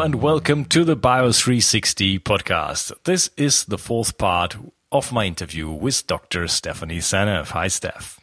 Hello 0.00 0.06
and 0.06 0.22
welcome 0.22 0.64
to 0.64 0.82
the 0.82 0.96
Bio 0.96 1.30
360 1.30 2.20
podcast. 2.20 2.90
This 3.04 3.28
is 3.36 3.66
the 3.66 3.76
fourth 3.76 4.16
part 4.16 4.56
of 4.90 5.12
my 5.12 5.26
interview 5.26 5.68
with 5.68 6.06
Dr. 6.06 6.48
Stephanie 6.48 7.00
Seneff. 7.00 7.48
Hi, 7.48 7.68
Steph. 7.68 8.18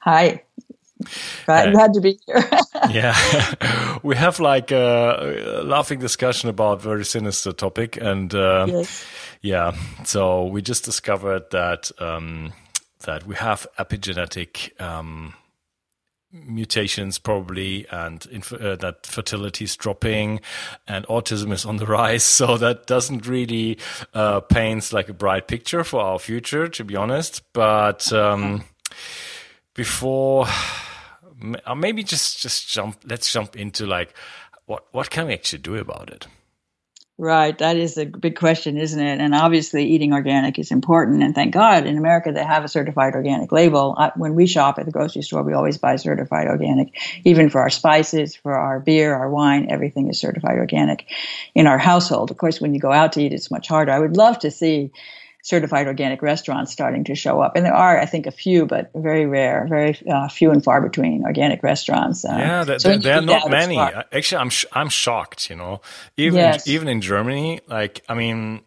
Hi. 0.00 0.42
Glad, 1.44 1.68
uh, 1.68 1.70
glad 1.70 1.94
to 1.94 2.00
be 2.00 2.18
here. 2.26 2.50
yeah, 2.90 3.98
we 4.02 4.16
have 4.16 4.40
like 4.40 4.72
a, 4.72 5.62
laughing 5.64 6.00
discussion 6.00 6.48
about 6.48 6.82
very 6.82 7.04
sinister 7.04 7.52
topic, 7.52 7.96
and 7.96 8.34
uh, 8.34 8.66
yes. 8.68 9.04
yeah, 9.42 9.76
so 10.02 10.46
we 10.46 10.60
just 10.60 10.84
discovered 10.84 11.48
that 11.52 11.88
um, 12.00 12.52
that 13.04 13.24
we 13.24 13.36
have 13.36 13.64
epigenetic. 13.78 14.80
Um, 14.80 15.34
mutations 16.44 17.18
probably 17.18 17.86
and 17.90 18.26
inf- 18.26 18.52
uh, 18.52 18.76
that 18.76 19.06
fertility 19.06 19.64
is 19.64 19.76
dropping 19.76 20.40
and 20.86 21.06
autism 21.06 21.52
is 21.52 21.64
on 21.64 21.76
the 21.76 21.86
rise. 21.86 22.24
So 22.36 22.58
that 22.58 22.86
doesn't 22.86 23.26
really 23.26 23.78
uh, 24.12 24.40
paints 24.40 24.92
like 24.92 25.08
a 25.08 25.14
bright 25.14 25.48
picture 25.48 25.84
for 25.84 26.00
our 26.00 26.18
future 26.18 26.68
to 26.68 26.84
be 26.84 26.94
honest. 26.94 27.42
But 27.54 28.12
um, 28.12 28.64
before 29.74 30.46
uh, 31.66 31.74
maybe 31.74 32.02
just 32.02 32.40
just 32.40 32.68
jump 32.68 32.98
let's 33.04 33.32
jump 33.32 33.56
into 33.56 33.86
like 33.86 34.14
what 34.66 34.84
what 34.92 35.10
can 35.10 35.28
we 35.28 35.34
actually 35.34 35.60
do 35.60 35.76
about 35.76 36.10
it 36.10 36.26
Right, 37.18 37.56
that 37.58 37.78
is 37.78 37.96
a 37.96 38.04
big 38.04 38.36
question, 38.36 38.76
isn't 38.76 39.00
it? 39.00 39.20
And 39.22 39.34
obviously, 39.34 39.86
eating 39.86 40.12
organic 40.12 40.58
is 40.58 40.70
important. 40.70 41.22
And 41.22 41.34
thank 41.34 41.54
God 41.54 41.86
in 41.86 41.96
America 41.96 42.30
they 42.30 42.44
have 42.44 42.62
a 42.62 42.68
certified 42.68 43.14
organic 43.14 43.50
label. 43.50 43.96
When 44.16 44.34
we 44.34 44.46
shop 44.46 44.78
at 44.78 44.84
the 44.84 44.92
grocery 44.92 45.22
store, 45.22 45.42
we 45.42 45.54
always 45.54 45.78
buy 45.78 45.96
certified 45.96 46.46
organic. 46.46 46.92
Even 47.24 47.48
for 47.48 47.62
our 47.62 47.70
spices, 47.70 48.36
for 48.36 48.52
our 48.52 48.80
beer, 48.80 49.14
our 49.14 49.30
wine, 49.30 49.70
everything 49.70 50.10
is 50.10 50.20
certified 50.20 50.58
organic 50.58 51.06
in 51.54 51.66
our 51.66 51.78
household. 51.78 52.30
Of 52.30 52.36
course, 52.36 52.60
when 52.60 52.74
you 52.74 52.80
go 52.80 52.92
out 52.92 53.12
to 53.12 53.22
eat, 53.22 53.32
it's 53.32 53.50
much 53.50 53.66
harder. 53.66 53.92
I 53.92 53.98
would 53.98 54.18
love 54.18 54.38
to 54.40 54.50
see 54.50 54.90
certified 55.46 55.86
organic 55.86 56.22
restaurants 56.22 56.72
starting 56.72 57.04
to 57.04 57.14
show 57.14 57.40
up. 57.40 57.54
And 57.54 57.64
there 57.64 57.72
are, 57.72 58.00
I 58.00 58.04
think, 58.04 58.26
a 58.26 58.32
few, 58.32 58.66
but 58.66 58.90
very 58.96 59.26
rare, 59.26 59.64
very 59.68 59.96
uh, 60.10 60.28
few 60.28 60.50
and 60.50 60.62
far 60.62 60.80
between 60.80 61.22
organic 61.22 61.62
restaurants. 61.62 62.24
Uh, 62.24 62.36
yeah, 62.36 62.64
there, 62.64 62.78
so 62.80 62.98
there 62.98 63.18
are 63.18 63.22
not 63.22 63.48
many. 63.48 63.78
Actually, 63.78 64.40
I'm 64.40 64.50
sh- 64.50 64.66
I'm 64.72 64.88
shocked. 64.88 65.48
You 65.48 65.54
know, 65.54 65.82
even 66.16 66.40
yes. 66.40 66.66
even 66.66 66.88
in 66.88 67.00
Germany, 67.00 67.60
like 67.68 68.02
I 68.08 68.14
mean, 68.14 68.62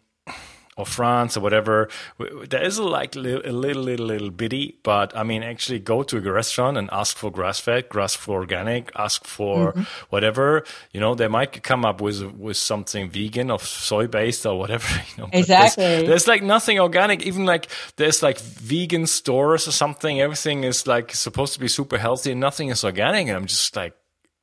or 0.80 0.86
France 0.86 1.36
or 1.36 1.40
whatever. 1.40 1.88
There 2.18 2.62
is 2.62 2.78
a, 2.78 2.82
like 2.82 3.14
a 3.14 3.18
little, 3.18 3.52
little, 3.52 3.82
little, 3.82 4.06
little 4.06 4.30
bitty, 4.30 4.78
but 4.82 5.16
I 5.16 5.22
mean, 5.22 5.42
actually 5.42 5.78
go 5.78 6.02
to 6.02 6.16
a 6.16 6.20
restaurant 6.32 6.76
and 6.76 6.88
ask 6.90 7.16
for 7.16 7.30
grass 7.30 7.60
fed, 7.60 7.88
grass 7.88 8.16
for 8.16 8.40
organic, 8.40 8.90
ask 8.96 9.24
for 9.24 9.72
mm-hmm. 9.72 9.82
whatever. 10.08 10.64
You 10.92 11.00
know, 11.00 11.14
they 11.14 11.28
might 11.28 11.62
come 11.62 11.84
up 11.84 12.00
with 12.00 12.22
with 12.22 12.56
something 12.56 13.10
vegan 13.10 13.50
or 13.50 13.60
soy 13.60 14.06
based 14.06 14.46
or 14.46 14.58
whatever. 14.58 14.88
You 15.16 15.24
know, 15.24 15.30
exactly. 15.32 15.84
There's, 15.84 16.08
there's, 16.08 16.28
like 16.28 16.42
nothing 16.42 16.78
organic. 16.78 17.22
Even 17.22 17.44
like 17.44 17.68
there's 17.96 18.22
like 18.22 18.38
vegan 18.38 19.06
stores 19.06 19.66
or 19.66 19.72
something. 19.72 20.20
Everything 20.20 20.64
is 20.64 20.86
like 20.86 21.12
supposed 21.14 21.54
to 21.54 21.60
be 21.60 21.68
super 21.68 21.98
healthy 21.98 22.30
and 22.30 22.40
nothing 22.40 22.68
is 22.68 22.84
organic. 22.84 23.26
And 23.26 23.36
I'm 23.36 23.46
just 23.46 23.74
like, 23.74 23.94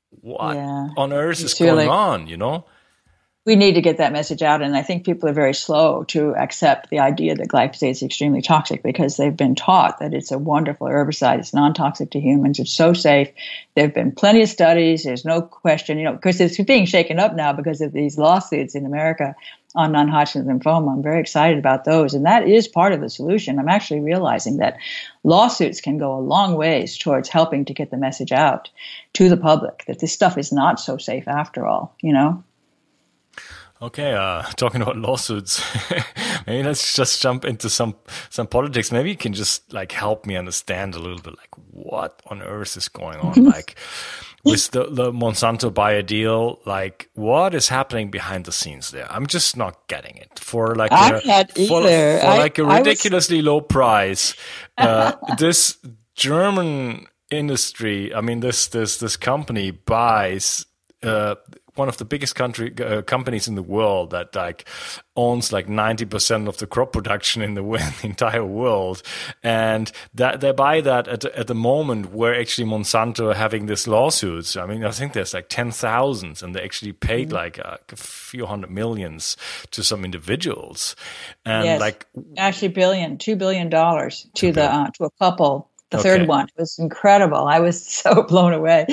what 0.09 0.55
yeah. 0.55 0.89
on 0.97 1.13
earth 1.13 1.41
is 1.41 1.53
going 1.53 1.87
on? 1.87 2.27
You 2.27 2.37
know 2.37 2.65
we 3.47 3.55
need 3.55 3.75
to 3.75 3.81
get 3.81 3.95
that 3.99 4.11
message 4.11 4.41
out. 4.41 4.61
And 4.61 4.75
I 4.75 4.81
think 4.81 5.05
people 5.05 5.29
are 5.29 5.33
very 5.33 5.53
slow 5.53 6.03
to 6.09 6.35
accept 6.35 6.89
the 6.89 6.99
idea 6.99 7.33
that 7.33 7.47
glyphosate 7.47 7.91
is 7.91 8.03
extremely 8.03 8.41
toxic 8.41 8.83
because 8.83 9.15
they've 9.15 9.35
been 9.35 9.55
taught 9.55 9.99
that 9.99 10.13
it's 10.13 10.33
a 10.33 10.37
wonderful 10.37 10.87
herbicide. 10.87 11.39
It's 11.39 11.53
non 11.53 11.73
toxic 11.73 12.11
to 12.11 12.19
humans. 12.19 12.59
It's 12.59 12.73
so 12.73 12.91
safe. 12.91 13.29
There 13.73 13.85
have 13.85 13.93
been 13.93 14.11
plenty 14.11 14.41
of 14.41 14.49
studies. 14.49 15.05
There's 15.05 15.23
no 15.23 15.41
question, 15.41 15.97
you 15.97 16.03
know, 16.03 16.11
because 16.11 16.41
it's 16.41 16.61
being 16.61 16.85
shaken 16.85 17.19
up 17.19 17.35
now 17.35 17.53
because 17.53 17.79
of 17.79 17.93
these 17.93 18.17
lawsuits 18.17 18.75
in 18.75 18.85
America 18.85 19.33
on 19.75 19.93
non 19.93 20.09
Hodgkin's 20.09 20.45
lymphoma. 20.45 20.91
I'm 20.91 21.01
very 21.01 21.21
excited 21.21 21.57
about 21.57 21.85
those. 21.85 22.13
And 22.13 22.25
that 22.25 22.49
is 22.49 22.67
part 22.67 22.91
of 22.91 22.99
the 22.99 23.09
solution. 23.09 23.59
I'm 23.59 23.69
actually 23.69 24.01
realizing 24.01 24.57
that 24.57 24.75
lawsuits 25.23 25.79
can 25.79 25.97
go 25.97 26.17
a 26.17 26.19
long 26.19 26.55
ways 26.55 26.97
towards 26.97 27.29
helping 27.29 27.63
to 27.63 27.73
get 27.73 27.91
the 27.91 27.97
message 27.97 28.33
out 28.33 28.69
to 29.13 29.29
the 29.29 29.37
public 29.37 29.85
that 29.87 29.99
this 29.99 30.11
stuff 30.11 30.37
is 30.37 30.51
not 30.51 30.81
so 30.81 30.97
safe 30.97 31.29
after 31.29 31.65
all, 31.65 31.95
you 32.01 32.11
know? 32.11 32.43
Okay, 33.81 34.13
uh, 34.13 34.41
talking 34.55 34.81
about 34.81 34.97
lawsuits, 34.97 35.63
maybe 36.47 36.63
let's 36.63 36.95
just 36.95 37.21
jump 37.21 37.45
into 37.45 37.69
some 37.69 37.95
some 38.29 38.47
politics. 38.47 38.91
Maybe 38.91 39.09
you 39.09 39.17
can 39.17 39.33
just 39.33 39.71
like 39.71 39.91
help 39.91 40.25
me 40.25 40.35
understand 40.35 40.95
a 40.95 40.99
little 40.99 41.19
bit, 41.19 41.37
like 41.37 41.53
what 41.71 42.21
on 42.27 42.41
earth 42.41 42.75
is 42.75 42.89
going 42.89 43.19
on, 43.19 43.43
like 43.45 43.75
with 44.43 44.71
the, 44.71 44.85
the 44.89 45.11
Monsanto 45.11 45.71
Bayer 45.71 46.01
deal. 46.01 46.59
Like, 46.65 47.09
what 47.13 47.53
is 47.53 47.69
happening 47.69 48.09
behind 48.09 48.45
the 48.45 48.51
scenes 48.51 48.91
there? 48.91 49.11
I'm 49.11 49.27
just 49.27 49.55
not 49.55 49.87
getting 49.87 50.17
it. 50.17 50.39
For 50.39 50.73
like 50.75 50.91
a, 50.91 51.19
for, 51.19 51.67
for 51.67 51.87
I, 51.87 52.37
like 52.37 52.57
a 52.57 52.65
ridiculously 52.65 53.37
was... 53.37 53.45
low 53.45 53.61
price, 53.61 54.33
uh, 54.77 55.13
this 55.37 55.77
German 56.15 57.05
industry, 57.29 58.13
I 58.13 58.21
mean, 58.21 58.39
this 58.39 58.67
this 58.67 58.97
this 58.97 59.17
company 59.17 59.69
buys 59.69 60.65
uh, 61.03 61.35
one 61.77 61.89
of 61.89 61.97
the 61.97 62.05
biggest 62.05 62.35
country 62.35 62.73
uh, 62.83 63.01
companies 63.01 63.47
in 63.47 63.55
the 63.55 63.63
world 63.63 64.11
that 64.11 64.35
like 64.35 64.67
owns 65.15 65.51
like 65.51 65.67
90% 65.67 66.47
of 66.47 66.57
the 66.57 66.67
crop 66.67 66.93
production 66.93 67.41
in 67.41 67.55
the, 67.55 67.63
in 67.63 67.93
the 68.01 68.07
entire 68.07 68.45
world 68.45 69.01
and 69.43 69.91
that 70.13 70.41
they 70.41 70.51
buy 70.51 70.81
that 70.81 71.07
at, 71.07 71.25
at 71.25 71.47
the 71.47 71.55
moment 71.55 72.13
where 72.13 72.39
actually 72.39 72.67
Monsanto 72.69 73.31
are 73.31 73.35
having 73.35 73.65
this 73.65 73.87
lawsuits 73.87 74.55
I 74.55 74.65
mean 74.65 74.83
I 74.83 74.91
think 74.91 75.13
there's 75.13 75.33
like 75.33 75.49
10,000 75.49 76.41
and 76.43 76.55
they 76.55 76.61
actually 76.61 76.93
paid 76.93 77.27
mm-hmm. 77.27 77.35
like 77.35 77.57
a, 77.57 77.79
a, 77.91 77.95
few 77.95 78.45
hundred 78.45 78.71
millions 78.71 79.37
to 79.71 79.83
some 79.83 80.05
individuals 80.05 80.95
and 81.45 81.65
yes. 81.65 81.79
like 81.79 82.05
actually 82.37 82.69
billion 82.69 83.17
2 83.17 83.35
billion 83.35 83.69
dollars 83.69 84.27
to 84.35 84.51
the 84.51 84.63
uh, 84.63 84.89
to 84.91 85.05
a 85.05 85.11
couple 85.11 85.66
the 85.89 85.99
okay. 85.99 86.17
third 86.17 86.27
one 86.27 86.47
It 86.47 86.59
was 86.59 86.79
incredible. 86.79 87.47
I 87.47 87.59
was 87.59 87.85
so 87.85 88.23
blown 88.23 88.53
away. 88.53 88.85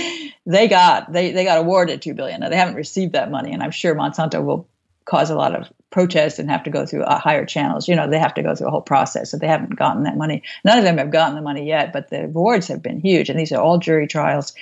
They 0.47 0.69
got 0.69 1.13
they 1.13 1.33
they 1.33 1.45
got 1.45 1.59
awarded 1.59 2.03
two 2.03 2.15
billion. 2.15 2.41
Now 2.41 2.49
they 2.49 2.57
haven't 2.57 2.75
received 2.75 3.13
that 3.13 3.31
money, 3.31 3.53
and 3.53 3.63
I'm 3.63 3.71
sure 3.71 3.95
Monsanto 3.95 4.45
will 4.45 4.69
cause 5.05 5.31
a 5.31 5.35
lot 5.35 5.55
of 5.55 5.71
protest 5.91 6.39
and 6.39 6.51
have 6.51 6.65
to 6.65 6.71
go 6.71 6.87
through 6.87 7.05
uh, 7.05 7.19
higher 7.19 7.45
channels. 7.45 7.89
You 7.89 7.95
know, 7.95 8.09
they 8.09 8.19
have 8.19 8.35
to 8.35 8.43
go 8.43 8.55
through 8.55 8.69
a 8.69 8.71
whole 8.71 8.81
process. 8.81 9.31
So 9.31 9.37
they 9.37 9.47
haven't 9.47 9.77
gotten 9.77 10.05
that 10.05 10.17
money. 10.17 10.43
None 10.65 10.79
of 10.79 10.85
them 10.85 10.99
have 10.99 11.11
gotten 11.11 11.35
the 11.37 11.43
money 11.43 11.67
yet, 11.67 11.93
but 11.93 12.11
the 12.11 12.25
awards 12.25 12.69
have 12.69 12.83
been 12.83 13.01
huge, 13.01 13.29
and 13.29 13.39
these 13.39 13.53
are 13.53 13.61
all 13.61 13.79
jury 13.79 14.07
trials, 14.07 14.55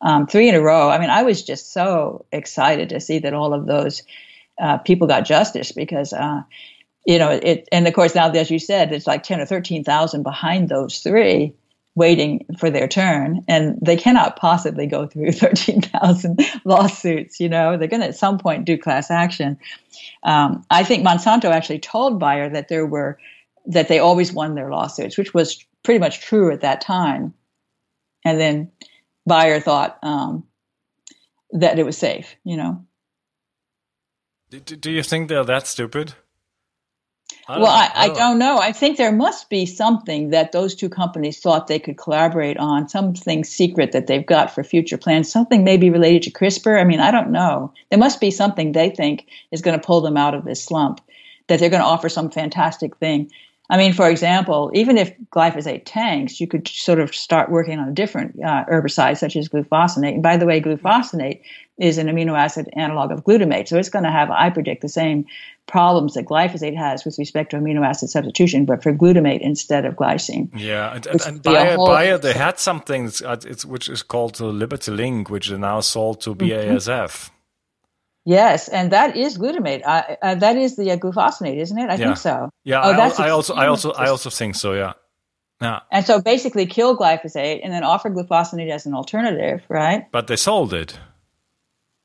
um, 0.00 0.26
three 0.26 0.48
in 0.48 0.54
a 0.54 0.62
row. 0.62 0.88
I 0.88 0.98
mean, 0.98 1.10
I 1.10 1.22
was 1.22 1.42
just 1.42 1.72
so 1.72 2.24
excited 2.32 2.90
to 2.90 3.00
see 3.00 3.18
that 3.20 3.34
all 3.34 3.52
of 3.52 3.66
those 3.66 4.02
uh, 4.60 4.78
people 4.78 5.06
got 5.06 5.24
justice 5.24 5.72
because. 5.72 6.12
Uh, 6.12 6.42
you 7.06 7.18
know, 7.18 7.30
it, 7.30 7.66
and 7.72 7.88
of 7.88 7.94
course 7.94 8.14
now, 8.14 8.30
as 8.30 8.50
you 8.50 8.58
said, 8.58 8.92
it's 8.92 9.06
like 9.06 9.22
ten 9.22 9.40
or 9.40 9.46
thirteen 9.46 9.84
thousand 9.84 10.22
behind 10.22 10.68
those 10.68 10.98
three 10.98 11.54
waiting 12.00 12.46
for 12.58 12.70
their 12.70 12.88
turn 12.88 13.44
and 13.46 13.78
they 13.82 13.94
cannot 13.94 14.36
possibly 14.36 14.86
go 14.86 15.06
through 15.06 15.32
13,000 15.46 16.40
lawsuits 16.64 17.38
you 17.38 17.48
know? 17.48 17.76
They're 17.76 17.88
going 17.88 18.00
to 18.00 18.08
at 18.08 18.16
some 18.16 18.38
point 18.38 18.64
do 18.64 18.78
class 18.78 19.10
action. 19.10 19.58
Um, 20.22 20.64
i 20.70 20.82
think 20.82 21.06
monsanto 21.06 21.50
actually 21.50 21.78
told 21.78 22.18
bayer 22.18 22.48
that 22.48 22.68
there 22.68 22.86
were 22.86 23.18
that 23.66 23.88
they 23.88 23.98
always 23.98 24.32
won 24.32 24.54
their 24.54 24.70
lawsuits 24.70 25.18
which 25.18 25.34
was 25.34 25.62
pretty 25.82 26.00
much 26.00 26.20
true 26.20 26.50
at 26.50 26.62
that 26.62 26.80
time. 26.80 27.34
And 28.24 28.40
then 28.40 28.72
bayer 29.26 29.60
thought 29.60 29.98
um, 30.02 30.46
that 31.52 31.78
it 31.78 31.84
was 31.84 31.98
safe 31.98 32.34
you 32.44 32.56
know? 32.56 32.86
Do 34.48 34.90
you 34.90 35.02
think 35.02 35.28
they're 35.28 35.44
that 35.44 35.66
stupid 35.66 36.14
I 37.50 37.58
well, 37.58 37.66
I, 37.66 37.90
I, 37.94 38.06
don't, 38.06 38.16
I 38.16 38.18
don't 38.20 38.38
know. 38.38 38.58
I 38.58 38.70
think 38.70 38.96
there 38.96 39.10
must 39.10 39.50
be 39.50 39.66
something 39.66 40.30
that 40.30 40.52
those 40.52 40.76
two 40.76 40.88
companies 40.88 41.40
thought 41.40 41.66
they 41.66 41.80
could 41.80 41.98
collaborate 41.98 42.56
on, 42.58 42.88
something 42.88 43.42
secret 43.42 43.90
that 43.90 44.06
they've 44.06 44.24
got 44.24 44.54
for 44.54 44.62
future 44.62 44.96
plans, 44.96 45.32
something 45.32 45.64
maybe 45.64 45.90
related 45.90 46.22
to 46.22 46.30
CRISPR. 46.30 46.80
I 46.80 46.84
mean, 46.84 47.00
I 47.00 47.10
don't 47.10 47.32
know. 47.32 47.72
There 47.88 47.98
must 47.98 48.20
be 48.20 48.30
something 48.30 48.70
they 48.70 48.90
think 48.90 49.26
is 49.50 49.62
going 49.62 49.78
to 49.78 49.84
pull 49.84 50.00
them 50.00 50.16
out 50.16 50.34
of 50.34 50.44
this 50.44 50.62
slump, 50.62 51.00
that 51.48 51.58
they're 51.58 51.70
going 51.70 51.82
to 51.82 51.88
offer 51.88 52.08
some 52.08 52.30
fantastic 52.30 52.96
thing. 52.98 53.32
I 53.70 53.76
mean, 53.76 53.92
for 53.92 54.10
example, 54.10 54.72
even 54.74 54.98
if 54.98 55.16
glyphosate 55.32 55.82
tanks, 55.84 56.40
you 56.40 56.48
could 56.48 56.66
sort 56.66 56.98
of 56.98 57.14
start 57.14 57.50
working 57.50 57.78
on 57.78 57.88
a 57.88 57.92
different 57.92 58.36
uh, 58.42 58.64
herbicide, 58.64 59.16
such 59.16 59.36
as 59.36 59.48
glufosinate. 59.48 60.14
And 60.14 60.22
by 60.24 60.36
the 60.36 60.44
way, 60.44 60.60
glufosinate 60.60 61.40
is 61.78 61.96
an 61.96 62.08
amino 62.08 62.36
acid 62.36 62.68
analog 62.72 63.12
of 63.12 63.22
glutamate, 63.24 63.68
so 63.68 63.78
it's 63.78 63.88
going 63.88 64.04
to 64.04 64.10
have, 64.10 64.28
I 64.28 64.50
predict, 64.50 64.82
the 64.82 64.88
same 64.88 65.24
problems 65.68 66.14
that 66.14 66.26
glyphosate 66.26 66.76
has 66.76 67.04
with 67.04 67.16
respect 67.16 67.52
to 67.52 67.58
amino 67.58 67.86
acid 67.86 68.10
substitution, 68.10 68.64
but 68.64 68.82
for 68.82 68.92
glutamate 68.92 69.40
instead 69.40 69.84
of 69.84 69.94
glycine. 69.94 70.50
Yeah, 70.52 70.92
and, 70.96 71.06
and, 71.06 71.20
and 71.20 71.42
Bayer, 71.42 71.76
Bayer, 71.76 72.18
they 72.18 72.32
had 72.32 72.58
something 72.58 73.08
which 73.66 73.88
is 73.88 74.02
called 74.02 74.40
Liberty 74.40 74.90
Link, 74.90 75.30
which 75.30 75.48
is 75.48 75.58
now 75.58 75.78
sold 75.78 76.20
to 76.22 76.34
BASF. 76.34 76.86
Mm-hmm. 76.86 77.34
Yes, 78.30 78.68
and 78.68 78.92
that 78.92 79.16
is 79.16 79.36
glutamate. 79.38 79.82
Uh, 79.84 80.14
uh, 80.22 80.34
that 80.36 80.56
is 80.56 80.76
the 80.76 80.92
uh, 80.92 80.96
glufosinate, 80.96 81.56
isn't 81.56 81.76
it? 81.76 81.90
I 81.90 81.94
yeah. 81.94 82.06
think 82.06 82.16
so. 82.16 82.48
Yeah, 82.62 82.80
oh, 82.80 82.92
I, 82.92 83.26
I 83.26 83.30
also, 83.30 83.54
I 83.54 83.66
also, 83.66 83.90
I 83.90 84.08
also 84.08 84.30
think 84.30 84.54
so. 84.54 84.72
Yeah. 84.72 84.92
Yeah. 85.60 85.80
And 85.90 86.06
so 86.06 86.22
basically, 86.22 86.66
kill 86.66 86.96
glyphosate 86.96 87.60
and 87.64 87.72
then 87.72 87.82
offer 87.82 88.08
glufosinate 88.08 88.70
as 88.70 88.86
an 88.86 88.94
alternative, 88.94 89.62
right? 89.68 90.06
But 90.12 90.28
they 90.28 90.36
sold 90.36 90.72
it. 90.72 90.96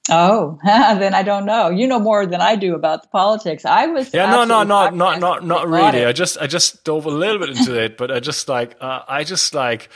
Oh, 0.10 0.57
then 0.66 1.13
I 1.13 1.22
don't 1.22 1.45
know. 1.45 1.69
You 1.69 1.86
know 1.86 2.00
more 2.00 2.25
than 2.25 2.42
I 2.42 2.56
do 2.56 2.74
about 2.74 3.04
the 3.04 3.07
politics. 3.10 3.63
I 3.63 3.86
was 3.86 4.12
yeah, 4.12 4.31
no, 4.31 4.45
no, 4.45 4.63
no, 4.63 4.89
not 4.89 5.19
not 5.19 5.45
not 5.45 5.68
really. 5.68 6.06
I 6.06 6.12
just 6.12 6.39
I 6.39 6.48
just 6.48 6.83
dove 6.83 7.06
a 7.06 7.12
little 7.12 7.38
bit 7.38 7.50
into 7.50 7.80
it, 7.80 7.98
but 7.98 8.10
I 8.10 8.19
just 8.19 8.50
like 8.50 8.75
uh, 8.81 9.01
I 9.07 9.24
just 9.24 9.54
like 9.54 9.89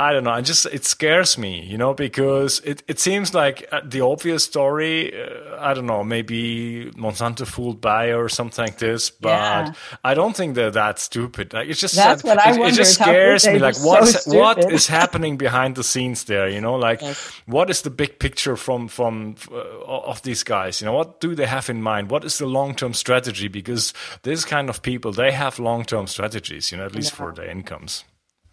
I 0.00 0.12
don't 0.12 0.22
know. 0.22 0.30
I 0.30 0.42
just 0.42 0.64
it 0.66 0.84
scares 0.84 1.36
me, 1.36 1.60
you 1.64 1.76
know, 1.76 1.92
because 1.92 2.60
it, 2.60 2.84
it 2.86 3.00
seems 3.00 3.34
like 3.34 3.66
uh, 3.72 3.80
the 3.84 4.00
obvious 4.02 4.44
story. 4.44 5.12
Uh, 5.12 5.56
I 5.58 5.74
don't 5.74 5.86
know, 5.86 6.04
maybe 6.04 6.92
Monsanto 6.92 7.44
fooled 7.44 7.80
Bayer 7.80 8.22
or 8.22 8.28
something 8.28 8.64
like 8.64 8.78
this, 8.78 9.10
but 9.10 9.30
yeah. 9.30 9.72
I 10.04 10.14
don't 10.14 10.36
think 10.36 10.54
they're 10.54 10.70
that 10.70 11.00
stupid. 11.00 11.52
Like 11.52 11.68
it's 11.68 11.80
just 11.80 11.96
that's 11.96 12.22
what 12.22 12.38
I 12.38 12.52
it, 12.52 12.60
it 12.60 12.74
just 12.74 12.94
scares 12.94 13.44
me. 13.44 13.58
Like 13.58 13.76
what 13.80 14.06
so 14.06 14.38
what 14.38 14.70
is 14.70 14.86
happening 14.86 15.36
behind 15.36 15.74
the 15.74 15.82
scenes 15.82 16.24
there? 16.24 16.48
You 16.48 16.60
know, 16.60 16.76
like 16.76 17.02
yes. 17.02 17.32
what 17.46 17.68
is 17.68 17.82
the 17.82 17.90
big 17.90 18.20
picture 18.20 18.56
from 18.56 18.86
from 18.86 19.34
uh, 19.50 19.56
of 19.56 20.22
these 20.22 20.44
guys? 20.44 20.80
You 20.80 20.84
know, 20.84 20.92
what 20.92 21.18
do 21.18 21.34
they 21.34 21.46
have 21.46 21.68
in 21.68 21.82
mind? 21.82 22.08
What 22.08 22.24
is 22.24 22.38
the 22.38 22.46
long 22.46 22.76
term 22.76 22.94
strategy? 22.94 23.48
Because 23.48 23.92
this 24.22 24.44
kind 24.44 24.70
of 24.70 24.80
people, 24.80 25.10
they 25.10 25.32
have 25.32 25.58
long 25.58 25.84
term 25.84 26.06
strategies. 26.06 26.70
You 26.70 26.78
know, 26.78 26.86
at 26.86 26.94
least 26.94 27.10
yeah. 27.10 27.16
for 27.16 27.32
their 27.32 27.50
incomes. 27.50 28.04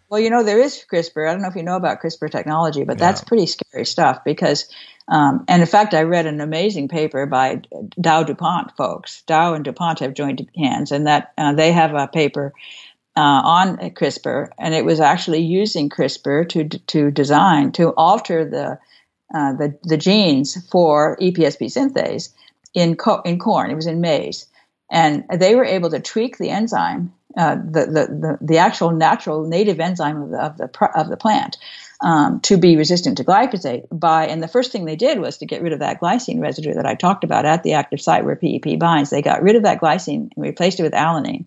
Well, 0.10 0.20
you 0.20 0.30
know, 0.30 0.44
there 0.44 0.60
is 0.60 0.86
CRISPR. 0.92 1.28
I 1.28 1.34
don't 1.34 1.42
know 1.42 1.48
if 1.48 1.56
you 1.56 1.64
know 1.64 1.76
about 1.76 2.02
CRISPR 2.02 2.30
technology, 2.30 2.84
but 2.84 3.00
that's 3.00 3.24
pretty 3.24 3.48
scary 3.48 3.86
stuff 3.86 4.24
because, 4.24 4.70
um, 5.08 5.46
and 5.48 5.62
in 5.62 5.68
fact, 5.68 5.96
I 5.96 6.04
read 6.04 6.28
an 6.28 6.42
amazing 6.42 6.90
paper 6.90 7.26
by 7.26 7.62
Dow 8.00 8.24
DuPont 8.24 8.78
folks. 8.78 9.24
Dow 9.24 9.56
and 9.56 9.66
DuPont 9.66 10.00
have 10.00 10.14
joined 10.14 10.48
hands, 10.56 10.92
and 10.92 11.08
that 11.08 11.34
uh, 11.38 11.54
they 11.54 11.72
have 11.72 11.96
a 11.96 12.08
paper 12.08 12.54
uh, 13.18 13.22
on 13.22 13.78
CRISPR, 13.78 14.50
and 14.60 14.76
it 14.76 14.86
was 14.86 15.00
actually 15.00 15.42
using 15.42 15.90
CRISPR 15.90 16.50
to 16.50 16.70
to 16.70 17.10
design 17.10 17.72
to 17.74 17.90
alter 17.96 18.48
the 18.48 18.78
uh, 19.34 19.54
the, 19.54 19.78
the 19.84 19.98
genes 19.98 20.64
for 20.70 21.18
EPSP 21.18 21.66
synthase 21.66 22.30
in 22.76 22.96
co- 22.96 23.22
in 23.22 23.40
corn. 23.40 23.72
It 23.72 23.76
was 23.76 23.88
in 23.88 24.02
maize, 24.02 24.46
and 24.92 25.24
they 25.34 25.56
were 25.56 25.66
able 25.66 25.90
to 25.90 26.00
tweak 26.00 26.38
the 26.38 26.52
enzyme 26.52 27.12
uh, 27.38 27.56
the, 27.56 27.86
the, 27.86 28.08
the, 28.08 28.38
the, 28.42 28.58
actual 28.58 28.92
natural 28.92 29.46
native 29.46 29.80
enzyme 29.80 30.22
of 30.22 30.30
the, 30.30 30.42
of 30.42 30.58
the, 30.58 30.90
of 30.96 31.10
the 31.10 31.18
plant 31.18 31.58
um, 32.02 32.40
to 32.42 32.58
be 32.58 32.78
resistant 32.78 33.18
to 33.18 33.24
glyphosate 33.24 33.86
by 33.92 34.26
and 34.26 34.42
the 34.42 34.48
first 34.48 34.72
thing 34.72 34.86
they 34.86 34.96
did 34.96 35.20
was 35.20 35.38
to 35.38 35.46
get 35.46 35.62
rid 35.62 35.74
of 35.74 35.80
that 35.80 36.00
glycine 36.00 36.40
residue 36.40 36.74
that 36.74 36.86
I 36.86 36.96
talked 36.96 37.24
about 37.24 37.46
at 37.46 37.64
the 37.64 37.74
active 37.74 38.02
site 38.02 38.26
where 38.26 38.36
PEP 38.36 38.80
binds. 38.80 39.10
They 39.10 39.22
got 39.22 39.44
rid 39.44 39.56
of 39.56 39.64
that 39.64 39.82
glycine 39.82 40.30
and 40.36 40.44
replaced 40.44 40.80
it 40.80 40.84
with 40.84 40.94
alanine. 40.94 41.46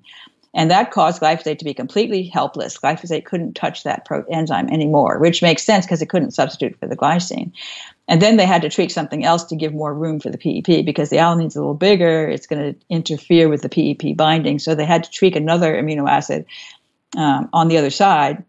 And 0.55 0.71
that 0.71 0.91
caused 0.91 1.21
glyphosate 1.21 1.59
to 1.59 1.65
be 1.65 1.75
completely 1.75 2.25
helpless. 2.25 2.79
Glyphosate 2.79 3.25
couldn't 3.25 3.55
touch 3.55 3.85
that 3.85 4.05
pro- 4.05 4.25
enzyme 4.31 4.69
anymore, 4.71 5.19
which 5.19 5.43
makes 5.43 5.63
sense 5.63 5.85
because 5.85 6.03
it 6.03 6.09
couldn't 6.09 6.33
substitute 6.33 6.79
for 6.81 6.87
the 6.87 6.97
glycine. 6.97 7.53
And 8.09 8.23
then 8.23 8.39
they 8.39 8.47
had 8.47 8.63
to 8.63 8.71
tweak 8.71 8.91
something 8.91 9.25
else 9.25 9.45
to 9.45 9.57
give 9.57 9.75
more 9.75 9.93
room 9.93 10.19
for 10.19 10.31
the 10.31 10.39
PEP 10.39 10.85
because 10.85 11.11
the 11.11 11.19
alanine's 11.19 11.57
a 11.57 11.61
little 11.61 11.75
bigger. 11.75 12.27
It's 12.27 12.47
going 12.47 12.75
to 12.75 12.81
interfere 12.89 13.49
with 13.49 13.61
the 13.63 13.69
PEP 13.69 14.17
binding. 14.17 14.59
So 14.59 14.75
they 14.75 14.87
had 14.87 15.05
to 15.05 15.11
tweak 15.11 15.37
another 15.37 15.75
amino 15.75 16.09
acid 16.09 16.47
um, 17.17 17.51
on 17.53 17.69
the 17.69 17.77
other 17.77 17.91
side 17.91 18.45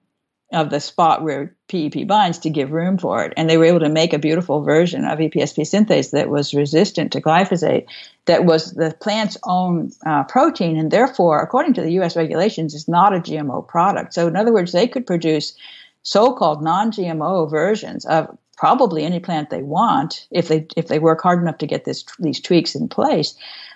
of 0.51 0.71
the 0.71 0.79
spot 0.79 1.21
where 1.21 1.55
PEP 1.67 2.07
binds 2.07 2.39
to 2.39 2.49
give 2.49 2.71
room 2.71 2.97
for 2.97 3.23
it. 3.23 3.33
And 3.37 3.49
they 3.49 3.57
were 3.57 3.65
able 3.65 3.81
to 3.81 3.89
make 3.89 4.13
a 4.13 4.19
beautiful 4.19 4.63
version 4.63 5.05
of 5.05 5.19
EPSP 5.19 5.61
synthase 5.61 6.11
that 6.11 6.29
was 6.29 6.53
resistant 6.53 7.11
to 7.11 7.21
glyphosate, 7.21 7.85
that 8.25 8.45
was 8.45 8.73
the 8.73 8.95
plant's 8.99 9.37
own 9.43 9.91
uh, 10.05 10.23
protein, 10.23 10.77
and 10.77 10.89
therefore, 10.89 11.41
according 11.41 11.73
to 11.73 11.81
the 11.81 11.91
US 11.99 12.15
regulations, 12.15 12.73
is 12.73 12.87
not 12.87 13.13
a 13.13 13.19
GMO 13.19 13.67
product. 13.67 14.13
So, 14.13 14.27
in 14.27 14.35
other 14.35 14.53
words, 14.53 14.71
they 14.71 14.87
could 14.87 15.05
produce 15.05 15.53
so 16.01 16.33
called 16.33 16.63
non 16.63 16.91
GMO 16.91 17.49
versions 17.49 18.05
of 18.05 18.35
probably 18.59 19.05
any 19.05 19.21
plant 19.21 19.49
they 19.49 19.63
want 19.63 20.27
if 20.31 20.49
they 20.49 20.67
if 20.75 20.87
they 20.87 20.99
work 20.99 21.21
hard 21.21 21.41
enough 21.41 21.57
to 21.57 21.65
get 21.65 21.85
this 21.85 22.03
these 22.19 22.41
tweaks 22.41 22.75
in 22.75 22.89
place 22.89 23.33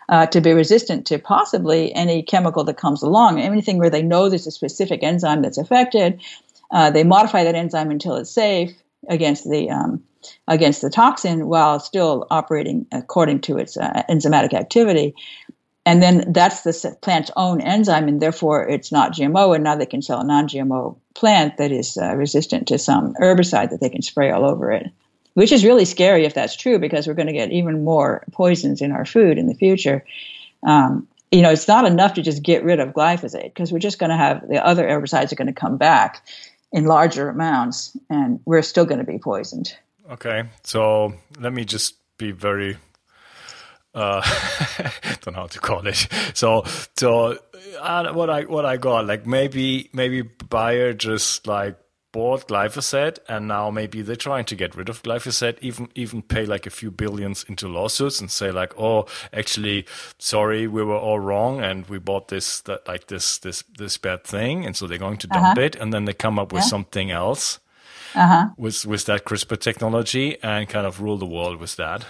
uh, 0.09 0.25
to 0.25 0.41
be 0.41 0.51
resistant 0.51 1.07
to 1.07 1.17
possibly 1.17 1.95
any 1.95 2.21
chemical 2.21 2.65
that 2.65 2.75
comes 2.75 3.01
along. 3.01 3.39
Anything 3.39 3.77
where 3.77 3.89
they 3.89 4.01
know 4.01 4.27
there's 4.27 4.45
a 4.45 4.51
specific 4.51 5.01
enzyme 5.01 5.41
that's 5.41 5.57
affected 5.57 6.21
uh, 6.71 6.89
they 6.89 7.03
modify 7.03 7.43
that 7.45 7.55
enzyme 7.55 7.91
until 7.91 8.15
it's 8.15 8.31
safe 8.31 8.73
against 9.07 9.49
the 9.49 9.69
um, 9.69 10.03
against 10.47 10.81
the 10.81 10.89
toxin 10.89 11.47
while 11.47 11.79
still 11.79 12.25
operating 12.29 12.85
according 12.91 13.39
to 13.39 13.57
its 13.57 13.77
uh, 13.77 14.03
enzymatic 14.09 14.53
activity 14.53 15.13
and 15.85 16.01
then 16.01 16.31
that's 16.31 16.61
the 16.61 16.97
plant's 17.01 17.31
own 17.35 17.59
enzyme, 17.61 18.07
and 18.07 18.21
therefore 18.21 18.67
it's 18.67 18.91
not 18.91 19.13
GMO. 19.13 19.55
And 19.55 19.63
now 19.63 19.75
they 19.75 19.85
can 19.85 20.01
sell 20.01 20.21
a 20.21 20.23
non-GMO 20.23 20.97
plant 21.13 21.57
that 21.57 21.71
is 21.71 21.97
uh, 21.97 22.15
resistant 22.15 22.67
to 22.69 22.77
some 22.77 23.13
herbicide 23.15 23.69
that 23.71 23.81
they 23.81 23.89
can 23.89 24.01
spray 24.01 24.31
all 24.31 24.45
over 24.45 24.71
it, 24.71 24.89
which 25.33 25.51
is 25.51 25.65
really 25.65 25.85
scary 25.85 26.25
if 26.25 26.33
that's 26.33 26.55
true, 26.55 26.79
because 26.79 27.05
we're 27.05 27.13
going 27.13 27.27
to 27.27 27.33
get 27.33 27.51
even 27.51 27.83
more 27.83 28.23
poisons 28.31 28.81
in 28.81 28.91
our 28.91 29.05
food 29.05 29.37
in 29.37 29.47
the 29.47 29.55
future. 29.55 30.05
Um, 30.65 31.07
you 31.31 31.41
know, 31.41 31.51
it's 31.51 31.67
not 31.67 31.85
enough 31.85 32.13
to 32.13 32.21
just 32.21 32.43
get 32.43 32.63
rid 32.63 32.79
of 32.79 32.89
glyphosate 32.89 33.45
because 33.45 33.71
we're 33.71 33.79
just 33.79 33.99
going 33.99 34.11
to 34.11 34.15
have 34.15 34.47
the 34.47 34.65
other 34.65 34.87
herbicides 34.87 35.31
are 35.33 35.35
going 35.35 35.47
to 35.47 35.53
come 35.53 35.77
back 35.77 36.25
in 36.71 36.85
larger 36.85 37.27
amounts, 37.27 37.95
and 38.09 38.39
we're 38.45 38.61
still 38.61 38.85
going 38.85 38.99
to 38.99 39.05
be 39.05 39.19
poisoned. 39.19 39.75
Okay, 40.09 40.43
so 40.63 41.13
let 41.39 41.51
me 41.51 41.65
just 41.65 41.95
be 42.17 42.31
very 42.31 42.77
uh, 43.93 44.21
don't 45.21 45.33
know 45.33 45.41
how 45.41 45.47
to 45.47 45.59
call 45.59 45.85
it. 45.87 46.07
So, 46.33 46.63
so 46.97 47.37
uh, 47.79 48.13
what 48.13 48.29
I 48.29 48.43
what 48.43 48.65
I 48.65 48.77
got 48.77 49.05
like 49.05 49.25
maybe 49.25 49.89
maybe 49.93 50.21
Bayer 50.21 50.93
just 50.93 51.47
like 51.47 51.77
bought 52.11 52.47
glyphosate 52.47 53.17
and 53.27 53.47
now 53.47 53.71
maybe 53.71 54.03
they're 54.03 54.15
trying 54.15 54.45
to 54.45 54.55
get 54.55 54.75
rid 54.75 54.87
of 54.87 55.01
glyphosate 55.01 55.57
even 55.61 55.89
even 55.95 56.21
pay 56.21 56.45
like 56.45 56.67
a 56.67 56.69
few 56.69 56.91
billions 56.91 57.43
into 57.49 57.67
lawsuits 57.67 58.21
and 58.21 58.29
say 58.29 58.51
like 58.51 58.71
oh 58.79 59.05
actually 59.33 59.83
sorry 60.19 60.67
we 60.67 60.83
were 60.83 60.95
all 60.95 61.19
wrong 61.19 61.59
and 61.59 61.87
we 61.87 61.97
bought 61.97 62.27
this 62.27 62.61
that 62.61 62.87
like 62.87 63.07
this 63.07 63.39
this 63.39 63.63
this 63.79 63.97
bad 63.97 64.23
thing 64.23 64.63
and 64.63 64.77
so 64.77 64.85
they're 64.85 64.99
going 64.99 65.17
to 65.17 65.27
dump 65.27 65.57
uh-huh. 65.57 65.61
it 65.61 65.75
and 65.75 65.91
then 65.91 66.05
they 66.05 66.13
come 66.13 66.37
up 66.37 66.53
with 66.53 66.61
yeah. 66.61 66.67
something 66.67 67.09
else 67.09 67.59
uh-huh. 68.13 68.49
with 68.57 68.85
with 68.85 69.05
that 69.05 69.25
CRISPR 69.25 69.59
technology 69.59 70.37
and 70.43 70.69
kind 70.69 70.85
of 70.85 71.01
rule 71.01 71.17
the 71.17 71.25
world 71.25 71.59
with 71.59 71.75
that 71.77 72.05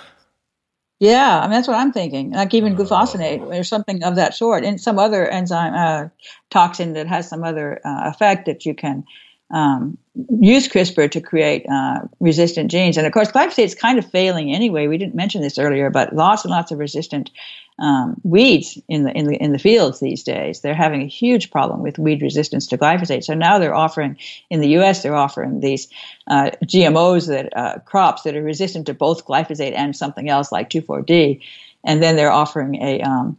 yeah, 0.99 1.39
I 1.39 1.43
mean 1.43 1.51
that's 1.51 1.67
what 1.67 1.77
I'm 1.77 1.91
thinking. 1.91 2.31
Like 2.31 2.53
even 2.53 2.75
glufosinate 2.75 3.41
or 3.41 3.63
something 3.63 4.03
of 4.03 4.15
that 4.15 4.33
sort, 4.35 4.63
and 4.63 4.79
some 4.79 4.99
other 4.99 5.27
enzyme 5.27 5.73
uh, 5.73 6.09
toxin 6.49 6.93
that 6.93 7.07
has 7.07 7.27
some 7.27 7.43
other 7.43 7.81
uh, 7.85 8.09
effect 8.09 8.45
that 8.45 8.65
you 8.65 8.73
can 8.73 9.03
um, 9.53 9.97
use 10.39 10.67
CRISPR 10.67 11.09
to 11.11 11.21
create 11.21 11.65
uh, 11.71 11.99
resistant 12.19 12.71
genes. 12.71 12.97
And 12.97 13.05
of 13.05 13.13
course, 13.13 13.31
glyphosate 13.31 13.65
is 13.65 13.75
kind 13.75 13.99
of 13.99 14.09
failing 14.09 14.51
anyway. 14.51 14.87
We 14.87 14.97
didn't 14.97 15.15
mention 15.15 15.41
this 15.41 15.59
earlier, 15.59 15.89
but 15.91 16.13
lots 16.13 16.43
and 16.43 16.51
lots 16.51 16.71
of 16.71 16.79
resistant 16.79 17.29
um, 17.79 18.19
weeds 18.23 18.79
in 18.87 19.03
the 19.03 19.11
in 19.11 19.27
the 19.27 19.35
in 19.35 19.51
the 19.51 19.59
fields 19.59 19.99
these 19.99 20.23
days. 20.23 20.61
They're 20.61 20.73
having 20.73 21.03
a 21.03 21.07
huge 21.07 21.51
problem 21.51 21.81
with 21.81 21.99
weed 21.99 22.21
resistance 22.21 22.67
to 22.67 22.77
glyphosate. 22.77 23.23
So 23.23 23.35
now 23.35 23.59
they're 23.59 23.75
offering 23.75 24.17
in 24.49 24.59
the 24.59 24.69
U.S. 24.69 25.03
they're 25.03 25.15
offering 25.15 25.59
these 25.59 25.87
uh, 26.27 26.51
GMOs 26.65 27.27
that 27.27 27.55
uh, 27.55 27.79
crops 27.79 28.23
that 28.23 28.35
are 28.35 28.43
resistant 28.43 28.87
to 28.87 28.93
both 28.93 29.25
glyphosate 29.25 29.73
and 29.73 29.95
something 29.95 30.29
else 30.29 30.51
like 30.51 30.69
2,4-D, 30.69 31.41
and 31.83 32.01
then 32.01 32.15
they're 32.15 32.31
offering 32.31 32.75
a 32.75 33.01
um, 33.01 33.37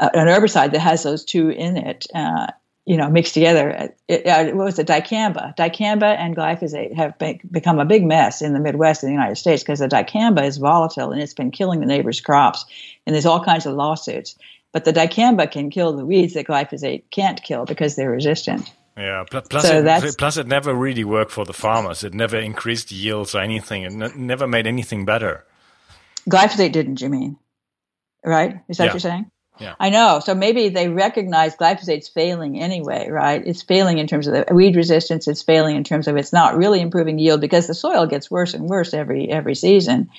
an 0.00 0.26
herbicide 0.28 0.72
that 0.72 0.80
has 0.80 1.02
those 1.02 1.24
two 1.24 1.50
in 1.50 1.76
it, 1.76 2.06
uh, 2.14 2.46
you 2.86 2.96
know, 2.96 3.08
mixed 3.08 3.34
together. 3.34 3.68
It, 3.70 3.98
it, 4.08 4.26
uh, 4.26 4.44
what 4.56 4.64
was 4.64 4.78
it? 4.78 4.86
Dicamba. 4.86 5.56
Dicamba 5.56 6.16
and 6.16 6.36
glyphosate 6.36 6.94
have 6.94 7.18
be- 7.18 7.40
become 7.50 7.78
a 7.78 7.84
big 7.84 8.04
mess 8.04 8.42
in 8.42 8.52
the 8.52 8.60
Midwest 8.60 9.02
of 9.02 9.08
the 9.08 9.12
United 9.12 9.36
States 9.36 9.62
because 9.62 9.78
the 9.78 9.88
dicamba 9.88 10.44
is 10.44 10.56
volatile 10.56 11.12
and 11.12 11.20
it's 11.20 11.34
been 11.34 11.50
killing 11.50 11.80
the 11.80 11.86
neighbors' 11.86 12.20
crops. 12.20 12.64
And 13.06 13.14
there's 13.14 13.26
all 13.26 13.44
kinds 13.44 13.66
of 13.66 13.74
lawsuits. 13.74 14.36
But 14.72 14.84
the 14.84 14.92
dicamba 14.92 15.50
can 15.50 15.70
kill 15.70 15.92
the 15.96 16.06
weeds 16.06 16.34
that 16.34 16.46
glyphosate 16.46 17.04
can't 17.10 17.42
kill 17.42 17.64
because 17.64 17.96
they're 17.96 18.10
resistant. 18.10 18.72
Yeah, 18.96 19.24
plus, 19.30 19.66
so 19.66 19.84
it, 19.84 20.18
plus 20.18 20.36
it 20.36 20.46
never 20.46 20.74
really 20.74 21.04
worked 21.04 21.30
for 21.30 21.44
the 21.44 21.52
farmers. 21.52 22.04
It 22.04 22.12
never 22.12 22.36
increased 22.36 22.92
yields 22.92 23.34
or 23.34 23.40
anything. 23.40 23.82
It 23.82 23.92
n- 23.92 24.26
never 24.26 24.46
made 24.46 24.66
anything 24.66 25.04
better. 25.04 25.46
Glyphosate 26.28 26.72
didn't, 26.72 27.00
you 27.00 27.08
mean? 27.08 27.38
Right? 28.24 28.60
Is 28.68 28.76
that 28.76 28.84
yeah. 28.84 28.88
what 28.88 28.94
you're 28.94 29.10
saying? 29.10 29.30
Yeah. 29.60 29.74
I 29.78 29.90
know. 29.90 30.20
So 30.20 30.34
maybe 30.34 30.70
they 30.70 30.88
recognize 30.88 31.54
glyphosate's 31.54 32.08
failing 32.08 32.58
anyway, 32.58 33.08
right? 33.10 33.46
It's 33.46 33.62
failing 33.62 33.98
in 33.98 34.06
terms 34.06 34.26
of 34.26 34.32
the 34.32 34.54
weed 34.54 34.74
resistance. 34.74 35.28
It's 35.28 35.42
failing 35.42 35.76
in 35.76 35.84
terms 35.84 36.08
of 36.08 36.16
it's 36.16 36.32
not 36.32 36.56
really 36.56 36.80
improving 36.80 37.18
yield 37.18 37.40
because 37.40 37.66
the 37.66 37.74
soil 37.74 38.06
gets 38.06 38.30
worse 38.30 38.54
and 38.54 38.68
worse 38.68 38.94
every 38.94 39.30
every 39.30 39.54
season, 39.54 40.10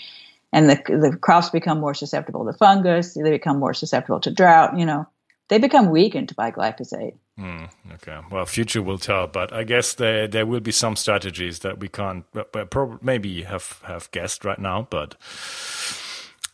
and 0.53 0.69
the 0.69 0.75
the 0.88 1.17
crops 1.17 1.50
become 1.50 1.79
more 1.79 1.95
susceptible 1.95 2.45
to 2.45 2.53
fungus. 2.53 3.15
They 3.15 3.31
become 3.31 3.60
more 3.60 3.74
susceptible 3.74 4.19
to 4.21 4.31
drought. 4.31 4.77
You 4.77 4.86
know, 4.86 5.07
they 5.50 5.57
become 5.57 5.89
weakened 5.89 6.36
by 6.36 6.51
glyphosate. 6.51 7.15
Mm, 7.39 7.69
okay. 7.95 8.19
Well, 8.29 8.45
future 8.45 8.81
will 8.81 9.00
tell, 9.00 9.25
but 9.25 9.51
I 9.51 9.63
guess 9.63 9.93
there 9.93 10.27
there 10.27 10.45
will 10.45 10.60
be 10.60 10.71
some 10.71 10.95
strategies 10.95 11.60
that 11.60 11.79
we 11.79 11.88
can't, 11.88 12.25
but 12.31 12.69
probably 12.69 13.00
maybe 13.01 13.41
have 13.43 13.81
have 13.83 14.12
guessed 14.12 14.45
right 14.45 14.60
now, 14.60 14.88
but 14.89 15.15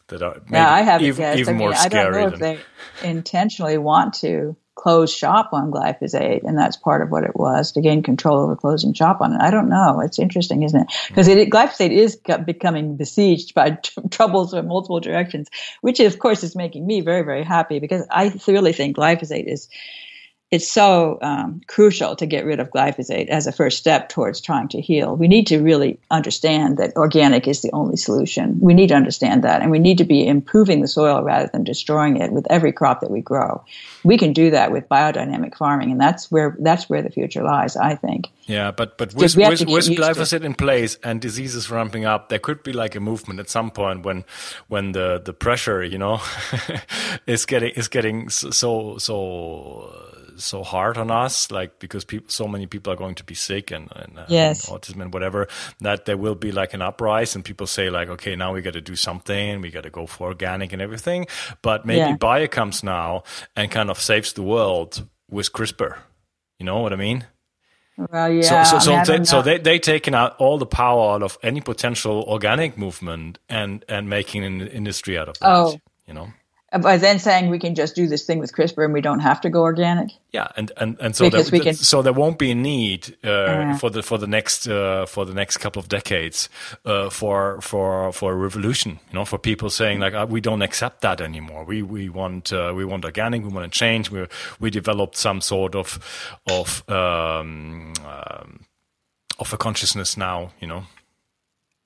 that 0.07 0.21
are 0.21 0.41
yeah, 0.51 0.71
I 0.71 0.81
haven't 0.81 1.07
even, 1.07 1.17
guessed. 1.17 1.39
even 1.39 1.55
I 1.55 1.57
mean, 1.57 1.67
more 1.67 1.75
scary. 1.75 2.17
I 2.17 2.21
don't 2.21 2.31
know 2.31 2.37
than... 2.37 2.55
if 2.55 2.61
they 3.01 3.09
intentionally 3.09 3.77
want 3.77 4.13
to 4.15 4.55
close 4.77 5.11
shop 5.11 5.49
on 5.53 5.71
glyphosate, 5.71 6.43
and 6.43 6.57
that's 6.57 6.77
part 6.77 7.01
of 7.01 7.09
what 7.09 7.23
it 7.23 7.35
was 7.35 7.71
to 7.73 7.81
gain 7.81 8.03
control 8.03 8.39
over 8.39 8.55
closing 8.55 8.93
shop 8.93 9.19
on 9.21 9.33
it. 9.33 9.41
I 9.41 9.49
don't 9.49 9.69
know. 9.69 10.01
It's 10.01 10.19
interesting, 10.19 10.63
isn't 10.63 10.79
it? 10.79 10.87
Because 11.07 11.27
mm. 11.27 11.49
glyphosate 11.49 11.91
is 11.91 12.15
becoming 12.45 12.95
besieged 12.95 13.53
by 13.53 13.71
t- 13.71 13.91
troubles 14.11 14.51
from 14.51 14.67
multiple 14.67 14.99
directions, 14.99 15.49
which 15.81 15.99
of 15.99 16.19
course 16.19 16.43
is 16.43 16.55
making 16.55 16.85
me 16.85 17.01
very, 17.01 17.23
very 17.23 17.43
happy 17.43 17.79
because 17.79 18.05
I 18.09 18.39
really 18.47 18.71
think 18.71 18.95
glyphosate 18.95 19.51
is 19.51 19.67
it's 20.49 20.67
so 20.67 21.19
um, 21.21 21.59
crucial 21.67 22.15
to 22.15 22.25
get 22.25 22.45
rid 22.45 22.61
of 22.61 22.69
glyphosate 22.69 23.27
as 23.27 23.47
a 23.47 23.51
first 23.51 23.77
step 23.77 24.07
towards 24.07 24.39
trying 24.39 24.69
to 24.69 24.79
heal. 24.79 25.13
We 25.13 25.27
need 25.27 25.47
to 25.47 25.61
really 25.61 25.99
understand 26.09 26.77
that 26.77 26.95
organic 26.95 27.49
is 27.49 27.61
the 27.61 27.71
only 27.73 27.97
solution. 27.97 28.57
We 28.61 28.73
need 28.73 28.87
to 28.87 28.95
understand 28.95 29.43
that, 29.43 29.61
and 29.61 29.71
we 29.71 29.79
need 29.79 29.97
to 29.97 30.05
be 30.05 30.25
improving 30.25 30.81
the 30.81 30.87
soil 30.87 31.21
rather 31.21 31.49
than 31.51 31.65
destroying 31.65 32.15
it 32.15 32.31
with 32.31 32.47
every 32.49 32.71
crop 32.71 33.01
that 33.01 33.11
we 33.11 33.19
grow. 33.19 33.61
We 34.05 34.17
can 34.17 34.31
do 34.31 34.49
that 34.51 34.71
with 34.71 34.87
biodynamic 34.87 35.57
farming, 35.57 35.91
and 35.91 35.99
that's 35.99 36.31
where 36.31 36.55
that's 36.59 36.89
where 36.89 37.01
the 37.01 37.09
future 37.09 37.43
lies. 37.43 37.75
I 37.75 37.95
think. 37.95 38.29
Yeah, 38.45 38.71
but 38.71 38.97
but 38.97 39.13
with, 39.13 39.35
with, 39.35 39.67
with 39.67 39.89
glyphosate 39.89 40.45
in 40.45 40.53
place 40.53 40.97
and 41.03 41.19
diseases 41.19 41.69
ramping 41.69 42.05
up, 42.05 42.29
there 42.29 42.39
could 42.39 42.63
be 42.63 42.71
like 42.71 42.95
a 42.95 43.01
movement 43.01 43.41
at 43.41 43.49
some 43.49 43.69
point 43.69 44.05
when 44.05 44.23
when 44.69 44.93
the 44.93 45.21
the 45.23 45.33
pressure, 45.33 45.83
you 45.83 45.97
know, 45.97 46.21
is 47.27 47.45
getting 47.45 47.71
is 47.71 47.89
getting 47.89 48.29
so 48.29 48.97
so 48.97 50.16
so 50.37 50.63
hard 50.63 50.97
on 50.97 51.11
us, 51.11 51.51
like 51.51 51.79
because 51.79 52.05
people, 52.05 52.29
so 52.29 52.47
many 52.47 52.65
people 52.65 52.91
are 52.93 52.95
going 52.95 53.15
to 53.15 53.23
be 53.23 53.35
sick 53.35 53.71
and, 53.71 53.91
and, 53.95 54.19
uh, 54.19 54.25
yes. 54.29 54.67
and 54.67 54.79
autism 54.79 55.01
and 55.01 55.13
whatever, 55.13 55.47
that 55.79 56.05
there 56.05 56.17
will 56.17 56.35
be 56.35 56.51
like 56.51 56.73
an 56.73 56.81
uprising 56.81 57.39
and 57.39 57.45
people 57.45 57.67
say 57.67 57.89
like, 57.89 58.09
okay, 58.09 58.35
now 58.35 58.53
we 58.53 58.61
got 58.61 58.73
to 58.73 58.81
do 58.81 58.95
something, 58.95 59.61
we 59.61 59.69
got 59.69 59.83
to 59.83 59.89
go 59.89 60.05
for 60.05 60.27
organic 60.27 60.73
and 60.73 60.81
everything. 60.81 61.27
But 61.61 61.85
maybe 61.85 61.99
yeah. 61.99 62.15
Bayer 62.15 62.47
comes 62.47 62.83
now 62.83 63.23
and 63.55 63.71
kind 63.71 63.89
of 63.89 63.99
saves 63.99 64.33
the 64.33 64.43
world 64.43 65.07
with 65.29 65.51
CRISPR. 65.51 65.97
You 66.59 66.65
know 66.65 66.79
what 66.79 66.93
I 66.93 66.95
mean? 66.95 67.25
Well, 67.97 68.31
yeah. 68.31 68.63
So, 68.63 68.79
so, 68.79 69.03
so, 69.03 69.17
they, 69.17 69.23
so 69.23 69.41
they 69.41 69.57
they 69.57 69.79
taken 69.79 70.13
out 70.13 70.35
all 70.37 70.59
the 70.59 70.67
power 70.67 71.15
out 71.15 71.23
of 71.23 71.37
any 71.41 71.61
potential 71.61 72.23
organic 72.27 72.77
movement 72.77 73.39
and 73.49 73.83
and 73.89 74.07
making 74.07 74.43
an 74.43 74.67
industry 74.67 75.17
out 75.17 75.29
of 75.29 75.39
that. 75.39 75.49
Oh, 75.49 75.79
you 76.05 76.13
know 76.13 76.31
by 76.71 76.97
then 76.97 77.17
saying 77.17 77.49
we 77.49 77.59
can 77.59 77.75
just 77.75 77.95
do 77.95 78.07
this 78.07 78.25
thing 78.25 78.39
with 78.39 78.51
CRISPR 78.51 78.83
and 78.83 78.93
we 78.93 78.99
don't 78.99 79.21
have 79.21 79.39
to 79.41 79.49
go 79.49 79.61
organic. 79.61 80.09
Yeah, 80.33 80.47
and 80.57 80.71
and, 80.75 80.97
and 80.99 81.15
so 81.15 81.29
there, 81.29 81.43
can, 81.43 81.73
so 81.73 82.01
there 82.01 82.11
won't 82.11 82.37
be 82.37 82.51
a 82.51 82.55
need 82.55 83.17
uh, 83.23 83.29
uh, 83.29 83.77
for 83.77 83.89
the 83.89 84.03
for 84.03 84.17
the 84.17 84.27
next 84.27 84.67
uh, 84.67 85.05
for 85.05 85.25
the 85.25 85.33
next 85.33 85.57
couple 85.57 85.79
of 85.79 85.87
decades 85.87 86.49
uh, 86.83 87.09
for 87.09 87.61
for 87.61 88.11
for 88.11 88.33
a 88.33 88.35
revolution. 88.35 88.99
You 89.09 89.19
know, 89.19 89.25
for 89.25 89.37
people 89.37 89.69
saying 89.69 90.01
like 90.01 90.13
uh, 90.13 90.27
we 90.29 90.41
don't 90.41 90.61
accept 90.61 91.01
that 91.01 91.21
anymore. 91.21 91.63
We 91.63 91.83
we 91.83 92.09
want 92.09 92.51
uh, 92.51 92.73
we 92.75 92.83
want 92.83 93.05
organic. 93.05 93.43
We 93.43 93.49
want 93.49 93.71
to 93.71 93.79
change. 93.79 94.11
We 94.11 94.27
we 94.59 94.69
developed 94.69 95.15
some 95.15 95.39
sort 95.39 95.73
of 95.73 95.99
of 96.49 96.83
um, 96.89 97.93
um, 98.05 98.65
of 99.39 99.53
a 99.53 99.57
consciousness 99.57 100.17
now. 100.17 100.51
You 100.59 100.67
know. 100.67 100.83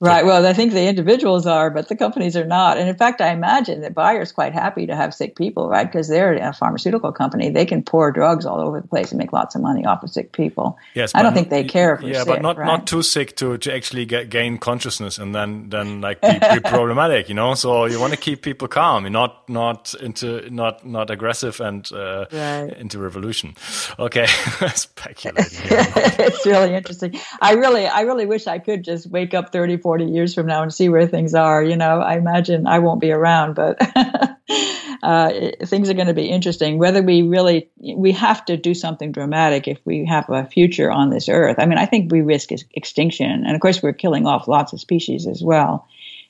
Right. 0.01 0.25
Well, 0.25 0.43
I 0.47 0.53
think 0.53 0.73
the 0.73 0.87
individuals 0.87 1.45
are, 1.45 1.69
but 1.69 1.87
the 1.87 1.95
companies 1.95 2.35
are 2.35 2.43
not. 2.43 2.79
And 2.79 2.89
in 2.89 2.95
fact, 2.95 3.21
I 3.21 3.31
imagine 3.31 3.81
that 3.81 3.93
Bayer's 3.93 4.31
quite 4.31 4.51
happy 4.51 4.87
to 4.87 4.95
have 4.95 5.13
sick 5.13 5.35
people, 5.35 5.69
right? 5.69 5.85
Because 5.85 6.07
they're 6.07 6.33
a 6.33 6.53
pharmaceutical 6.53 7.11
company. 7.11 7.51
They 7.51 7.67
can 7.67 7.83
pour 7.83 8.11
drugs 8.11 8.47
all 8.47 8.59
over 8.59 8.81
the 8.81 8.87
place 8.87 9.11
and 9.11 9.19
make 9.19 9.31
lots 9.31 9.53
of 9.53 9.61
money 9.61 9.85
off 9.85 10.01
of 10.01 10.09
sick 10.09 10.31
people. 10.31 10.79
Yes. 10.95 11.11
I 11.13 11.21
don't 11.21 11.35
think 11.35 11.51
they 11.51 11.65
care 11.65 11.93
if 11.93 12.01
Yeah, 12.01 12.23
sick, 12.23 12.27
but 12.27 12.41
not, 12.41 12.57
right? 12.57 12.65
not 12.65 12.87
too 12.87 13.03
sick 13.03 13.35
to, 13.35 13.59
to 13.59 13.71
actually 13.71 14.05
get, 14.05 14.31
gain 14.31 14.57
consciousness 14.57 15.19
and 15.19 15.35
then, 15.35 15.69
then 15.69 16.01
like 16.01 16.19
be, 16.19 16.31
be 16.31 16.59
problematic, 16.61 17.29
you 17.29 17.35
know? 17.35 17.53
So 17.53 17.85
you 17.85 17.99
want 17.99 18.13
to 18.13 18.19
keep 18.19 18.41
people 18.41 18.67
calm, 18.67 19.03
not, 19.11 19.47
not 19.47 19.93
into, 20.01 20.49
not, 20.49 20.83
not 20.83 21.11
aggressive 21.11 21.61
and, 21.61 21.87
uh, 21.93 22.25
right. 22.31 22.73
into 22.75 22.97
revolution. 22.97 23.53
Okay. 23.99 24.25
Speculating. 24.73 25.59
it's 25.61 26.43
really 26.43 26.73
interesting. 26.73 27.19
I 27.39 27.53
really, 27.53 27.85
I 27.85 28.01
really 28.01 28.25
wish 28.25 28.47
I 28.47 28.57
could 28.57 28.83
just 28.83 29.05
wake 29.05 29.35
up 29.35 29.51
30, 29.51 29.77
40 29.77 29.90
40 29.91 30.05
years 30.05 30.33
from 30.33 30.45
now 30.45 30.63
and 30.63 30.73
see 30.73 30.87
where 30.87 31.05
things 31.05 31.35
are. 31.35 31.61
You 31.61 31.75
know, 31.75 31.99
I 31.99 32.15
imagine 32.15 32.65
I 32.65 32.79
won't 32.79 33.01
be 33.01 33.11
around, 33.11 33.55
but 33.55 33.77
uh, 35.03 35.31
things 35.65 35.89
are 35.89 35.93
going 35.93 36.07
to 36.07 36.13
be 36.13 36.29
interesting. 36.29 36.77
Whether 36.77 37.01
we 37.01 37.23
really, 37.23 37.69
we 37.75 38.13
have 38.13 38.45
to 38.45 38.55
do 38.55 38.73
something 38.73 39.11
dramatic 39.11 39.67
if 39.67 39.79
we 39.83 40.05
have 40.05 40.29
a 40.29 40.45
future 40.45 40.89
on 40.89 41.09
this 41.09 41.27
earth. 41.27 41.57
I 41.59 41.65
mean, 41.65 41.77
I 41.77 41.85
think 41.87 42.09
we 42.09 42.21
risk 42.21 42.51
extinction. 42.73 43.43
And 43.45 43.53
of 43.53 43.59
course, 43.59 43.83
we're 43.83 43.91
killing 43.91 44.25
off 44.25 44.47
lots 44.47 44.71
of 44.71 44.79
species 44.79 45.27
as 45.27 45.43
well. 45.43 45.85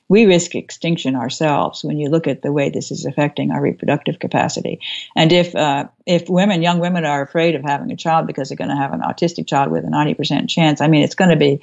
We 0.08 0.26
risk 0.26 0.56
extinction 0.56 1.14
ourselves 1.14 1.84
when 1.84 1.98
you 1.98 2.08
look 2.08 2.26
at 2.26 2.42
the 2.42 2.50
way 2.50 2.68
this 2.68 2.90
is 2.90 3.04
affecting 3.04 3.52
our 3.52 3.62
reproductive 3.62 4.18
capacity. 4.18 4.80
And 5.14 5.30
if 5.30 5.54
uh, 5.54 5.86
if 6.04 6.28
women, 6.28 6.62
young 6.62 6.80
women, 6.80 7.04
are 7.04 7.22
afraid 7.22 7.54
of 7.54 7.62
having 7.62 7.92
a 7.92 7.96
child 7.96 8.26
because 8.26 8.48
they're 8.48 8.56
going 8.56 8.70
to 8.70 8.76
have 8.76 8.92
an 8.92 9.02
autistic 9.02 9.46
child 9.46 9.70
with 9.70 9.84
a 9.84 9.90
ninety 9.90 10.14
percent 10.14 10.50
chance, 10.50 10.80
I 10.80 10.88
mean, 10.88 11.04
it's 11.04 11.14
going 11.14 11.30
to 11.30 11.36
be 11.36 11.60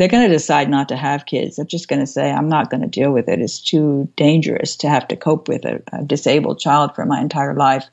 they're 0.00 0.08
going 0.08 0.26
to 0.26 0.34
decide 0.34 0.70
not 0.70 0.88
to 0.88 0.96
have 0.96 1.26
kids. 1.26 1.56
They're 1.56 1.64
just 1.66 1.88
going 1.88 2.00
to 2.00 2.06
say, 2.06 2.32
I'm 2.32 2.48
not 2.48 2.70
going 2.70 2.80
to 2.80 2.86
deal 2.86 3.12
with 3.12 3.28
it. 3.28 3.38
It's 3.38 3.60
too 3.60 4.08
dangerous 4.16 4.74
to 4.76 4.88
have 4.88 5.06
to 5.08 5.16
cope 5.16 5.46
with 5.46 5.66
a, 5.66 5.82
a, 5.92 6.02
disabled 6.02 6.58
child 6.58 6.94
for 6.94 7.04
my 7.04 7.20
entire 7.20 7.54
life. 7.54 7.84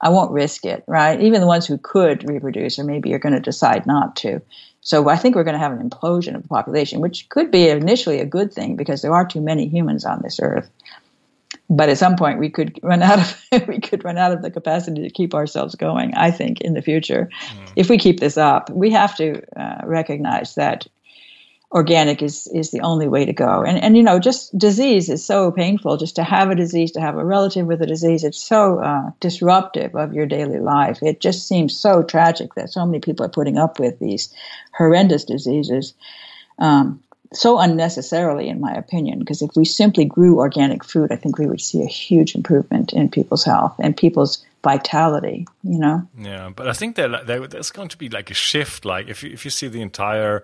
I 0.00 0.08
won't 0.08 0.32
risk 0.32 0.64
it, 0.64 0.82
right? 0.86 1.20
Even 1.20 1.42
the 1.42 1.46
ones 1.46 1.66
who 1.66 1.76
could 1.76 2.26
reproduce 2.26 2.78
or 2.78 2.84
maybe 2.84 3.10
you're 3.10 3.18
going 3.18 3.34
to 3.34 3.40
decide 3.40 3.86
not 3.86 4.16
to. 4.16 4.40
So 4.80 5.10
I 5.10 5.16
think 5.16 5.34
we're 5.34 5.44
going 5.44 5.52
to 5.52 5.58
have 5.58 5.78
an 5.78 5.86
implosion 5.86 6.34
of 6.34 6.42
the 6.42 6.48
population, 6.48 7.02
which 7.02 7.28
could 7.28 7.50
be 7.50 7.68
initially 7.68 8.20
a 8.20 8.24
good 8.24 8.54
thing 8.54 8.74
because 8.74 9.02
there 9.02 9.12
are 9.12 9.26
too 9.26 9.42
many 9.42 9.68
humans 9.68 10.06
on 10.06 10.22
this 10.22 10.40
earth. 10.40 10.70
But 11.68 11.90
at 11.90 11.98
some 11.98 12.16
point 12.16 12.38
we 12.38 12.48
could 12.48 12.80
run 12.82 13.02
out 13.02 13.18
of 13.18 13.68
we 13.68 13.80
could 13.80 14.02
run 14.02 14.16
out 14.16 14.32
of 14.32 14.40
the 14.40 14.50
capacity 14.50 15.02
to 15.02 15.10
keep 15.10 15.34
ourselves 15.34 15.74
going. 15.74 16.14
I 16.14 16.30
think 16.30 16.62
in 16.62 16.72
the 16.72 16.80
future, 16.80 17.28
mm. 17.50 17.72
if 17.76 17.90
we 17.90 17.98
keep 17.98 18.18
this 18.18 18.38
up, 18.38 18.70
we 18.70 18.90
have 18.92 19.14
to 19.16 19.42
uh, 19.60 19.82
recognize 19.84 20.54
that 20.54 20.86
organic 21.72 22.20
is 22.20 22.48
is 22.48 22.70
the 22.70 22.80
only 22.80 23.08
way 23.08 23.24
to 23.24 23.32
go. 23.32 23.62
And 23.62 23.78
and 23.78 23.96
you 23.96 24.02
know, 24.02 24.18
just 24.18 24.56
disease 24.58 25.08
is 25.08 25.24
so 25.24 25.50
painful. 25.50 25.96
Just 25.96 26.16
to 26.16 26.24
have 26.24 26.50
a 26.50 26.54
disease, 26.54 26.92
to 26.92 27.00
have 27.00 27.16
a 27.16 27.24
relative 27.24 27.66
with 27.66 27.82
a 27.82 27.86
disease, 27.86 28.24
it's 28.24 28.42
so 28.42 28.80
uh, 28.80 29.10
disruptive 29.20 29.94
of 29.94 30.12
your 30.12 30.26
daily 30.26 30.58
life. 30.58 30.98
It 31.02 31.20
just 31.20 31.46
seems 31.46 31.78
so 31.78 32.02
tragic 32.02 32.54
that 32.54 32.70
so 32.70 32.84
many 32.84 33.00
people 33.00 33.24
are 33.24 33.30
putting 33.30 33.58
up 33.58 33.78
with 33.78 33.98
these 33.98 34.34
horrendous 34.76 35.24
diseases. 35.24 35.94
Um, 36.58 37.02
so 37.32 37.60
unnecessarily, 37.60 38.48
in 38.48 38.60
my 38.60 38.72
opinion, 38.72 39.20
because 39.20 39.40
if 39.40 39.50
we 39.54 39.64
simply 39.64 40.04
grew 40.04 40.38
organic 40.38 40.84
food, 40.84 41.12
I 41.12 41.16
think 41.16 41.38
we 41.38 41.46
would 41.46 41.60
see 41.60 41.82
a 41.82 41.86
huge 41.86 42.34
improvement 42.34 42.92
in 42.92 43.08
people's 43.08 43.44
health 43.44 43.76
and 43.78 43.96
people's 43.96 44.44
vitality. 44.64 45.46
You 45.62 45.78
know. 45.78 46.08
Yeah, 46.18 46.50
but 46.54 46.66
I 46.66 46.72
think 46.72 46.96
that 46.96 47.28
there's 47.28 47.70
going 47.70 47.88
to 47.90 47.96
be 47.96 48.08
like 48.08 48.32
a 48.32 48.34
shift. 48.34 48.84
Like 48.84 49.06
if 49.06 49.22
you, 49.22 49.30
if 49.30 49.44
you 49.44 49.50
see 49.52 49.68
the 49.68 49.80
entire 49.80 50.42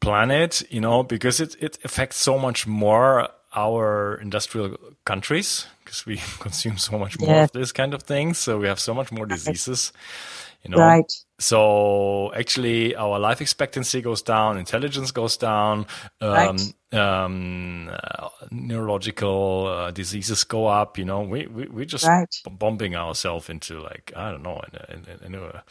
planet, 0.00 0.62
you 0.70 0.80
know, 0.80 1.02
because 1.02 1.40
it, 1.40 1.56
it 1.60 1.78
affects 1.84 2.16
so 2.16 2.38
much 2.38 2.66
more 2.66 3.28
our 3.54 4.18
industrial 4.20 4.76
countries 5.04 5.66
because 5.84 6.04
we 6.06 6.16
consume 6.40 6.78
so 6.78 6.98
much 6.98 7.18
more 7.18 7.30
yeah. 7.30 7.44
of 7.44 7.52
this 7.52 7.72
kind 7.72 7.94
of 7.94 8.02
things. 8.02 8.38
So 8.38 8.58
we 8.58 8.68
have 8.68 8.80
so 8.80 8.94
much 8.94 9.10
more 9.10 9.26
diseases, 9.26 9.92
you 10.62 10.70
know. 10.70 10.78
Right. 10.78 11.10
So 11.38 12.32
actually, 12.34 12.94
our 12.96 13.18
life 13.18 13.40
expectancy 13.40 14.02
goes 14.02 14.22
down, 14.22 14.58
intelligence 14.58 15.12
goes 15.12 15.36
down, 15.36 15.86
um, 16.20 16.30
right. 16.30 16.74
um, 16.92 17.90
uh, 17.90 18.28
neurological 18.50 19.66
uh, 19.66 19.90
diseases 19.92 20.44
go 20.44 20.66
up. 20.66 20.98
You 20.98 21.04
know, 21.04 21.20
we 21.22 21.46
we 21.46 21.66
we 21.66 21.86
just 21.86 22.06
right. 22.06 22.34
bumping 22.58 22.96
ourselves 22.96 23.48
into 23.48 23.80
like 23.80 24.12
I 24.16 24.30
don't 24.30 24.42
know, 24.42 24.60
in 24.72 24.78
a, 24.78 25.24
in, 25.24 25.34
in 25.34 25.34
a 25.40 25.62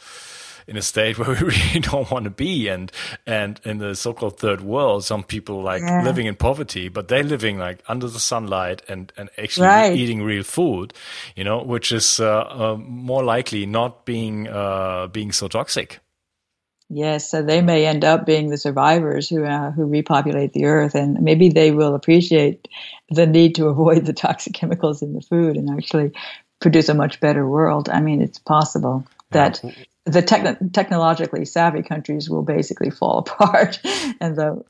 in 0.68 0.76
a 0.76 0.82
state 0.82 1.18
where 1.18 1.30
we 1.30 1.36
really 1.36 1.80
don't 1.80 2.10
want 2.10 2.24
to 2.24 2.30
be. 2.30 2.68
And 2.68 2.92
and 3.26 3.60
in 3.64 3.78
the 3.78 3.96
so-called 3.96 4.38
third 4.38 4.60
world, 4.60 5.04
some 5.04 5.24
people 5.24 5.62
like 5.62 5.82
yeah. 5.82 6.02
living 6.02 6.26
in 6.26 6.36
poverty, 6.36 6.88
but 6.88 7.08
they're 7.08 7.24
living 7.24 7.58
like 7.58 7.82
under 7.88 8.06
the 8.06 8.20
sunlight 8.20 8.82
and 8.88 9.12
and 9.16 9.30
actually 9.38 9.66
right. 9.66 9.96
eating 9.96 10.22
real 10.22 10.44
food, 10.44 10.94
you 11.34 11.44
know, 11.44 11.62
which 11.62 11.90
is 11.90 12.20
uh, 12.20 12.40
uh, 12.40 12.76
more 12.78 13.24
likely 13.24 13.66
not 13.66 14.04
being 14.04 14.46
uh, 14.46 15.08
being 15.08 15.32
so 15.32 15.48
toxic. 15.48 16.00
Yes, 16.90 17.30
so 17.30 17.42
they 17.42 17.60
may 17.60 17.84
end 17.84 18.02
up 18.02 18.24
being 18.24 18.48
the 18.48 18.56
survivors 18.56 19.28
who 19.28 19.44
uh, 19.44 19.70
who 19.72 19.84
repopulate 19.84 20.54
the 20.54 20.64
earth, 20.64 20.94
and 20.94 21.20
maybe 21.20 21.50
they 21.50 21.70
will 21.70 21.94
appreciate 21.94 22.66
the 23.10 23.26
need 23.26 23.56
to 23.56 23.66
avoid 23.72 24.06
the 24.06 24.14
toxic 24.14 24.54
chemicals 24.54 25.02
in 25.02 25.12
the 25.12 25.20
food 25.20 25.56
and 25.56 25.68
actually 25.70 26.12
produce 26.60 26.88
a 26.88 26.94
much 26.94 27.20
better 27.20 27.46
world. 27.46 27.88
I 27.88 28.00
mean, 28.00 28.22
it's 28.22 28.38
possible 28.38 29.06
that 29.30 29.62
the 30.12 30.70
technologically 30.72 31.44
savvy 31.44 31.82
countries 31.82 32.28
will 32.30 32.42
basically 32.42 32.90
fall 32.90 33.18
apart, 33.26 33.80
and 34.20 34.36
the 34.36 34.64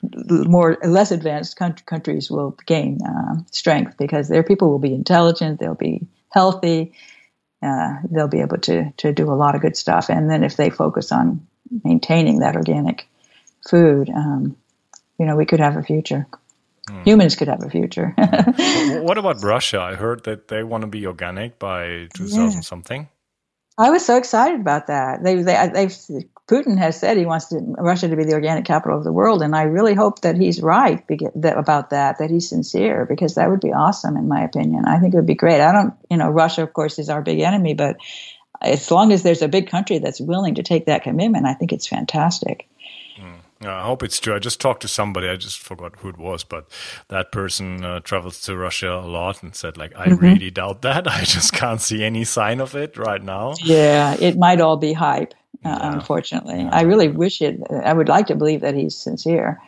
more 0.49 0.76
less 0.83 1.11
advanced 1.11 1.57
countries 1.57 2.30
will 2.30 2.57
gain 2.66 2.99
uh, 3.02 3.37
strength 3.50 3.97
because 3.97 4.28
their 4.28 4.42
people 4.42 4.71
will 4.71 4.78
be 4.78 4.95
intelligent, 4.95 5.61
they'll 5.61 5.75
be 5.75 6.07
healthy, 6.30 6.92
uh, 7.62 7.95
they'll 8.11 8.28
be 8.28 8.40
able 8.40 8.59
to 8.59 8.92
to 8.99 9.12
do 9.12 9.30
a 9.30 9.35
lot 9.35 9.54
of 9.54 9.61
good 9.61 9.76
stuff. 9.76 10.11
And 10.11 10.30
then 10.30 10.45
if 10.45 10.57
they 10.57 10.71
focus 10.71 11.12
on 11.12 11.47
maintaining 11.85 12.40
that 12.40 12.57
organic 12.57 13.09
food, 13.68 14.11
um, 14.11 14.57
you 15.18 15.26
know, 15.26 15.37
we 15.37 15.47
could 15.47 15.61
have 15.61 15.76
a 15.76 15.83
future. 15.83 16.26
Hmm. 16.88 17.02
Humans 17.02 17.37
could 17.37 17.49
have 17.49 17.62
a 17.62 17.71
future. 17.71 18.14
what 19.02 19.18
about 19.18 19.42
Russia? 19.42 19.80
I 19.80 19.95
heard 19.95 20.25
that 20.25 20.49
they 20.49 20.62
want 20.62 20.83
to 20.83 20.87
be 20.87 21.07
organic 21.07 21.59
by 21.59 22.09
2000 22.14 22.50
yeah. 22.50 22.61
something. 22.61 23.09
I 23.78 23.90
was 23.90 24.04
so 24.04 24.16
excited 24.16 24.61
about 24.61 24.88
that. 24.88 25.23
They, 25.23 25.37
they, 25.37 25.70
they've 25.73 25.97
Putin 26.49 26.78
has 26.78 26.99
said 26.99 27.18
he 27.18 27.26
wants 27.26 27.47
to, 27.47 27.58
Russia 27.78 28.08
to 28.08 28.16
be 28.16 28.25
the 28.25 28.32
organic 28.32 28.64
capital 28.64 28.97
of 28.97 29.04
the 29.04 29.12
world, 29.12 29.42
and 29.42 29.54
I 29.54 29.64
really 29.64 29.94
hope 29.94 30.23
that 30.23 30.37
he's 30.37 30.62
right 30.62 31.04
about 31.44 31.90
that. 31.90 32.18
That 32.18 32.30
he's 32.30 32.49
sincere, 32.49 33.06
because 33.06 33.35
that 33.35 33.50
would 33.50 33.61
be 33.61 33.73
awesome, 33.73 34.16
in 34.16 34.28
my 34.28 34.42
opinion. 34.42 34.87
I 34.87 34.99
think 34.99 35.12
it 35.12 35.16
would 35.18 35.26
be 35.26 35.35
great. 35.35 35.61
I 35.61 35.73
don't, 35.73 35.94
you 36.11 36.16
know, 36.16 36.30
Russia, 36.30 36.62
of 36.62 36.73
course, 36.73 36.99
is 36.99 37.11
our 37.11 37.23
big 37.23 37.40
enemy, 37.40 37.75
but 37.75 37.99
as 38.62 38.90
long 38.90 39.12
as 39.12 39.23
there's 39.23 39.42
a 39.42 39.49
big 39.49 39.70
country 39.70 39.99
that's 39.99 40.20
willing 40.20 40.56
to 40.56 40.62
take 40.62 40.87
that 40.87 41.02
commitment, 41.02 41.47
I 41.47 41.54
think 41.54 41.73
it's 41.73 41.87
fantastic. 41.87 42.66
I 43.62 43.82
hope 43.82 44.02
it's 44.02 44.20
true. 44.20 44.34
I 44.34 44.38
just 44.38 44.60
talked 44.60 44.82
to 44.82 44.88
somebody. 44.88 45.28
I 45.28 45.36
just 45.36 45.58
forgot 45.58 45.96
who 45.98 46.08
it 46.08 46.18
was, 46.18 46.44
but 46.44 46.68
that 47.08 47.32
person 47.32 47.84
uh, 47.84 48.00
travels 48.00 48.40
to 48.42 48.56
Russia 48.56 48.92
a 48.92 49.06
lot 49.06 49.42
and 49.42 49.54
said, 49.54 49.76
like, 49.76 49.92
I 49.96 50.06
mm-hmm. 50.06 50.24
really 50.24 50.50
doubt 50.50 50.82
that. 50.82 51.08
I 51.10 51.24
just 51.24 51.52
can't 51.52 51.80
see 51.80 52.04
any 52.04 52.24
sign 52.24 52.60
of 52.60 52.76
it 52.76 52.96
right 52.96 53.22
now. 53.22 53.54
Yeah, 53.62 54.16
it 54.20 54.38
might 54.38 54.60
all 54.60 54.76
be 54.76 54.92
hype. 54.92 55.34
Uh, 55.64 55.70
yeah. 55.70 55.92
Unfortunately, 55.92 56.60
yeah. 56.60 56.70
I 56.72 56.82
really 56.82 57.08
wish 57.08 57.42
it. 57.42 57.60
I 57.84 57.92
would 57.92 58.08
like 58.08 58.28
to 58.28 58.36
believe 58.36 58.60
that 58.60 58.76
he's 58.76 58.96
sincere, 58.96 59.60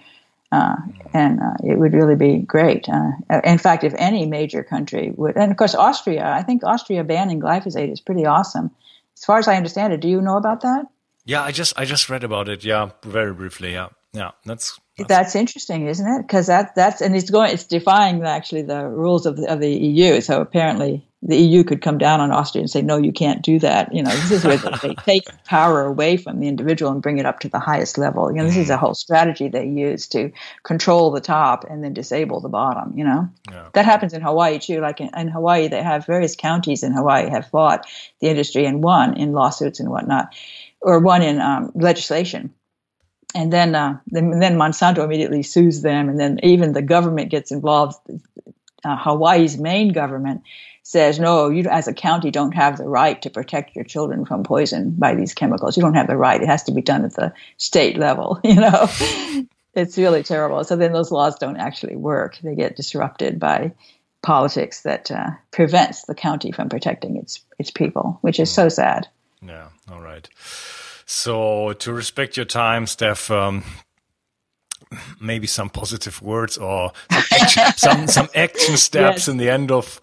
uh, 0.52 0.76
and 1.12 1.40
uh, 1.40 1.54
it 1.64 1.80
would 1.80 1.94
really 1.94 2.14
be 2.14 2.38
great. 2.38 2.88
Uh, 2.88 3.10
in 3.42 3.58
fact, 3.58 3.82
if 3.82 3.92
any 3.98 4.24
major 4.24 4.62
country 4.62 5.12
would, 5.16 5.36
and 5.36 5.50
of 5.50 5.56
course 5.56 5.74
Austria, 5.74 6.30
I 6.30 6.44
think 6.44 6.62
Austria 6.62 7.02
banning 7.02 7.40
glyphosate 7.40 7.92
is 7.92 8.00
pretty 8.00 8.24
awesome. 8.24 8.70
As 9.16 9.24
far 9.24 9.38
as 9.38 9.48
I 9.48 9.56
understand 9.56 9.92
it, 9.92 10.00
do 10.00 10.08
you 10.08 10.20
know 10.20 10.36
about 10.36 10.60
that? 10.60 10.86
Yeah, 11.30 11.44
I 11.44 11.52
just 11.52 11.78
I 11.78 11.84
just 11.84 12.10
read 12.10 12.24
about 12.24 12.48
it. 12.48 12.64
Yeah, 12.64 12.90
very 13.04 13.32
briefly. 13.32 13.72
Yeah, 13.72 13.90
yeah, 14.12 14.32
that's 14.44 14.80
that's, 14.98 15.08
that's 15.08 15.36
interesting, 15.36 15.86
isn't 15.86 16.04
it? 16.04 16.22
Because 16.22 16.48
that 16.48 16.74
that's 16.74 17.00
and 17.00 17.14
it's 17.14 17.30
going 17.30 17.52
it's 17.52 17.62
defying 17.62 18.20
actually 18.24 18.62
the 18.62 18.84
rules 18.84 19.26
of 19.26 19.36
the, 19.36 19.48
of 19.48 19.60
the 19.60 19.70
EU. 19.70 20.20
So 20.22 20.40
apparently 20.40 21.06
the 21.22 21.36
EU 21.36 21.62
could 21.62 21.82
come 21.82 21.98
down 21.98 22.20
on 22.20 22.32
Austria 22.32 22.62
and 22.62 22.70
say, 22.70 22.82
no, 22.82 22.96
you 22.96 23.12
can't 23.12 23.42
do 23.42 23.58
that. 23.58 23.94
You 23.94 24.02
know, 24.02 24.10
this 24.10 24.30
is 24.32 24.44
where 24.44 24.56
they 24.56 24.94
take 25.04 25.24
power 25.44 25.84
away 25.84 26.16
from 26.16 26.40
the 26.40 26.48
individual 26.48 26.90
and 26.90 27.02
bring 27.02 27.18
it 27.18 27.26
up 27.26 27.40
to 27.40 27.48
the 27.48 27.60
highest 27.60 27.98
level. 27.98 28.30
You 28.32 28.38
know, 28.38 28.46
this 28.46 28.56
is 28.56 28.70
a 28.70 28.74
mm. 28.74 28.78
whole 28.78 28.94
strategy 28.94 29.48
they 29.48 29.66
use 29.66 30.08
to 30.08 30.32
control 30.62 31.10
the 31.10 31.20
top 31.20 31.64
and 31.68 31.84
then 31.84 31.92
disable 31.92 32.40
the 32.40 32.48
bottom, 32.48 32.96
you 32.96 33.04
know. 33.04 33.28
Yeah. 33.50 33.68
That 33.74 33.84
happens 33.84 34.14
in 34.14 34.22
Hawaii 34.22 34.58
too. 34.58 34.80
Like 34.80 35.00
in, 35.00 35.10
in, 35.14 35.28
Hawaii, 35.28 35.68
they 35.68 35.82
have 35.82 36.06
various 36.06 36.34
counties 36.36 36.82
in 36.82 36.92
Hawaii 36.92 37.28
have 37.28 37.48
fought 37.48 37.86
the 38.20 38.28
industry 38.28 38.64
and 38.64 38.82
won 38.82 39.18
in 39.18 39.32
lawsuits 39.32 39.78
and 39.78 39.90
whatnot, 39.90 40.34
or 40.80 40.98
one 40.98 41.22
in 41.22 41.40
um, 41.40 41.72
legislation 41.74 42.54
and 43.34 43.52
then, 43.52 43.74
uh, 43.74 43.98
then, 44.06 44.38
then 44.40 44.56
Monsanto 44.56 45.04
immediately 45.04 45.42
sues 45.42 45.82
them, 45.82 46.08
and 46.08 46.18
then 46.18 46.40
even 46.42 46.72
the 46.72 46.82
government 46.82 47.30
gets 47.30 47.50
involved. 47.50 47.96
Uh, 48.84 48.96
Hawaii's 48.96 49.58
main 49.58 49.92
government 49.92 50.42
says, 50.82 51.20
no, 51.20 51.48
you 51.50 51.68
as 51.68 51.86
a 51.86 51.92
county 51.92 52.30
don't 52.30 52.54
have 52.54 52.78
the 52.78 52.88
right 52.88 53.20
to 53.22 53.30
protect 53.30 53.76
your 53.76 53.84
children 53.84 54.24
from 54.24 54.42
poison 54.42 54.92
by 54.98 55.14
these 55.14 55.34
chemicals. 55.34 55.76
You 55.76 55.82
don't 55.82 55.94
have 55.94 56.08
the 56.08 56.16
right. 56.16 56.42
It 56.42 56.48
has 56.48 56.64
to 56.64 56.72
be 56.72 56.82
done 56.82 57.04
at 57.04 57.14
the 57.14 57.32
state 57.58 57.98
level, 57.98 58.40
you 58.44 58.56
know. 58.56 58.88
it's 59.74 59.98
really 59.98 60.22
terrible. 60.22 60.64
So 60.64 60.76
then 60.76 60.92
those 60.92 61.12
laws 61.12 61.36
don't 61.36 61.58
actually 61.58 61.96
work. 61.96 62.38
They 62.42 62.56
get 62.56 62.76
disrupted 62.76 63.38
by 63.38 63.74
politics 64.22 64.82
that 64.82 65.10
uh, 65.10 65.30
prevents 65.50 66.04
the 66.04 66.14
county 66.14 66.52
from 66.52 66.68
protecting 66.68 67.16
its 67.16 67.44
its 67.58 67.70
people, 67.70 68.18
which 68.22 68.40
is 68.40 68.50
so 68.50 68.68
sad. 68.68 69.06
Yeah. 69.44 69.68
All 69.90 70.00
right. 70.00 70.28
So 71.06 71.72
to 71.72 71.92
respect 71.92 72.36
your 72.36 72.46
time, 72.46 72.86
Steph, 72.86 73.30
um, 73.30 73.64
maybe 75.20 75.46
some 75.46 75.70
positive 75.70 76.20
words 76.22 76.58
or 76.58 76.92
some 77.10 77.24
action, 77.32 77.62
some, 77.76 78.06
some 78.06 78.28
action 78.34 78.76
steps 78.76 79.18
yes. 79.18 79.28
in 79.28 79.36
the 79.36 79.50
end 79.50 79.70
of 79.70 80.00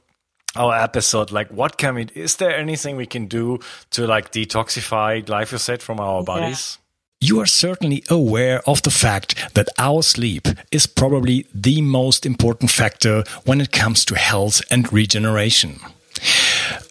our 0.56 0.76
episode 0.76 1.30
like 1.32 1.52
what 1.52 1.78
can 1.78 1.96
we 1.96 2.08
is 2.16 2.38
there 2.38 2.56
anything 2.56 2.96
we 2.96 3.06
can 3.06 3.28
do 3.28 3.60
to 3.92 4.08
like 4.08 4.32
detoxify 4.32 5.24
glyphosate 5.24 5.82
from 5.82 6.00
our 6.00 6.24
bodies 6.24 6.80
You 7.20 7.40
are 7.40 7.48
certainly 7.48 8.04
aware 8.10 8.62
of 8.68 8.82
the 8.84 8.92
fact 8.92 9.34
that 9.56 9.70
our 9.80 10.04
sleep 10.04 10.48
is 10.72 10.86
probably 10.86 11.48
the 11.52 11.82
most 11.82 12.26
important 12.26 12.70
factor 12.70 13.24
when 13.44 13.60
it 13.60 13.72
comes 13.72 14.06
to 14.06 14.16
health 14.16 14.62
and 14.70 14.94
regeneration. 14.94 15.80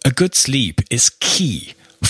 A 0.04 0.11
good 0.11 0.35
sleep 0.35 0.80
is 0.90 1.11
key 1.20 1.75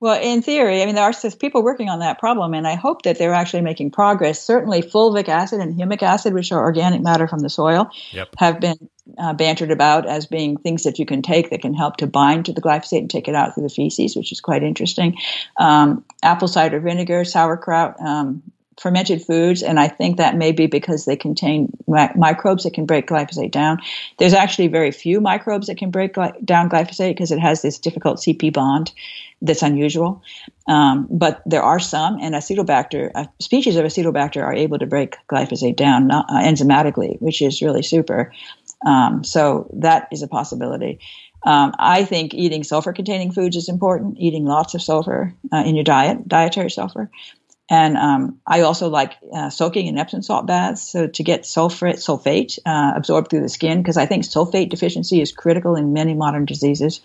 Well, 0.00 0.18
in 0.18 0.40
theory, 0.40 0.82
I 0.82 0.86
mean, 0.86 0.94
there 0.94 1.04
are 1.04 1.30
people 1.38 1.62
working 1.62 1.90
on 1.90 1.98
that 1.98 2.18
problem, 2.18 2.54
and 2.54 2.66
I 2.66 2.74
hope 2.74 3.02
that 3.02 3.18
they're 3.18 3.34
actually 3.34 3.60
making 3.60 3.90
progress. 3.90 4.42
Certainly, 4.42 4.82
fulvic 4.82 5.28
acid 5.28 5.60
and 5.60 5.78
humic 5.78 6.02
acid, 6.02 6.32
which 6.32 6.50
are 6.52 6.58
organic 6.58 7.02
matter 7.02 7.28
from 7.28 7.40
the 7.40 7.50
soil, 7.50 7.90
yep. 8.10 8.30
have 8.38 8.60
been 8.60 8.88
uh, 9.18 9.34
bantered 9.34 9.70
about 9.70 10.08
as 10.08 10.24
being 10.24 10.56
things 10.56 10.84
that 10.84 10.98
you 10.98 11.04
can 11.04 11.20
take 11.20 11.50
that 11.50 11.60
can 11.60 11.74
help 11.74 11.98
to 11.98 12.06
bind 12.06 12.46
to 12.46 12.52
the 12.54 12.62
glyphosate 12.62 12.98
and 12.98 13.10
take 13.10 13.28
it 13.28 13.34
out 13.34 13.54
through 13.54 13.64
the 13.64 13.68
feces, 13.68 14.16
which 14.16 14.32
is 14.32 14.40
quite 14.40 14.62
interesting. 14.62 15.18
Um, 15.58 16.02
apple 16.22 16.48
cider 16.48 16.80
vinegar, 16.80 17.24
sauerkraut, 17.24 18.00
um, 18.00 18.42
fermented 18.80 19.22
foods, 19.22 19.62
and 19.62 19.78
I 19.78 19.88
think 19.88 20.16
that 20.16 20.36
may 20.36 20.52
be 20.52 20.66
because 20.66 21.04
they 21.04 21.16
contain 21.16 21.70
mi- 21.86 22.08
microbes 22.16 22.64
that 22.64 22.72
can 22.72 22.86
break 22.86 23.06
glyphosate 23.06 23.50
down. 23.50 23.78
There's 24.18 24.32
actually 24.32 24.68
very 24.68 24.90
few 24.90 25.20
microbes 25.20 25.66
that 25.66 25.76
can 25.76 25.90
break 25.90 26.14
gly- 26.14 26.32
down 26.44 26.70
glyphosate 26.70 27.10
because 27.10 27.30
it 27.30 27.40
has 27.40 27.60
this 27.60 27.78
difficult 27.78 28.18
CP 28.18 28.52
bond 28.52 28.92
that's 29.42 29.62
unusual. 29.62 30.22
Um, 30.66 31.08
but 31.10 31.42
there 31.44 31.62
are 31.62 31.78
some, 31.78 32.18
and 32.20 32.34
acetobacter, 32.34 33.10
uh, 33.14 33.26
species 33.38 33.76
of 33.76 33.84
acetobacter 33.84 34.42
are 34.42 34.54
able 34.54 34.78
to 34.78 34.86
break 34.86 35.16
glyphosate 35.30 35.76
down 35.76 36.06
not, 36.06 36.26
uh, 36.30 36.40
enzymatically, 36.40 37.20
which 37.20 37.42
is 37.42 37.60
really 37.60 37.82
super. 37.82 38.32
Um, 38.86 39.24
so 39.24 39.68
that 39.74 40.08
is 40.10 40.22
a 40.22 40.28
possibility. 40.28 41.00
Um, 41.42 41.72
I 41.78 42.04
think 42.04 42.34
eating 42.34 42.64
sulfur 42.64 42.92
containing 42.92 43.32
foods 43.32 43.56
is 43.56 43.68
important, 43.68 44.16
eating 44.18 44.44
lots 44.44 44.74
of 44.74 44.82
sulfur 44.82 45.34
uh, 45.52 45.62
in 45.66 45.74
your 45.74 45.84
diet, 45.84 46.28
dietary 46.28 46.70
sulfur. 46.70 47.10
And 47.70 47.96
um, 47.96 48.40
I 48.48 48.62
also 48.62 48.88
like 48.88 49.16
uh, 49.32 49.48
soaking 49.48 49.86
in 49.86 49.96
Epsom 49.96 50.22
salt 50.22 50.46
baths 50.46 50.82
so 50.82 51.06
to 51.06 51.22
get 51.22 51.42
sulfate, 51.42 51.98
sulfate 51.98 52.58
uh, 52.66 52.92
absorbed 52.96 53.30
through 53.30 53.42
the 53.42 53.48
skin 53.48 53.80
because 53.80 53.96
I 53.96 54.06
think 54.06 54.24
sulfate 54.24 54.70
deficiency 54.70 55.20
is 55.20 55.30
critical 55.30 55.76
in 55.76 55.92
many 55.92 56.14
modern 56.14 56.44
diseases. 56.44 57.00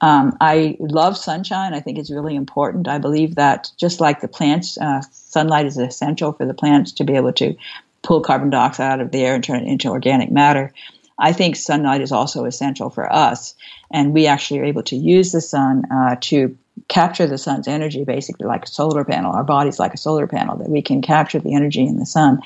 Um, 0.00 0.36
I 0.40 0.76
love 0.78 1.16
sunshine. 1.16 1.74
I 1.74 1.80
think 1.80 1.98
it's 1.98 2.12
really 2.12 2.36
important. 2.36 2.86
I 2.86 2.98
believe 2.98 3.34
that 3.34 3.72
just 3.76 4.00
like 4.00 4.20
the 4.20 4.28
plants, 4.28 4.78
uh, 4.78 5.02
sunlight 5.10 5.66
is 5.66 5.78
essential 5.78 6.32
for 6.32 6.46
the 6.46 6.54
plants 6.54 6.92
to 6.92 7.04
be 7.04 7.16
able 7.16 7.32
to 7.34 7.56
pull 8.02 8.20
carbon 8.20 8.50
dioxide 8.50 8.92
out 8.92 9.00
of 9.00 9.10
the 9.10 9.24
air 9.24 9.34
and 9.34 9.42
turn 9.42 9.64
it 9.64 9.68
into 9.68 9.88
organic 9.88 10.30
matter. 10.30 10.72
I 11.18 11.32
think 11.32 11.56
sunlight 11.56 12.02
is 12.02 12.12
also 12.12 12.44
essential 12.44 12.90
for 12.90 13.10
us, 13.12 13.54
and 13.90 14.12
we 14.12 14.26
actually 14.26 14.60
are 14.60 14.64
able 14.64 14.82
to 14.84 14.96
use 14.96 15.32
the 15.32 15.40
sun 15.40 15.84
uh, 15.90 16.16
to 16.22 16.56
capture 16.88 17.26
the 17.26 17.38
sun's 17.38 17.68
energy 17.68 18.04
basically 18.04 18.46
like 18.46 18.64
a 18.64 18.68
solar 18.68 19.04
panel. 19.04 19.32
Our 19.32 19.44
body's 19.44 19.78
like 19.78 19.94
a 19.94 19.98
solar 19.98 20.26
panel 20.26 20.56
that 20.58 20.68
we 20.68 20.82
can 20.82 21.02
capture 21.02 21.38
the 21.38 21.54
energy 21.54 21.86
in 21.86 21.96
the 21.96 22.06
sun 22.06 22.40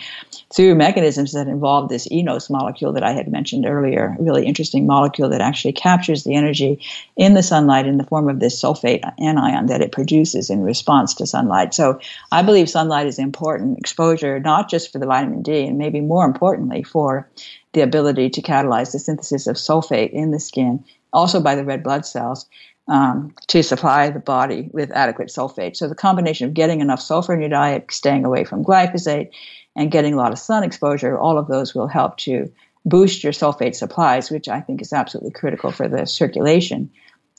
through 0.55 0.75
mechanisms 0.75 1.33
that 1.33 1.49
involve 1.49 1.89
this 1.89 2.09
eNOS 2.09 2.51
molecule 2.51 2.93
that 2.93 3.03
I 3.03 3.13
had 3.13 3.31
mentioned 3.31 3.67
earlier, 3.67 4.17
a 4.19 4.23
really 4.23 4.47
interesting 4.47 4.87
molecule 4.87 5.29
that 5.31 5.41
actually 5.41 5.73
captures 5.73 6.25
the 6.25 6.35
energy 6.35 6.81
in 7.17 7.35
the 7.35 7.43
sunlight 7.43 7.87
in 7.87 7.99
the 7.99 8.05
form 8.05 8.29
of 8.29 8.39
this 8.39 8.61
sulfate 8.61 9.03
anion 9.19 9.67
that 9.67 9.81
it 9.81 9.93
produces 9.93 10.51
in 10.51 10.63
response 10.63 11.15
to 11.15 11.27
sunlight. 11.27 11.75
So 11.75 12.01
I 12.31 12.43
believe 12.43 12.71
sunlight 12.71 13.07
is 13.07 13.19
important 13.19 13.79
exposure, 13.79 14.39
not 14.41 14.71
just 14.71 14.93
for 14.93 14.99
the 14.99 15.07
vitamin 15.07 15.43
D, 15.43 15.67
and 15.67 15.79
maybe 15.79 16.01
more 16.01 16.25
importantly 16.25 16.83
for 16.83 17.29
the 17.73 17.81
ability 17.81 18.31
to 18.31 18.43
catalyze 18.43 18.93
the 18.93 18.99
synthesis 18.99 19.47
of 19.47 19.57
sulfate 19.57 20.11
in 20.11 20.31
the 20.31 20.41
skin, 20.41 20.85
also 21.13 21.41
by 21.41 21.55
the 21.55 21.65
red 21.65 21.83
blood 21.83 22.07
cells 22.07 22.47
um, 22.89 23.35
to 23.49 23.63
supply 23.63 24.11
the 24.11 24.19
body 24.19 24.71
with 24.73 24.91
adequate 24.93 25.29
sulfate. 25.29 25.77
So 25.77 25.89
the 25.89 25.95
combination 25.95 26.49
of 26.49 26.55
getting 26.55 26.81
enough 26.81 27.01
sulfur 27.01 27.35
in 27.35 27.41
your 27.41 27.51
diet, 27.51 27.87
staying 27.91 28.25
away 28.25 28.45
from 28.45 28.65
glyphosate, 28.65 29.31
and 29.77 29.91
getting 29.91 30.15
a 30.15 30.17
lot 30.17 30.33
of 30.33 30.39
sun 30.39 30.65
exposure, 30.65 31.17
all 31.17 31.39
of 31.39 31.47
those 31.47 31.75
will 31.75 31.87
help 31.87 32.17
to 32.19 32.51
boost 32.85 33.23
your 33.23 33.33
sulfate 33.33 33.75
supplies, 33.75 34.31
which 34.31 34.49
I 34.49 34.61
think 34.61 34.81
is 34.81 34.93
absolutely 34.93 35.33
critical 35.33 35.71
for 35.71 35.87
the 35.87 36.07
circulation, 36.07 36.91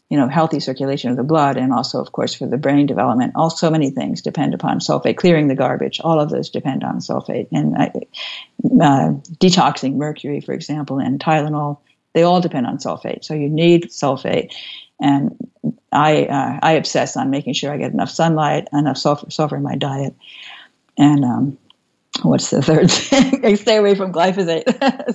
you 0.10 0.18
know, 0.18 0.28
healthy 0.28 0.60
circulation 0.60 1.10
of 1.10 1.18
the 1.18 1.24
blood, 1.24 1.58
and 1.58 1.74
also, 1.74 2.00
of 2.00 2.12
course, 2.12 2.34
for 2.34 2.48
the 2.48 2.58
brain 2.58 2.86
development. 2.86 3.34
All 3.36 3.50
so 3.50 3.70
many 3.70 3.90
things 3.90 4.22
depend 4.22 4.54
upon 4.54 4.80
sulfate. 4.80 5.18
Clearing 5.18 5.48
the 5.48 5.56
garbage, 5.56 6.00
all 6.00 6.20
of 6.20 6.30
those 6.30 6.50
depend 6.50 6.84
on 6.84 7.00
sulfate, 7.00 7.48
and 7.52 7.76
uh, 7.76 7.90
uh, 8.84 9.14
detoxing 9.40 9.96
mercury, 9.96 10.42
for 10.42 10.54
example, 10.54 11.00
and 11.00 11.20
Tylenol. 11.20 11.80
They 12.14 12.24
all 12.24 12.42
depend 12.42 12.66
on 12.66 12.78
sulfate. 12.78 13.24
So 13.24 13.34
you 13.34 13.50
need 13.50 13.90
sulfate, 13.90 14.52
and 15.00 15.36
I 15.92 16.26
uh, 16.26 16.60
I 16.62 16.74
obsess 16.74 17.18
on 17.18 17.30
making 17.30 17.54
sure 17.54 17.72
I 17.72 17.78
get 17.78 17.92
enough 17.92 18.10
sunlight, 18.10 18.68
enough 18.74 18.98
sulfur, 18.98 19.30
sulfur 19.30 19.58
in 19.58 19.64
my 19.64 19.76
diet, 19.76 20.16
and 20.98 21.26
um, 21.26 21.58
what's 22.22 22.50
the 22.50 22.62
third 22.62 22.92
thing? 22.92 23.46
I 23.46 23.56
stay 23.56 23.78
away 23.78 23.96
from 23.96 24.14
glyphosate. 24.14 24.66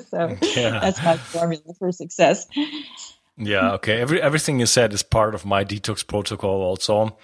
so 0.08 0.36
yeah. 0.60 0.80
that's 0.80 1.02
my 1.02 1.16
formula 1.16 1.62
for 1.78 1.92
success. 1.92 2.46
Yeah. 3.36 3.72
Okay. 3.74 4.00
Every 4.00 4.22
everything 4.22 4.60
you 4.60 4.66
said 4.66 4.92
is 4.92 5.02
part 5.02 5.34
of 5.34 5.44
my 5.44 5.64
detox 5.64 6.06
protocol 6.06 6.62
also, 6.62 6.94
oh, 6.94 7.16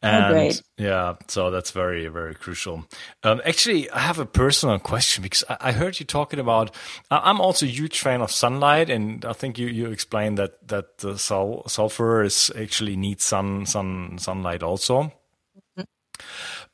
and 0.00 0.36
oh, 0.36 0.50
yeah, 0.78 1.14
so 1.26 1.50
that's 1.50 1.72
very 1.72 2.06
very 2.06 2.36
crucial. 2.36 2.84
Um, 3.24 3.42
actually, 3.44 3.90
I 3.90 3.98
have 3.98 4.20
a 4.20 4.26
personal 4.26 4.78
question 4.78 5.22
because 5.22 5.42
I, 5.48 5.56
I, 5.60 5.72
heard 5.72 5.98
you 5.98 6.06
talking 6.06 6.38
about. 6.38 6.74
I'm 7.10 7.40
also 7.40 7.66
a 7.66 7.68
huge 7.68 7.98
fan 7.98 8.20
of 8.20 8.30
sunlight, 8.30 8.90
and 8.90 9.24
I 9.24 9.32
think 9.32 9.58
you 9.58 9.66
you 9.66 9.90
explained 9.90 10.38
that 10.38 10.68
that 10.68 10.98
the 10.98 11.18
sul- 11.18 11.64
sulfur 11.66 12.22
is 12.22 12.52
actually 12.56 12.96
needs 12.96 13.24
sun 13.24 13.66
sun 13.66 14.18
sunlight 14.18 14.62
also. 14.62 15.12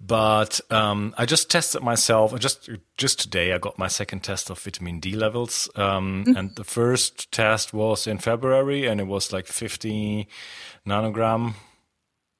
But 0.00 0.60
um, 0.70 1.14
I 1.16 1.24
just 1.24 1.50
tested 1.50 1.82
myself. 1.82 2.38
Just 2.38 2.68
just 2.98 3.18
today, 3.18 3.52
I 3.52 3.58
got 3.58 3.78
my 3.78 3.88
second 3.88 4.20
test 4.20 4.50
of 4.50 4.58
vitamin 4.58 5.00
D 5.00 5.12
levels, 5.12 5.70
um, 5.74 6.24
mm-hmm. 6.24 6.36
and 6.36 6.56
the 6.56 6.64
first 6.64 7.32
test 7.32 7.72
was 7.72 8.06
in 8.06 8.18
February, 8.18 8.86
and 8.86 9.00
it 9.00 9.06
was 9.06 9.32
like 9.32 9.46
50 9.46 10.28
nanogram. 10.86 11.54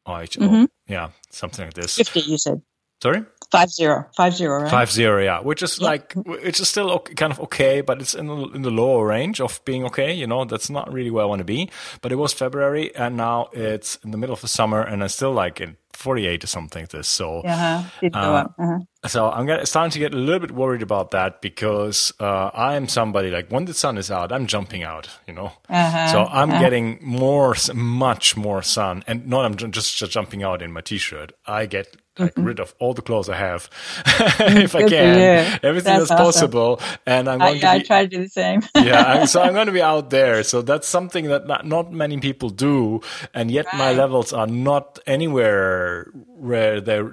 Oh, 0.05 0.13
mm-hmm. 0.13 0.65
yeah, 0.87 1.11
something 1.31 1.65
like 1.65 1.75
this. 1.75 1.97
50, 1.97 2.21
you 2.21 2.39
said. 2.39 2.63
Sorry. 3.03 3.25
Five 3.53 3.71
zero, 3.71 4.07
five 4.17 4.35
zero, 4.35 4.63
right? 4.63 4.71
Five 4.71 4.91
zero, 4.91 5.23
yeah. 5.23 5.41
Which 5.41 5.63
is 5.63 5.79
yeah. 5.79 5.87
like, 5.87 6.15
which 6.15 6.59
is 6.59 6.69
still 6.69 6.91
okay, 6.93 7.15
kind 7.15 7.33
of 7.33 7.39
okay, 7.41 7.81
but 7.81 8.01
it's 8.01 8.13
in 8.15 8.27
the, 8.27 8.37
in 8.49 8.63
the 8.63 8.71
lower 8.71 9.07
range 9.07 9.41
of 9.41 9.65
being 9.65 9.85
okay. 9.85 10.13
You 10.13 10.27
know, 10.27 10.45
that's 10.45 10.69
not 10.69 10.93
really 10.93 11.11
where 11.11 11.23
I 11.23 11.27
want 11.27 11.41
to 11.41 11.45
be. 11.45 11.71
But 12.01 12.11
it 12.11 12.17
was 12.17 12.33
February, 12.33 12.95
and 12.97 13.17
now 13.17 13.49
it's 13.53 13.97
in 14.05 14.11
the 14.11 14.19
middle 14.19 14.35
of 14.35 14.41
the 14.41 14.49
summer, 14.49 14.83
and 14.83 15.05
I 15.05 15.07
still 15.07 15.33
like 15.33 15.61
it 15.61 15.77
48 15.97 16.45
or 16.45 16.47
something 16.47 16.83
like 16.83 16.91
this. 16.91 17.09
So, 17.09 17.41
uh-huh. 17.41 17.83
Uh, 18.13 18.45
uh-huh. 18.59 18.79
so 19.07 19.31
I'm 19.31 19.65
starting 19.65 19.91
to 19.93 19.99
get 19.99 20.15
a 20.15 20.17
little 20.17 20.41
bit 20.41 20.53
worried 20.53 20.83
about 20.83 21.11
that 21.13 21.41
because 21.41 22.13
uh, 22.21 22.51
I 22.53 22.77
am 22.77 22.89
somebody 22.89 23.31
like 23.31 23.51
when 23.51 23.65
the 23.65 23.75
sun 23.75 23.99
is 23.99 24.11
out, 24.11 24.33
I'm 24.33 24.47
jumping 24.47 24.83
out, 24.83 25.09
you 25.27 25.35
know. 25.35 25.53
Uh-huh. 25.69 26.07
So 26.09 26.25
I'm 26.25 26.51
uh-huh. 26.51 26.61
getting 26.61 26.99
more, 27.03 27.57
much 27.75 28.37
more 28.37 28.63
sun, 28.63 29.03
and 29.07 29.27
not 29.27 29.45
I'm 29.45 29.57
just, 29.57 29.97
just 29.97 30.13
jumping 30.13 30.43
out 30.43 30.63
in 30.63 30.73
my 30.73 30.81
t-shirt. 30.81 31.33
I 31.47 31.67
get 31.67 31.97
like 32.19 32.35
mm-hmm. 32.35 32.45
rid 32.45 32.61
of 32.61 32.75
all 32.79 32.95
the 32.95 33.03
clothes 33.03 33.29
I 33.29 33.37
have 33.37 33.69
if 34.07 34.75
I 34.75 34.89
can. 34.89 35.59
Everything 35.63 35.99
that's, 35.99 36.09
that's 36.09 36.11
awesome. 36.11 36.51
possible, 36.51 36.81
and 37.05 37.29
I'm 37.29 37.39
going 37.39 37.51
I, 37.51 37.55
to. 37.55 37.61
Be, 37.61 37.67
I 37.67 37.79
try 37.83 38.03
to 38.03 38.09
do 38.09 38.23
the 38.23 38.29
same. 38.29 38.63
yeah, 38.75 39.25
so 39.25 39.43
I'm 39.43 39.53
going 39.59 39.67
to 39.67 39.73
be 39.73 39.83
out 39.83 40.11
there. 40.11 40.43
So 40.43 40.63
that's 40.63 40.89
something 40.89 41.27
that 41.27 41.47
not, 41.47 41.67
not 41.67 41.93
many 41.93 42.19
people 42.19 42.51
do, 42.51 43.01
and 43.35 43.51
yet 43.51 43.67
right. 43.67 43.79
my 43.79 43.93
levels 43.93 44.33
are 44.33 44.47
not 44.47 44.99
anywhere 45.07 46.11
where 46.39 46.81
they're 46.81 47.05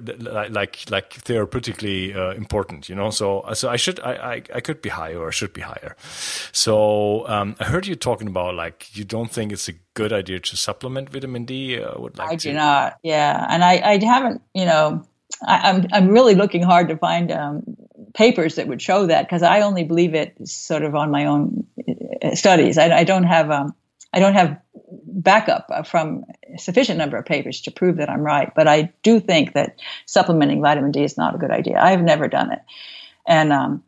like 0.49 0.89
like 0.89 1.13
therapeutically 1.23 2.15
uh, 2.15 2.31
important. 2.31 2.89
You 2.89 2.95
know, 2.95 3.09
so 3.09 3.45
so 3.53 3.69
I 3.69 3.77
should 3.77 3.99
I, 3.99 4.13
I, 4.13 4.33
I 4.55 4.61
could 4.61 4.81
be 4.81 4.89
higher 4.89 5.19
or 5.19 5.31
should 5.31 5.53
be 5.53 5.61
higher. 5.61 5.95
So 6.51 7.27
um, 7.27 7.55
I 7.59 7.65
heard 7.65 7.87
you 7.87 7.95
talking 7.95 8.27
about 8.27 8.55
like 8.55 8.95
you 8.95 9.03
don't 9.03 9.31
think 9.31 9.51
it's 9.51 9.67
a 9.67 9.73
good 9.93 10.13
idea 10.13 10.39
to 10.39 10.57
supplement 10.57 11.09
vitamin 11.09 11.45
D? 11.45 11.81
Uh, 11.81 11.99
would 11.99 12.17
like 12.17 12.29
I 12.29 12.35
to. 12.35 12.49
do 12.49 12.53
not. 12.53 12.97
Yeah, 13.03 13.45
and 13.49 13.63
I, 13.63 13.73
I 13.83 14.03
haven't. 14.03 14.41
You 14.53 14.65
know, 14.65 15.05
I, 15.47 15.69
am 15.69 15.75
I'm, 15.75 15.87
I'm 15.93 16.07
really 16.09 16.35
looking 16.35 16.63
hard 16.63 16.89
to 16.89 16.97
find 16.97 17.31
um, 17.31 17.63
papers 18.13 18.55
that 18.55 18.67
would 18.67 18.81
show 18.81 19.07
that 19.07 19.23
because 19.23 19.43
I 19.43 19.61
only 19.61 19.83
believe 19.83 20.13
it 20.13 20.35
sort 20.47 20.83
of 20.83 20.95
on 20.95 21.11
my 21.11 21.25
own 21.25 21.65
uh, 22.21 22.35
studies. 22.35 22.77
I, 22.77 22.97
I 22.97 23.03
don't 23.03 23.23
have 23.23 23.51
um, 23.51 23.75
I 24.13 24.19
don't 24.19 24.33
have 24.33 24.59
backup 25.07 25.87
from 25.87 26.25
a 26.53 26.59
sufficient 26.59 26.97
number 26.97 27.17
of 27.17 27.25
papers 27.25 27.61
to 27.61 27.71
prove 27.71 27.97
that 27.97 28.09
I'm 28.09 28.21
right. 28.21 28.53
But 28.53 28.67
I 28.67 28.93
do 29.01 29.19
think 29.19 29.53
that 29.53 29.79
supplementing 30.05 30.61
vitamin 30.61 30.91
D 30.91 31.03
is 31.03 31.17
not 31.17 31.35
a 31.35 31.37
good 31.37 31.51
idea. 31.51 31.79
I 31.79 31.91
have 31.91 32.03
never 32.03 32.27
done 32.27 32.51
it, 32.51 32.61
and 33.27 33.51
um, 33.51 33.83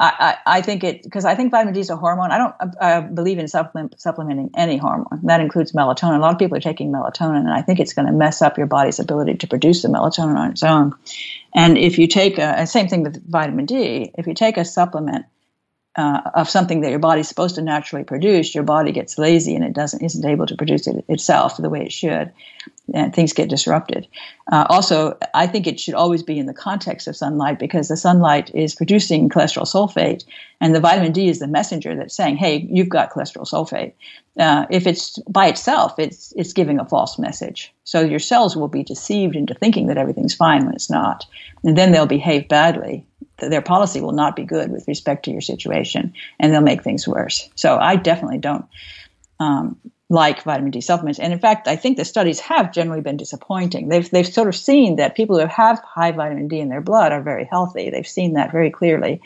I, 0.00 0.36
I, 0.44 0.60
think 0.60 0.82
it 0.82 1.02
because 1.04 1.24
I 1.24 1.36
think 1.36 1.52
vitamin 1.52 1.72
D 1.72 1.80
is 1.80 1.90
a 1.90 1.96
hormone. 1.96 2.32
I 2.32 2.38
don't 2.38 2.54
I 2.80 3.00
believe 3.00 3.38
in 3.38 3.46
supplement, 3.46 4.00
supplementing 4.00 4.50
any 4.56 4.76
hormone. 4.76 5.20
That 5.22 5.40
includes 5.40 5.72
melatonin. 5.72 6.16
A 6.16 6.18
lot 6.18 6.32
of 6.32 6.38
people 6.38 6.56
are 6.56 6.60
taking 6.60 6.90
melatonin, 6.90 7.38
and 7.38 7.52
I 7.52 7.62
think 7.62 7.78
it's 7.78 7.92
going 7.92 8.06
to 8.06 8.12
mess 8.12 8.42
up 8.42 8.58
your 8.58 8.66
body's 8.66 8.98
ability 8.98 9.34
to 9.34 9.46
produce 9.46 9.82
the 9.82 9.88
melatonin 9.88 10.36
on 10.36 10.50
its 10.50 10.64
own. 10.64 10.94
And 11.54 11.78
if 11.78 11.98
you 11.98 12.08
take 12.08 12.38
a 12.38 12.66
same 12.66 12.88
thing 12.88 13.04
with 13.04 13.24
vitamin 13.30 13.66
D, 13.66 14.10
if 14.18 14.26
you 14.26 14.34
take 14.34 14.56
a 14.56 14.64
supplement 14.64 15.26
uh, 15.96 16.20
of 16.34 16.48
something 16.48 16.80
that 16.80 16.90
your 16.90 16.98
body's 16.98 17.28
supposed 17.28 17.54
to 17.54 17.62
naturally 17.62 18.04
produce, 18.04 18.54
your 18.54 18.64
body 18.64 18.92
gets 18.92 19.18
lazy 19.18 19.54
and 19.54 19.64
it 19.64 19.72
doesn't 19.72 20.02
isn't 20.02 20.24
able 20.24 20.46
to 20.46 20.56
produce 20.56 20.86
it 20.86 21.04
itself 21.08 21.56
the 21.56 21.70
way 21.70 21.84
it 21.84 21.92
should, 21.92 22.32
and 22.92 23.14
things 23.14 23.32
get 23.32 23.48
disrupted. 23.48 24.06
Uh, 24.52 24.66
also, 24.68 25.16
I 25.32 25.46
think 25.46 25.66
it 25.66 25.80
should 25.80 25.94
always 25.94 26.22
be 26.22 26.38
in 26.38 26.46
the 26.46 26.52
context 26.52 27.08
of 27.08 27.16
sunlight 27.16 27.58
because 27.58 27.88
the 27.88 27.96
sunlight 27.96 28.54
is 28.54 28.74
producing 28.74 29.28
cholesterol 29.28 29.66
sulfate, 29.66 30.24
and 30.60 30.74
the 30.74 30.80
vitamin 30.80 31.12
D 31.12 31.28
is 31.28 31.38
the 31.38 31.46
messenger 31.46 31.96
that's 31.96 32.14
saying, 32.14 32.36
"Hey, 32.36 32.66
you've 32.70 32.90
got 32.90 33.10
cholesterol 33.10 33.48
sulfate." 33.48 33.92
Uh, 34.38 34.66
if 34.70 34.86
it's 34.86 35.18
by 35.28 35.46
itself, 35.46 35.98
it's 35.98 36.32
it's 36.36 36.52
giving 36.52 36.78
a 36.78 36.84
false 36.84 37.18
message. 37.18 37.72
So 37.84 38.00
your 38.00 38.18
cells 38.18 38.56
will 38.56 38.68
be 38.68 38.82
deceived 38.82 39.36
into 39.36 39.54
thinking 39.54 39.86
that 39.86 39.98
everything's 39.98 40.34
fine 40.34 40.66
when 40.66 40.74
it's 40.74 40.90
not, 40.90 41.24
and 41.62 41.78
then 41.78 41.92
they'll 41.92 42.06
behave 42.06 42.48
badly 42.48 43.06
their 43.38 43.62
policy 43.62 44.00
will 44.00 44.12
not 44.12 44.36
be 44.36 44.44
good 44.44 44.70
with 44.70 44.86
respect 44.88 45.24
to 45.24 45.30
your 45.30 45.40
situation, 45.40 46.14
and 46.38 46.52
they'll 46.52 46.60
make 46.60 46.82
things 46.82 47.08
worse. 47.08 47.48
So 47.56 47.78
I 47.78 47.96
definitely 47.96 48.38
don't 48.38 48.66
um, 49.40 49.76
like 50.10 50.42
vitamin 50.42 50.70
D 50.70 50.80
supplements. 50.80 51.18
And 51.18 51.32
in 51.32 51.38
fact, 51.38 51.66
I 51.66 51.76
think 51.76 51.96
the 51.96 52.04
studies 52.04 52.40
have 52.40 52.72
generally 52.72 53.00
been 53.00 53.16
disappointing. 53.16 53.88
They've 53.88 54.08
they've 54.10 54.26
sort 54.26 54.48
of 54.48 54.56
seen 54.56 54.96
that 54.96 55.16
people 55.16 55.38
who 55.38 55.46
have 55.46 55.80
high 55.80 56.12
vitamin 56.12 56.48
D 56.48 56.60
in 56.60 56.68
their 56.68 56.82
blood 56.82 57.12
are 57.12 57.22
very 57.22 57.44
healthy. 57.44 57.90
They've 57.90 58.06
seen 58.06 58.34
that 58.34 58.52
very 58.52 58.70
clearly. 58.70 59.22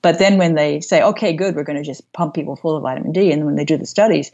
But 0.00 0.18
then 0.18 0.36
when 0.36 0.54
they 0.54 0.80
say, 0.80 1.02
okay, 1.02 1.32
good, 1.32 1.54
we're 1.54 1.62
going 1.62 1.78
to 1.78 1.84
just 1.84 2.12
pump 2.12 2.34
people 2.34 2.56
full 2.56 2.76
of 2.76 2.82
vitamin 2.82 3.12
D, 3.12 3.30
and 3.30 3.46
when 3.46 3.54
they 3.54 3.64
do 3.64 3.76
the 3.76 3.86
studies, 3.86 4.32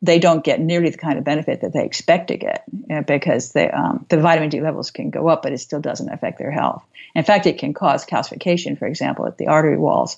they 0.00 0.18
don't 0.18 0.44
get 0.44 0.60
nearly 0.60 0.90
the 0.90 0.98
kind 0.98 1.18
of 1.18 1.24
benefit 1.24 1.62
that 1.62 1.72
they 1.72 1.84
expect 1.84 2.28
to 2.28 2.36
get 2.36 2.64
because 3.06 3.52
they, 3.52 3.68
um, 3.68 4.06
the 4.08 4.18
vitamin 4.18 4.48
D 4.48 4.60
levels 4.60 4.90
can 4.92 5.10
go 5.10 5.28
up, 5.28 5.42
but 5.42 5.52
it 5.52 5.58
still 5.58 5.80
doesn't 5.80 6.08
affect 6.08 6.38
their 6.38 6.52
health. 6.52 6.84
In 7.14 7.24
fact, 7.24 7.46
it 7.46 7.58
can 7.58 7.74
cause 7.74 8.06
calcification, 8.06 8.78
for 8.78 8.86
example, 8.86 9.26
at 9.26 9.38
the 9.38 9.48
artery 9.48 9.76
walls. 9.76 10.16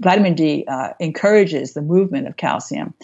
Vitamin 0.00 0.34
D 0.34 0.64
uh, 0.66 0.94
encourages 0.98 1.74
the 1.74 1.82
movement 1.82 2.26
of 2.26 2.36
calcium, 2.36 2.94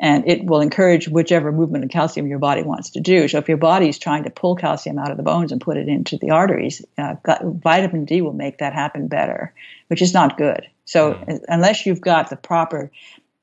and 0.00 0.26
it 0.26 0.44
will 0.44 0.60
encourage 0.60 1.06
whichever 1.06 1.52
movement 1.52 1.84
of 1.84 1.90
calcium 1.90 2.26
your 2.26 2.38
body 2.38 2.62
wants 2.62 2.90
to 2.90 3.00
do. 3.00 3.28
So, 3.28 3.38
if 3.38 3.48
your 3.48 3.58
body 3.58 3.88
is 3.88 3.98
trying 3.98 4.24
to 4.24 4.30
pull 4.30 4.56
calcium 4.56 4.98
out 4.98 5.10
of 5.10 5.18
the 5.18 5.22
bones 5.22 5.52
and 5.52 5.60
put 5.60 5.76
it 5.76 5.88
into 5.88 6.16
the 6.16 6.30
arteries, 6.30 6.84
uh, 6.96 7.16
vitamin 7.42 8.06
D 8.06 8.22
will 8.22 8.32
make 8.32 8.58
that 8.58 8.72
happen 8.72 9.06
better, 9.06 9.52
which 9.88 10.00
is 10.00 10.14
not 10.14 10.38
good. 10.38 10.66
So, 10.86 11.14
mm. 11.14 11.44
unless 11.48 11.84
you've 11.84 12.00
got 12.00 12.30
the 12.30 12.36
proper 12.36 12.90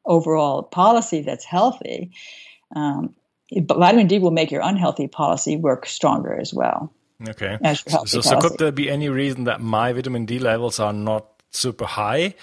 overall 0.06 0.64
policy 0.64 1.22
that's 1.22 1.46
healthy, 1.46 2.12
um, 2.76 3.16
vitamin 3.52 4.08
D 4.08 4.20
will 4.20 4.32
make 4.32 4.52
your 4.52 4.62
unhealthy 4.62 5.08
policy 5.08 5.58
work 5.58 5.86
stronger 5.86 6.34
as 6.34 6.54
well. 6.54 6.94
Okay. 7.30 7.58
So, 7.88 8.22
so, 8.22 8.40
could 8.40 8.58
there 8.58 8.72
be 8.72 8.90
any 8.90 9.08
reason 9.08 9.46
that 9.46 9.62
my 9.62 9.94
vitamin 9.94 10.26
D 10.26 10.40
levels 10.40 10.80
are 10.80 10.94
not 10.94 11.26
super 11.52 11.86
high? 11.86 12.36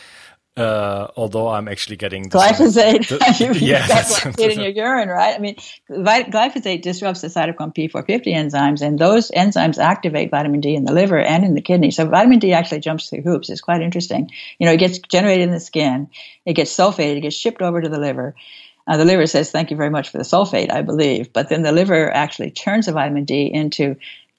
Uh, 0.57 1.07
although 1.17 1.49
I'm 1.49 1.69
actually 1.69 1.97
getting 1.97 2.29
glyphosate. 2.29 3.09
The, 3.09 3.45
you, 3.45 3.53
yeah, 3.67 3.87
got 3.87 4.05
glyphosate 4.05 4.53
in 4.53 4.61
your 4.61 4.71
urine, 4.71 5.09
right? 5.09 5.35
I 5.35 5.39
mean, 5.39 5.55
glyphosate 5.89 6.83
disrupts 6.83 7.21
the 7.21 7.29
cytochrome 7.29 7.75
P450 7.75 8.27
enzymes, 8.27 8.83
and 8.83 8.99
those 8.99 9.31
enzymes 9.31 9.79
activate 9.79 10.31
vitamin 10.31 10.61
D 10.61 10.75
in 10.75 10.85
the 10.85 10.93
liver 10.93 11.21
and 11.21 11.45
in 11.45 11.55
the 11.55 11.61
kidney. 11.61 11.93
So 11.93 12.05
vitamin 12.07 12.41
D 12.41 12.53
actually 12.53 12.81
jumps 12.81 13.09
through 13.09 13.23
hoops. 13.23 13.49
It's 13.49 13.61
quite 13.61 13.81
interesting. 13.81 14.31
You 14.59 14.67
know, 14.67 14.73
it 14.73 14.79
gets 14.79 14.99
generated 14.99 15.45
in 15.45 15.53
the 15.53 15.61
skin, 15.61 16.09
it 16.45 16.55
gets 16.55 16.77
sulfated, 16.77 17.19
it 17.19 17.21
gets 17.21 17.37
shipped 17.37 17.63
over 17.63 17.81
to 17.81 17.89
the 17.89 18.01
liver. 18.01 18.35
Uh, 18.89 18.97
the 18.97 19.05
liver 19.05 19.27
says, 19.27 19.53
"Thank 19.53 19.71
you 19.71 19.77
very 19.77 19.91
much 19.91 20.09
for 20.09 20.19
the 20.19 20.25
sulfate," 20.25 20.73
I 20.73 20.83
believe, 20.83 21.33
but 21.33 21.49
then 21.49 21.63
the 21.63 21.71
liver 21.71 22.13
actually 22.13 22.51
turns 22.51 22.87
the 22.87 22.93
vitamin 22.93 23.25
D 23.25 23.49
into 23.53 23.97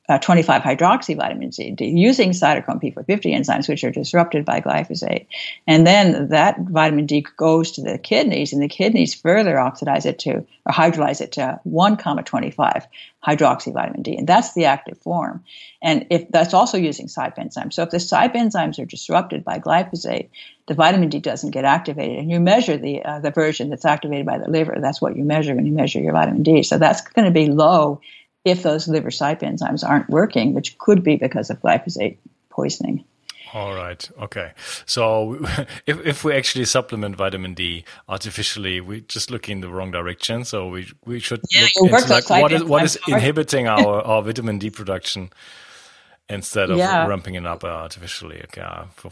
uh, 0.09 0.17
25 0.17 0.61
hydroxy 0.61 1.15
vitamin 1.15 1.49
D 1.49 1.85
using 1.85 2.31
cytochrome 2.31 2.81
P450 2.81 3.33
enzymes, 3.33 3.69
which 3.69 3.83
are 3.83 3.91
disrupted 3.91 4.43
by 4.43 4.59
glyphosate. 4.59 5.27
And 5.67 5.85
then 5.85 6.29
that 6.29 6.59
vitamin 6.59 7.05
D 7.05 7.25
goes 7.37 7.71
to 7.73 7.81
the 7.81 7.97
kidneys, 7.97 8.51
and 8.51 8.61
the 8.61 8.67
kidneys 8.67 9.13
further 9.13 9.59
oxidize 9.59 10.05
it 10.05 10.19
to, 10.19 10.37
or 10.65 10.73
hydrolyze 10.73 11.21
it 11.21 11.33
to 11.33 11.59
1, 11.63 11.97
25 11.97 12.87
hydroxy 13.25 13.71
vitamin 13.71 14.01
D. 14.01 14.17
And 14.17 14.27
that's 14.27 14.53
the 14.53 14.65
active 14.65 14.97
form. 14.97 15.43
And 15.81 16.07
if 16.09 16.29
that's 16.29 16.53
also 16.53 16.77
using 16.77 17.07
CYP 17.07 17.37
enzymes. 17.37 17.73
So 17.73 17.83
if 17.83 17.91
the 17.91 17.97
CYP 17.97 18.33
enzymes 18.33 18.79
are 18.79 18.85
disrupted 18.85 19.45
by 19.45 19.59
glyphosate, 19.59 20.29
the 20.67 20.73
vitamin 20.73 21.09
D 21.09 21.19
doesn't 21.19 21.51
get 21.51 21.65
activated. 21.65 22.17
And 22.17 22.31
you 22.31 22.39
measure 22.39 22.77
the, 22.77 23.03
uh, 23.03 23.19
the 23.19 23.31
version 23.31 23.69
that's 23.69 23.85
activated 23.85 24.25
by 24.25 24.39
the 24.39 24.49
liver. 24.49 24.77
That's 24.79 25.01
what 25.01 25.15
you 25.15 25.23
measure 25.23 25.55
when 25.55 25.65
you 25.65 25.73
measure 25.73 25.99
your 25.99 26.13
vitamin 26.13 26.43
D. 26.43 26.63
So 26.63 26.77
that's 26.77 27.01
going 27.01 27.25
to 27.25 27.31
be 27.31 27.47
low 27.47 28.01
if 28.45 28.63
those 28.63 28.87
liver 28.87 29.09
CYP 29.09 29.41
enzymes 29.41 29.87
aren't 29.87 30.09
working, 30.09 30.53
which 30.53 30.77
could 30.77 31.03
be 31.03 31.15
because 31.15 31.49
of 31.49 31.61
glyphosate 31.61 32.17
poisoning. 32.49 33.03
All 33.53 33.75
right. 33.75 34.09
Okay. 34.21 34.53
So 34.85 35.39
if 35.85 36.05
if 36.05 36.23
we 36.23 36.33
actually 36.33 36.65
supplement 36.65 37.15
vitamin 37.15 37.53
D 37.53 37.83
artificially, 38.07 38.79
we're 38.79 39.01
just 39.01 39.29
look 39.29 39.49
in 39.49 39.61
the 39.61 39.67
wrong 39.67 39.91
direction. 39.91 40.45
So 40.45 40.67
we 40.69 40.87
we 41.05 41.19
should 41.19 41.41
yeah, 41.49 41.67
look 41.81 42.01
into 42.01 42.13
like 42.13 42.29
what 42.29 42.51
is 42.51 42.63
what 42.63 42.83
is 42.83 42.97
inhibiting 43.07 43.67
our, 43.75 44.01
our 44.01 44.21
vitamin 44.21 44.57
D 44.57 44.69
production 44.69 45.31
instead 46.31 46.69
of 46.69 46.77
yeah. 46.77 47.05
ramping 47.05 47.35
it 47.35 47.45
up 47.45 47.63
artificially. 47.63 48.41
Okay. 48.45 48.61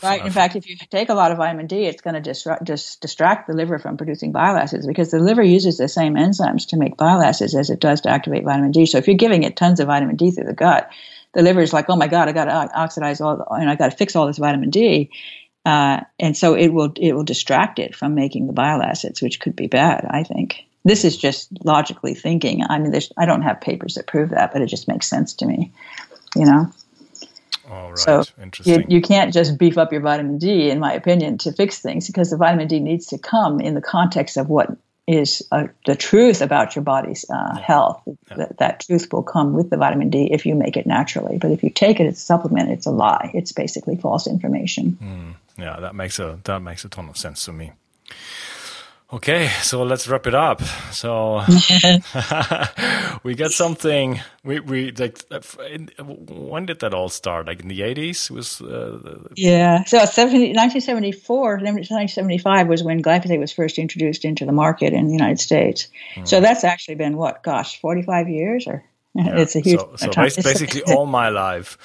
right. 0.01 0.25
In 0.25 0.31
fact, 0.31 0.55
if 0.55 0.67
you 0.67 0.77
take 0.77 1.09
a 1.09 1.13
lot 1.13 1.31
of 1.31 1.37
vitamin 1.37 1.67
D, 1.67 1.85
it's 1.85 2.01
going 2.01 2.13
to 2.13 2.21
distract, 2.21 2.63
just 2.63 3.01
distract 3.01 3.47
the 3.47 3.53
liver 3.53 3.77
from 3.77 3.97
producing 3.97 4.31
bile 4.31 4.55
acids 4.55 4.87
because 4.87 5.11
the 5.11 5.19
liver 5.19 5.43
uses 5.43 5.77
the 5.77 5.87
same 5.87 6.15
enzymes 6.15 6.69
to 6.69 6.77
make 6.77 6.97
bile 6.97 7.21
acids 7.21 7.53
as 7.55 7.69
it 7.69 7.79
does 7.79 8.01
to 8.01 8.09
activate 8.09 8.43
vitamin 8.45 8.71
D. 8.71 8.85
So 8.85 8.97
if 8.97 9.07
you're 9.07 9.17
giving 9.17 9.43
it 9.43 9.55
tons 9.55 9.79
of 9.79 9.87
vitamin 9.87 10.15
D 10.15 10.31
through 10.31 10.45
the 10.45 10.53
gut, 10.53 10.89
the 11.33 11.41
liver 11.41 11.61
is 11.61 11.73
like, 11.73 11.89
oh 11.89 11.95
my 11.95 12.07
god, 12.07 12.29
I 12.29 12.31
got 12.31 12.45
to 12.45 12.79
oxidize 12.79 13.21
all, 13.21 13.45
and 13.51 13.69
I 13.69 13.75
got 13.75 13.91
to 13.91 13.97
fix 13.97 14.15
all 14.15 14.27
this 14.27 14.37
vitamin 14.37 14.69
D. 14.69 15.11
Uh, 15.65 16.01
and 16.19 16.35
so 16.35 16.55
it 16.55 16.69
will 16.69 16.93
it 16.95 17.13
will 17.13 17.23
distract 17.23 17.79
it 17.79 17.95
from 17.95 18.15
making 18.15 18.47
the 18.47 18.53
bile 18.53 18.81
acids, 18.81 19.21
which 19.21 19.39
could 19.39 19.55
be 19.55 19.67
bad. 19.67 20.05
I 20.09 20.23
think 20.23 20.65
this 20.85 21.03
is 21.03 21.17
just 21.17 21.49
logically 21.65 22.15
thinking. 22.15 22.63
I 22.67 22.79
mean, 22.79 22.97
I 23.17 23.25
don't 23.25 23.41
have 23.41 23.59
papers 23.59 23.95
that 23.95 24.07
prove 24.07 24.29
that, 24.29 24.53
but 24.53 24.61
it 24.61 24.67
just 24.67 24.87
makes 24.87 25.07
sense 25.07 25.33
to 25.35 25.45
me. 25.45 25.73
You 26.35 26.45
know. 26.45 26.71
All 27.69 27.89
right. 27.89 27.97
So 27.97 28.23
Interesting. 28.41 28.81
You, 28.89 28.97
you 28.97 29.01
can't 29.01 29.33
just 29.33 29.57
beef 29.57 29.77
up 29.77 29.91
your 29.91 30.01
vitamin 30.01 30.37
D, 30.37 30.69
in 30.69 30.79
my 30.79 30.93
opinion, 30.93 31.37
to 31.39 31.51
fix 31.51 31.79
things 31.79 32.07
because 32.07 32.31
the 32.31 32.37
vitamin 32.37 32.67
D 32.67 32.79
needs 32.79 33.07
to 33.07 33.17
come 33.17 33.59
in 33.59 33.75
the 33.75 33.81
context 33.81 34.37
of 34.37 34.49
what 34.49 34.69
is 35.07 35.41
uh, 35.51 35.67
the 35.87 35.95
truth 35.95 36.41
about 36.41 36.75
your 36.75 36.83
body's 36.83 37.25
uh, 37.29 37.53
yeah. 37.55 37.61
health. 37.61 38.01
Yeah. 38.05 38.37
That, 38.37 38.57
that 38.59 38.79
truth 38.81 39.07
will 39.11 39.23
come 39.23 39.53
with 39.53 39.69
the 39.69 39.77
vitamin 39.77 40.09
D 40.09 40.29
if 40.31 40.45
you 40.45 40.55
make 40.55 40.77
it 40.77 40.85
naturally. 40.85 41.37
But 41.37 41.51
if 41.51 41.63
you 41.63 41.69
take 41.69 41.99
it 41.99 42.05
as 42.05 42.17
a 42.17 42.19
supplement, 42.19 42.69
it's 42.69 42.85
a 42.85 42.91
lie. 42.91 43.31
It's 43.33 43.51
basically 43.51 43.97
false 43.97 44.27
information. 44.27 44.97
Mm. 45.01 45.33
Yeah, 45.57 45.79
that 45.79 45.95
makes 45.95 46.19
a 46.19 46.39
that 46.45 46.61
makes 46.61 46.85
a 46.85 46.89
ton 46.89 47.09
of 47.09 47.17
sense 47.17 47.45
to 47.45 47.53
me. 47.53 47.71
Okay, 49.11 49.47
so 49.63 49.81
let's 49.81 50.07
wrap 50.07 50.27
it 50.27 50.35
up. 50.35 50.61
So 50.91 51.37
we 53.23 53.33
got 53.33 53.49
something. 53.49 54.19
We 54.43 54.59
we 54.59 54.91
like 54.91 55.23
when 55.97 56.67
did 56.67 56.79
that 56.81 56.93
all 56.93 57.09
start? 57.09 57.47
Like 57.47 57.61
in 57.61 57.69
the 57.69 57.81
eighties 57.81 58.29
was. 58.29 58.61
Uh, 58.61 59.29
yeah, 59.35 59.83
so 59.85 60.05
70, 60.05 60.53
1974, 60.53 61.49
1975 61.53 62.67
was 62.67 62.83
when 62.83 63.01
glyphosate 63.01 63.39
was 63.39 63.51
first 63.51 63.79
introduced 63.79 64.25
into 64.25 64.45
the 64.45 64.51
market 64.51 64.93
in 64.93 65.07
the 65.07 65.13
United 65.13 65.39
States. 65.39 65.87
Hmm. 66.13 66.25
So 66.25 66.39
that's 66.39 66.63
actually 66.63 66.95
been 66.95 67.17
what? 67.17 67.41
Gosh, 67.41 67.81
forty 67.81 68.03
five 68.03 68.29
years 68.29 68.67
or 68.67 68.83
Yeah. 69.25 69.39
It's 69.39 69.55
a 69.55 69.59
huge. 69.59 69.79
So, 69.79 69.95
so 69.97 70.09
basically, 70.15 70.83
all 70.83 71.05
my 71.05 71.29
life, 71.29 71.77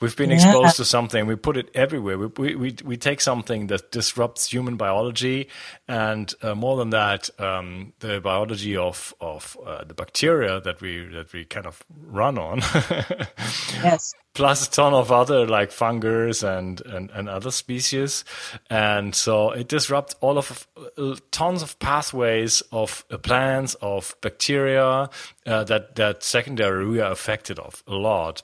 we've 0.00 0.16
been 0.16 0.32
exposed 0.32 0.74
yeah. 0.74 0.82
to 0.82 0.84
something. 0.84 1.26
We 1.26 1.36
put 1.36 1.56
it 1.56 1.70
everywhere. 1.74 2.18
We, 2.18 2.54
we 2.56 2.76
we 2.84 2.96
take 2.96 3.20
something 3.20 3.68
that 3.68 3.92
disrupts 3.92 4.52
human 4.52 4.76
biology, 4.76 5.48
and 5.88 6.32
uh, 6.42 6.54
more 6.54 6.76
than 6.76 6.90
that, 6.90 7.30
um, 7.40 7.92
the 8.00 8.20
biology 8.20 8.76
of 8.76 9.14
of 9.20 9.56
uh, 9.64 9.84
the 9.84 9.94
bacteria 9.94 10.60
that 10.60 10.80
we 10.80 11.06
that 11.12 11.32
we 11.32 11.44
kind 11.44 11.66
of 11.66 11.82
run 12.06 12.38
on. 12.38 12.58
yes 13.82 14.12
plus 14.34 14.66
a 14.66 14.70
ton 14.70 14.94
of 14.94 15.10
other 15.10 15.46
like 15.46 15.72
fungus 15.72 16.42
and, 16.42 16.80
and, 16.82 17.10
and 17.10 17.28
other 17.28 17.50
species. 17.50 18.24
And 18.68 19.14
so 19.14 19.50
it 19.50 19.68
disrupts 19.68 20.14
all 20.20 20.38
of 20.38 20.66
uh, 20.96 21.16
tons 21.30 21.62
of 21.62 21.78
pathways 21.78 22.62
of 22.72 23.04
uh, 23.10 23.18
plants, 23.18 23.74
of 23.82 24.14
bacteria 24.20 25.10
uh, 25.46 25.64
that, 25.64 25.96
that 25.96 26.22
secondary 26.22 26.86
we 26.86 27.00
are 27.00 27.12
affected 27.12 27.58
of 27.58 27.82
a 27.86 27.94
lot. 27.94 28.42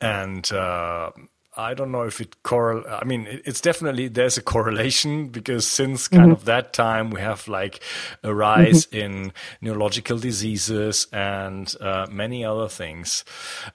And 0.00 0.50
uh, 0.52 1.10
I 1.56 1.72
don't 1.72 1.90
know 1.90 2.02
if 2.02 2.20
it 2.20 2.42
correl. 2.42 2.84
I 2.86 3.04
mean, 3.04 3.26
it's 3.44 3.60
definitely 3.62 4.08
there's 4.08 4.36
a 4.36 4.42
correlation 4.42 5.28
because 5.28 5.66
since 5.66 6.06
kind 6.06 6.24
mm-hmm. 6.24 6.32
of 6.32 6.44
that 6.44 6.74
time 6.74 7.10
we 7.10 7.20
have 7.20 7.48
like 7.48 7.80
a 8.22 8.34
rise 8.34 8.86
mm-hmm. 8.86 8.96
in 8.96 9.32
neurological 9.62 10.18
diseases 10.18 11.06
and 11.12 11.74
uh, 11.80 12.06
many 12.10 12.44
other 12.44 12.68
things, 12.68 13.24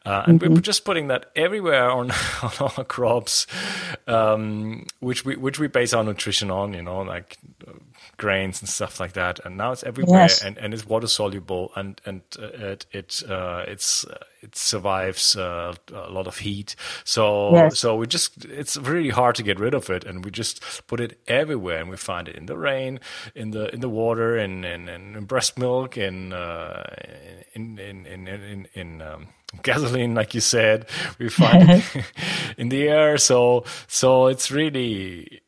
uh, 0.05 0.23
and 0.27 0.39
mm-hmm. 0.39 0.53
we're 0.53 0.61
just 0.61 0.85
putting 0.85 1.07
that 1.07 1.31
everywhere 1.35 1.89
on, 1.89 2.11
on 2.43 2.51
our 2.77 2.83
crops, 2.83 3.47
um, 4.07 4.85
which 4.99 5.25
we 5.25 5.35
which 5.35 5.59
we 5.59 5.67
base 5.67 5.93
our 5.93 6.03
nutrition 6.03 6.51
on. 6.51 6.73
You 6.73 6.83
know, 6.83 6.99
like 6.99 7.37
grains 8.17 8.61
and 8.61 8.69
stuff 8.69 8.99
like 8.99 9.13
that. 9.13 9.39
And 9.45 9.57
now 9.57 9.71
it's 9.71 9.83
everywhere, 9.83 10.21
yes. 10.21 10.43
and, 10.43 10.57
and 10.57 10.73
it's 10.73 10.85
water 10.85 11.07
soluble, 11.07 11.71
and 11.75 11.99
and 12.05 12.21
uh, 12.39 12.47
it 12.47 12.85
it 12.91 13.23
uh, 13.29 13.65
it's 13.67 14.05
uh, 14.05 14.23
it 14.41 14.55
survives 14.55 15.35
uh, 15.35 15.73
a 15.93 16.09
lot 16.09 16.27
of 16.27 16.37
heat. 16.37 16.75
So 17.03 17.53
yes. 17.53 17.79
so 17.79 17.95
we 17.95 18.07
just 18.07 18.45
it's 18.45 18.77
really 18.77 19.09
hard 19.09 19.35
to 19.35 19.43
get 19.43 19.59
rid 19.59 19.73
of 19.73 19.89
it, 19.89 20.03
and 20.03 20.23
we 20.25 20.31
just 20.31 20.61
put 20.87 20.99
it 20.99 21.19
everywhere, 21.27 21.79
and 21.79 21.89
we 21.89 21.97
find 21.97 22.27
it 22.27 22.35
in 22.35 22.45
the 22.45 22.57
rain, 22.57 22.99
in 23.35 23.51
the 23.51 23.73
in 23.73 23.81
the 23.81 23.89
water, 23.89 24.37
in 24.37 24.63
in, 24.63 24.89
in 24.89 25.25
breast 25.25 25.57
milk, 25.57 25.97
in 25.97 26.33
uh, 26.33 26.83
in 27.53 27.77
in 27.79 28.05
in 28.05 28.27
in, 28.27 28.67
in 28.73 29.01
um, 29.01 29.27
gasoline, 29.61 30.15
like 30.15 30.33
you 30.33 30.41
said. 30.41 30.85
We 31.19 31.29
find 31.29 31.69
it 31.69 31.83
in 32.57 32.69
the 32.69 32.87
air. 32.87 33.17
So 33.17 33.65
so 33.87 34.27
it's 34.27 34.51
really 34.51 35.41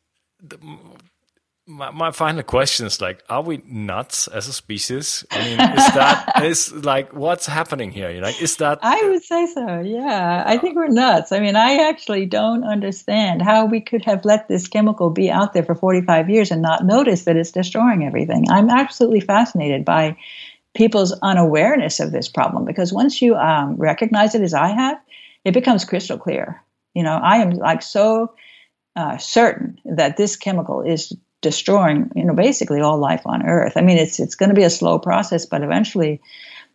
my, 1.66 1.90
my 1.90 2.10
final 2.10 2.42
question 2.42 2.86
is 2.86 3.00
like, 3.00 3.22
are 3.30 3.42
we 3.42 3.62
nuts 3.66 4.28
as 4.28 4.48
a 4.48 4.52
species? 4.52 5.24
I 5.30 5.38
mean, 5.38 5.52
is 5.52 5.94
that 5.94 6.32
is 6.44 6.72
like 6.72 7.12
what's 7.14 7.46
happening 7.46 7.90
here? 7.90 8.10
You 8.10 8.20
like, 8.20 8.40
is 8.40 8.56
that? 8.56 8.80
I 8.82 9.02
would 9.08 9.22
say 9.22 9.46
so. 9.46 9.80
Yeah, 9.80 10.42
I 10.46 10.58
think 10.58 10.76
we're 10.76 10.88
nuts. 10.88 11.32
I 11.32 11.40
mean, 11.40 11.56
I 11.56 11.88
actually 11.88 12.26
don't 12.26 12.64
understand 12.64 13.40
how 13.40 13.64
we 13.64 13.80
could 13.80 14.04
have 14.04 14.24
let 14.24 14.48
this 14.48 14.68
chemical 14.68 15.10
be 15.10 15.30
out 15.30 15.54
there 15.54 15.62
for 15.62 15.74
45 15.74 16.28
years 16.28 16.50
and 16.50 16.60
not 16.60 16.84
notice 16.84 17.24
that 17.24 17.36
it's 17.36 17.52
destroying 17.52 18.04
everything. 18.04 18.44
I'm 18.50 18.68
absolutely 18.68 19.20
fascinated 19.20 19.84
by 19.84 20.18
people's 20.74 21.16
unawareness 21.22 21.98
of 22.00 22.12
this 22.12 22.28
problem 22.28 22.64
because 22.66 22.92
once 22.92 23.22
you 23.22 23.36
um, 23.36 23.76
recognize 23.76 24.34
it, 24.34 24.42
as 24.42 24.54
I 24.54 24.68
have, 24.68 24.98
it 25.44 25.54
becomes 25.54 25.84
crystal 25.84 26.18
clear. 26.18 26.62
You 26.94 27.04
know, 27.04 27.16
I 27.16 27.38
am 27.38 27.50
like 27.50 27.82
so. 27.82 28.34
Uh, 28.96 29.18
certain 29.18 29.76
that 29.84 30.16
this 30.16 30.36
chemical 30.36 30.80
is 30.80 31.12
destroying, 31.44 32.10
you 32.16 32.24
know, 32.24 32.34
basically 32.34 32.80
all 32.80 32.98
life 32.98 33.22
on 33.26 33.46
Earth. 33.46 33.74
I 33.76 33.82
mean, 33.82 33.98
it's 33.98 34.18
it's 34.18 34.34
going 34.34 34.48
to 34.48 34.56
be 34.56 34.64
a 34.64 34.70
slow 34.70 34.98
process, 34.98 35.46
but 35.46 35.62
eventually, 35.62 36.20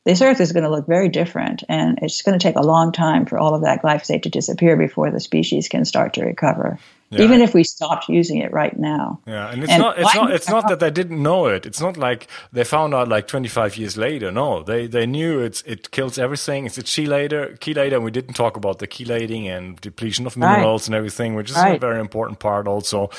this 0.05 0.21
Earth 0.21 0.39
is 0.39 0.53
going 0.53 0.63
to 0.63 0.69
look 0.69 0.87
very 0.87 1.09
different, 1.09 1.63
and 1.67 1.99
it's 2.01 2.21
going 2.21 2.39
to 2.39 2.43
take 2.43 2.55
a 2.55 2.61
long 2.61 2.93
time 2.93 3.25
for 3.25 3.37
all 3.37 3.55
of 3.55 3.63
that 3.63 3.81
glyphosate 3.81 4.23
to 4.23 4.29
disappear 4.29 4.77
before 4.77 5.11
the 5.11 5.19
species 5.19 5.67
can 5.67 5.83
start 5.83 6.13
to 6.13 6.23
recover. 6.23 6.79
Yeah. 7.11 7.23
Even 7.23 7.41
if 7.41 7.55
we 7.55 7.63
stopped 7.63 8.07
using 8.07 8.37
it 8.37 8.51
right 8.53 8.77
now. 8.77 9.19
Yeah, 9.25 9.49
and 9.49 9.63
it's 9.63 9.71
and 9.71 9.81
not 9.81 9.97
it's 9.97 10.13
not 10.13 10.31
it's 10.31 10.49
not 10.49 10.67
that 10.67 10.79
they 10.79 10.91
didn't 10.91 11.21
know 11.21 11.47
it. 11.47 11.65
It's 11.65 11.81
not 11.81 11.97
like 11.97 12.27
they 12.51 12.63
found 12.63 12.93
out 12.93 13.07
like 13.07 13.27
25 13.27 13.77
years 13.77 13.97
later. 13.97 14.31
No, 14.31 14.61
they 14.61 14.85
they 14.85 15.07
knew 15.07 15.39
it's 15.39 15.63
it 15.63 15.89
kills 15.89 16.19
everything. 16.19 16.67
It's 16.67 16.77
a 16.77 16.83
chelator, 16.83 17.57
chelator, 17.57 17.93
and 17.93 18.03
we 18.03 18.11
didn't 18.11 18.35
talk 18.35 18.57
about 18.57 18.77
the 18.77 18.87
chelating 18.87 19.45
and 19.45 19.81
depletion 19.81 20.27
of 20.27 20.37
minerals 20.37 20.83
right. 20.83 20.87
and 20.89 20.95
everything, 20.95 21.33
which 21.33 21.49
is 21.49 21.55
right. 21.55 21.77
a 21.77 21.79
very 21.79 21.99
important 21.99 22.39
part 22.39 22.67
also. 22.67 23.09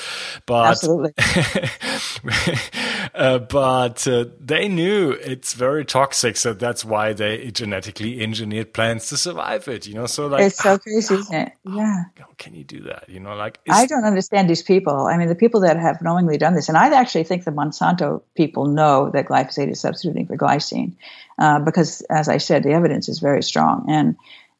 But 0.45 0.67
Absolutely. 0.67 1.11
uh, 3.13 3.39
but 3.39 4.07
uh, 4.07 4.25
they 4.39 4.69
knew 4.69 5.11
it's 5.11 5.53
very 5.53 5.83
toxic, 5.83 6.37
so 6.37 6.53
that's 6.53 6.85
why 6.85 7.11
they 7.11 7.51
genetically 7.51 8.21
engineered 8.21 8.73
plants 8.73 9.09
to 9.09 9.17
survive 9.17 9.67
it. 9.67 9.85
You 9.85 9.95
know, 9.95 10.05
so 10.05 10.27
like 10.27 10.43
it's 10.43 10.57
so 10.57 10.77
crazy, 10.77 11.15
isn't 11.15 11.35
it? 11.35 11.51
Yeah. 11.65 12.03
How 12.17 12.29
can 12.37 12.55
you 12.55 12.63
do 12.63 12.83
that? 12.83 13.09
You 13.09 13.19
know, 13.19 13.35
like 13.35 13.59
I 13.81 13.87
don't 13.87 14.05
understand 14.05 14.47
these 14.47 14.61
people. 14.61 15.07
I 15.07 15.17
mean, 15.17 15.27
the 15.27 15.33
people 15.33 15.61
that 15.61 15.75
have 15.75 16.03
knowingly 16.03 16.37
done 16.37 16.53
this, 16.53 16.69
and 16.69 16.77
I 16.77 16.93
actually 16.93 17.23
think 17.23 17.45
the 17.45 17.51
Monsanto 17.51 18.21
people 18.35 18.67
know 18.67 19.09
that 19.09 19.25
glyphosate 19.25 19.71
is 19.71 19.79
substituting 19.79 20.27
for 20.27 20.37
glycine, 20.37 20.93
uh, 21.39 21.57
because 21.59 22.01
as 22.01 22.29
I 22.29 22.37
said, 22.37 22.61
the 22.61 22.73
evidence 22.73 23.09
is 23.09 23.17
very 23.17 23.41
strong, 23.41 23.87
and 23.89 24.15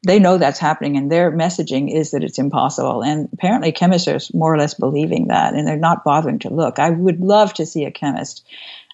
they 0.07 0.17
know 0.17 0.39
that's 0.39 0.57
happening, 0.57 0.97
and 0.97 1.11
their 1.11 1.31
messaging 1.31 1.93
is 1.95 2.09
that 2.11 2.23
it's 2.23 2.39
impossible. 2.39 3.03
And 3.03 3.29
apparently, 3.31 3.71
chemists 3.71 4.07
are 4.07 4.19
more 4.35 4.51
or 4.51 4.57
less 4.57 4.73
believing 4.73 5.27
that, 5.27 5.53
and 5.53 5.67
they're 5.67 5.77
not 5.77 6.03
bothering 6.03 6.39
to 6.39 6.49
look. 6.49 6.79
I 6.79 6.89
would 6.89 7.19
love 7.19 7.53
to 7.53 7.65
see 7.67 7.85
a 7.85 7.91
chemist 7.91 8.43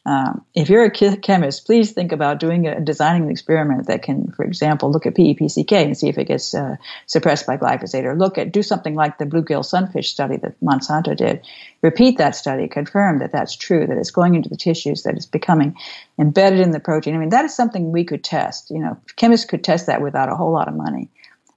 um, 0.07 0.45
if 0.55 0.69
you're 0.69 0.85
a 0.85 1.17
chemist, 1.17 1.65
please 1.65 1.91
think 1.91 2.13
about 2.13 2.39
doing 2.39 2.65
a 2.65 2.79
designing 2.79 3.23
an 3.23 3.29
experiment 3.29 3.87
that 3.87 4.03
can, 4.03 4.31
for 4.31 4.45
example, 4.45 4.89
look 4.89 5.05
at 5.05 5.15
PEPCK 5.15 5.71
and 5.73 5.97
see 5.97 6.07
if 6.07 6.17
it 6.17 6.29
gets 6.29 6.53
uh, 6.55 6.77
suppressed 7.07 7.45
by 7.45 7.57
glyphosate, 7.57 8.05
or 8.05 8.15
look 8.15 8.37
at 8.37 8.53
do 8.53 8.63
something 8.63 8.95
like 8.95 9.17
the 9.17 9.25
bluegill 9.25 9.65
sunfish 9.65 10.09
study 10.09 10.37
that 10.37 10.57
Monsanto 10.61 11.13
did. 11.13 11.45
Repeat 11.81 12.19
that 12.19 12.37
study, 12.37 12.69
confirm 12.69 13.19
that 13.19 13.33
that's 13.33 13.57
true, 13.57 13.85
that 13.85 13.97
it's 13.97 14.11
going 14.11 14.35
into 14.35 14.47
the 14.47 14.55
tissues, 14.55 15.03
that 15.03 15.15
it's 15.15 15.25
becoming 15.25 15.75
embedded 16.17 16.61
in 16.61 16.71
the 16.71 16.79
protein. 16.79 17.13
I 17.13 17.17
mean, 17.17 17.29
that 17.29 17.43
is 17.43 17.53
something 17.53 17.91
we 17.91 18.05
could 18.05 18.23
test. 18.23 18.69
You 18.69 18.79
know, 18.79 18.97
chemists 19.17 19.45
could 19.45 19.61
test 19.61 19.87
that 19.87 20.01
without 20.01 20.31
a 20.31 20.35
whole 20.35 20.53
lot 20.53 20.69
of 20.69 20.73
money. 20.73 21.09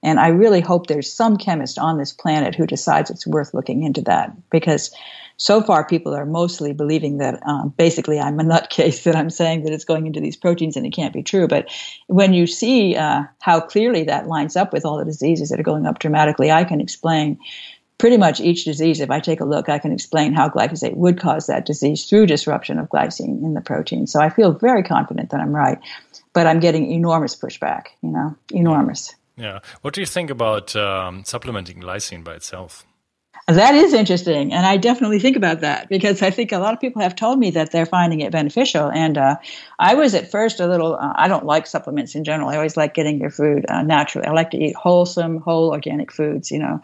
And 0.03 0.19
I 0.19 0.29
really 0.29 0.61
hope 0.61 0.87
there's 0.87 1.11
some 1.11 1.37
chemist 1.37 1.77
on 1.77 1.97
this 1.97 2.11
planet 2.11 2.55
who 2.55 2.65
decides 2.65 3.09
it's 3.09 3.27
worth 3.27 3.53
looking 3.53 3.83
into 3.83 4.01
that 4.03 4.31
because 4.49 4.91
so 5.37 5.61
far 5.61 5.83
people 5.83 6.13
are 6.13 6.25
mostly 6.25 6.71
believing 6.71 7.17
that 7.17 7.41
um, 7.47 7.73
basically 7.75 8.19
I'm 8.19 8.39
a 8.39 8.43
nutcase 8.43 9.03
that 9.05 9.15
I'm 9.15 9.29
saying 9.29 9.63
that 9.63 9.73
it's 9.73 9.85
going 9.85 10.05
into 10.07 10.19
these 10.19 10.35
proteins 10.35 10.75
and 10.75 10.85
it 10.85 10.91
can't 10.91 11.13
be 11.13 11.23
true. 11.23 11.47
But 11.47 11.69
when 12.07 12.33
you 12.33 12.45
see 12.47 12.95
uh, 12.95 13.23
how 13.39 13.59
clearly 13.59 14.03
that 14.03 14.27
lines 14.27 14.55
up 14.55 14.71
with 14.71 14.85
all 14.85 14.97
the 14.97 15.05
diseases 15.05 15.49
that 15.49 15.59
are 15.59 15.63
going 15.63 15.85
up 15.85 15.99
dramatically, 15.99 16.51
I 16.51 16.63
can 16.63 16.79
explain 16.79 17.39
pretty 17.97 18.17
much 18.17 18.39
each 18.39 18.65
disease. 18.65 18.99
If 18.99 19.11
I 19.11 19.19
take 19.19 19.41
a 19.41 19.45
look, 19.45 19.69
I 19.69 19.77
can 19.77 19.91
explain 19.91 20.33
how 20.33 20.49
glyphosate 20.49 20.95
would 20.95 21.19
cause 21.19 21.45
that 21.47 21.67
disease 21.67 22.05
through 22.05 22.25
disruption 22.25 22.79
of 22.79 22.89
glycine 22.89 23.43
in 23.43 23.53
the 23.53 23.61
protein. 23.61 24.07
So 24.07 24.19
I 24.19 24.29
feel 24.29 24.53
very 24.53 24.81
confident 24.81 25.29
that 25.29 25.39
I'm 25.39 25.55
right, 25.55 25.77
but 26.33 26.47
I'm 26.47 26.59
getting 26.59 26.91
enormous 26.91 27.35
pushback. 27.35 27.85
You 28.01 28.09
know, 28.09 28.35
enormous. 28.51 29.15
Yeah. 29.41 29.59
What 29.81 29.95
do 29.95 30.01
you 30.01 30.05
think 30.05 30.29
about 30.29 30.75
um, 30.75 31.23
supplementing 31.25 31.81
glycine 31.81 32.23
by 32.23 32.35
itself? 32.35 32.85
That 33.47 33.73
is 33.73 33.91
interesting, 33.91 34.53
and 34.53 34.67
I 34.67 34.77
definitely 34.77 35.17
think 35.17 35.35
about 35.35 35.61
that 35.61 35.89
because 35.89 36.21
I 36.21 36.29
think 36.29 36.51
a 36.51 36.59
lot 36.59 36.75
of 36.75 36.79
people 36.79 37.01
have 37.01 37.15
told 37.15 37.39
me 37.39 37.49
that 37.51 37.71
they're 37.71 37.87
finding 37.87 38.19
it 38.19 38.31
beneficial. 38.31 38.91
And 38.91 39.17
uh, 39.17 39.37
I 39.79 39.95
was 39.95 40.13
at 40.13 40.29
first 40.29 40.59
a 40.59 40.67
little. 40.67 40.95
Uh, 40.95 41.13
I 41.15 41.27
don't 41.27 41.45
like 41.45 41.65
supplements 41.65 42.13
in 42.13 42.23
general. 42.23 42.49
I 42.49 42.55
always 42.57 42.77
like 42.77 42.93
getting 42.93 43.19
your 43.19 43.31
food 43.31 43.65
uh, 43.67 43.81
naturally. 43.81 44.27
I 44.27 44.31
like 44.31 44.51
to 44.51 44.57
eat 44.57 44.75
wholesome, 44.75 45.39
whole 45.39 45.71
organic 45.71 46.11
foods. 46.11 46.51
You 46.51 46.59
know, 46.59 46.81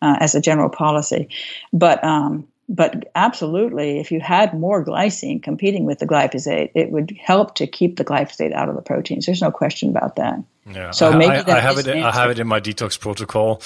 uh, 0.00 0.16
as 0.20 0.34
a 0.34 0.40
general 0.40 0.70
policy. 0.70 1.28
But 1.70 2.02
um, 2.02 2.48
but 2.72 3.10
absolutely, 3.16 3.98
if 3.98 4.12
you 4.12 4.20
had 4.20 4.54
more 4.54 4.84
glycine 4.84 5.42
competing 5.42 5.86
with 5.86 5.98
the 5.98 6.06
glyphosate, 6.06 6.70
it 6.76 6.92
would 6.92 7.10
help 7.20 7.56
to 7.56 7.66
keep 7.66 7.96
the 7.96 8.04
glyphosate 8.04 8.52
out 8.52 8.68
of 8.68 8.76
the 8.76 8.80
proteins. 8.80 9.26
There's 9.26 9.42
no 9.42 9.50
question 9.50 9.90
about 9.90 10.16
that. 10.16 10.38
Yeah, 10.72 10.92
so 10.92 11.10
I, 11.10 11.16
maybe 11.16 11.50
I, 11.50 11.56
I 11.56 11.60
have 11.60 11.78
it. 11.78 11.88
I 11.88 12.12
have 12.12 12.30
it 12.30 12.38
in 12.38 12.46
my 12.46 12.60
detox 12.60 13.00
protocol 13.00 13.60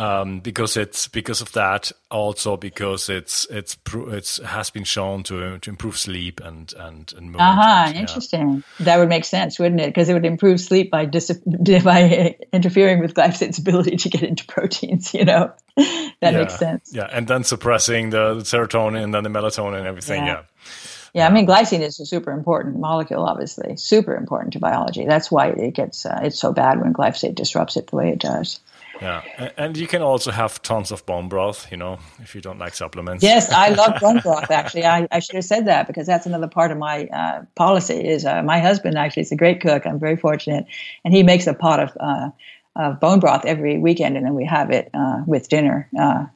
um, 0.00 0.40
because 0.40 0.76
it's 0.76 1.06
because 1.06 1.40
of 1.40 1.52
that. 1.52 1.92
Also 2.10 2.56
because 2.56 3.08
it's 3.08 3.46
it's 3.50 3.76
it's 3.86 4.38
has 4.38 4.70
been 4.70 4.82
shown 4.82 5.22
to 5.24 5.58
to 5.58 5.70
improve 5.70 5.96
sleep 5.96 6.40
and 6.40 6.72
and 6.76 7.12
and 7.16 7.30
mood. 7.30 7.40
Uh-huh, 7.40 7.92
interesting. 7.94 8.64
Yeah. 8.78 8.84
That 8.86 8.98
would 8.98 9.08
make 9.08 9.26
sense, 9.26 9.60
wouldn't 9.60 9.80
it? 9.80 9.86
Because 9.86 10.08
it 10.08 10.14
would 10.14 10.26
improve 10.26 10.60
sleep 10.60 10.90
by 10.90 11.04
dis- 11.04 11.30
by 11.84 12.36
interfering 12.52 12.98
with 12.98 13.14
glyphosate's 13.14 13.58
ability 13.58 13.98
to 13.98 14.08
get 14.08 14.24
into 14.24 14.44
proteins. 14.46 15.14
You 15.14 15.26
know, 15.26 15.52
that 16.20 16.32
yeah, 16.32 16.38
makes 16.38 16.58
sense. 16.58 16.92
Yeah, 16.94 17.08
and 17.10 17.26
then 17.26 17.44
suppressing 17.44 18.10
the 18.10 18.36
serotonin 18.36 19.02
and 19.02 19.14
then 19.14 19.24
the 19.24 19.30
melatonin 19.30 19.78
and 19.78 19.86
everything. 19.86 20.26
yeah. 20.26 20.32
yeah. 20.32 20.42
Yeah, 21.12 21.26
I 21.26 21.32
mean, 21.32 21.44
glycine 21.44 21.80
is 21.80 21.98
a 21.98 22.06
super 22.06 22.30
important 22.30 22.78
molecule, 22.78 23.24
obviously, 23.24 23.76
super 23.76 24.14
important 24.14 24.52
to 24.52 24.60
biology. 24.60 25.06
That's 25.06 25.28
why 25.28 25.48
it 25.48 25.74
gets 25.74 26.06
uh, 26.06 26.20
it's 26.22 26.38
so 26.38 26.52
bad 26.52 26.80
when 26.80 26.92
glyphosate 26.92 27.34
disrupts 27.34 27.76
it 27.76 27.88
the 27.88 27.96
way 27.96 28.10
it 28.10 28.20
does. 28.20 28.60
Yeah, 29.00 29.22
and 29.56 29.76
you 29.76 29.86
can 29.86 30.02
also 30.02 30.30
have 30.30 30.60
tons 30.60 30.92
of 30.92 31.06
bone 31.06 31.28
broth, 31.28 31.70
you 31.70 31.78
know, 31.78 31.98
if 32.18 32.34
you 32.34 32.42
don't 32.42 32.58
like 32.58 32.74
supplements. 32.74 33.24
Yes, 33.24 33.50
I 33.50 33.68
love 33.82 33.98
bone 33.98 34.18
broth. 34.18 34.50
Actually, 34.50 34.84
I, 34.84 35.08
I 35.10 35.20
should 35.20 35.36
have 35.36 35.44
said 35.44 35.66
that 35.66 35.86
because 35.86 36.06
that's 36.06 36.26
another 36.26 36.48
part 36.48 36.70
of 36.70 36.76
my 36.76 37.06
uh, 37.06 37.44
policy. 37.54 37.94
Is 37.94 38.26
uh, 38.26 38.42
my 38.42 38.60
husband 38.60 38.98
actually 38.98 39.22
is 39.22 39.32
a 39.32 39.36
great 39.36 39.60
cook. 39.62 39.86
I'm 39.86 39.98
very 39.98 40.16
fortunate, 40.16 40.66
and 41.04 41.14
he 41.14 41.22
makes 41.22 41.46
a 41.46 41.54
pot 41.54 41.80
of, 41.80 41.96
uh, 41.98 42.30
of 42.76 43.00
bone 43.00 43.20
broth 43.20 43.44
every 43.44 43.78
weekend, 43.78 44.16
and 44.16 44.24
then 44.24 44.34
we 44.34 44.44
have 44.44 44.70
it 44.70 44.90
uh, 44.94 45.22
with 45.26 45.48
dinner 45.48 45.88
uh, 45.98 46.26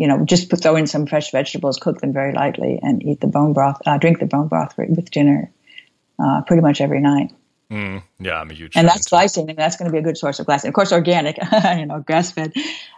you 0.00 0.06
know, 0.06 0.24
just 0.24 0.48
put, 0.48 0.62
throw 0.62 0.76
in 0.76 0.86
some 0.86 1.04
fresh 1.04 1.30
vegetables, 1.30 1.76
cook 1.76 2.00
them 2.00 2.14
very 2.14 2.32
lightly, 2.32 2.78
and 2.82 3.02
eat 3.04 3.20
the 3.20 3.26
bone 3.26 3.52
broth, 3.52 3.82
uh, 3.84 3.98
drink 3.98 4.18
the 4.18 4.24
bone 4.24 4.48
broth 4.48 4.74
with 4.78 5.10
dinner 5.10 5.52
uh, 6.18 6.40
pretty 6.46 6.62
much 6.62 6.80
every 6.80 7.00
night. 7.00 7.30
Mm, 7.70 8.02
yeah, 8.18 8.40
I'm 8.40 8.50
a 8.50 8.54
huge. 8.54 8.76
And 8.76 8.88
that's 8.88 9.08
glycine, 9.08 9.48
and 9.48 9.56
that's 9.56 9.76
going 9.76 9.86
to 9.86 9.92
be 9.92 9.98
a 9.98 10.02
good 10.02 10.18
source 10.18 10.40
of 10.40 10.46
glycine. 10.46 10.68
Of 10.68 10.74
course, 10.74 10.92
organic, 10.92 11.38
you 11.76 11.86
know, 11.86 12.00
grass 12.00 12.32
fed 12.32 12.52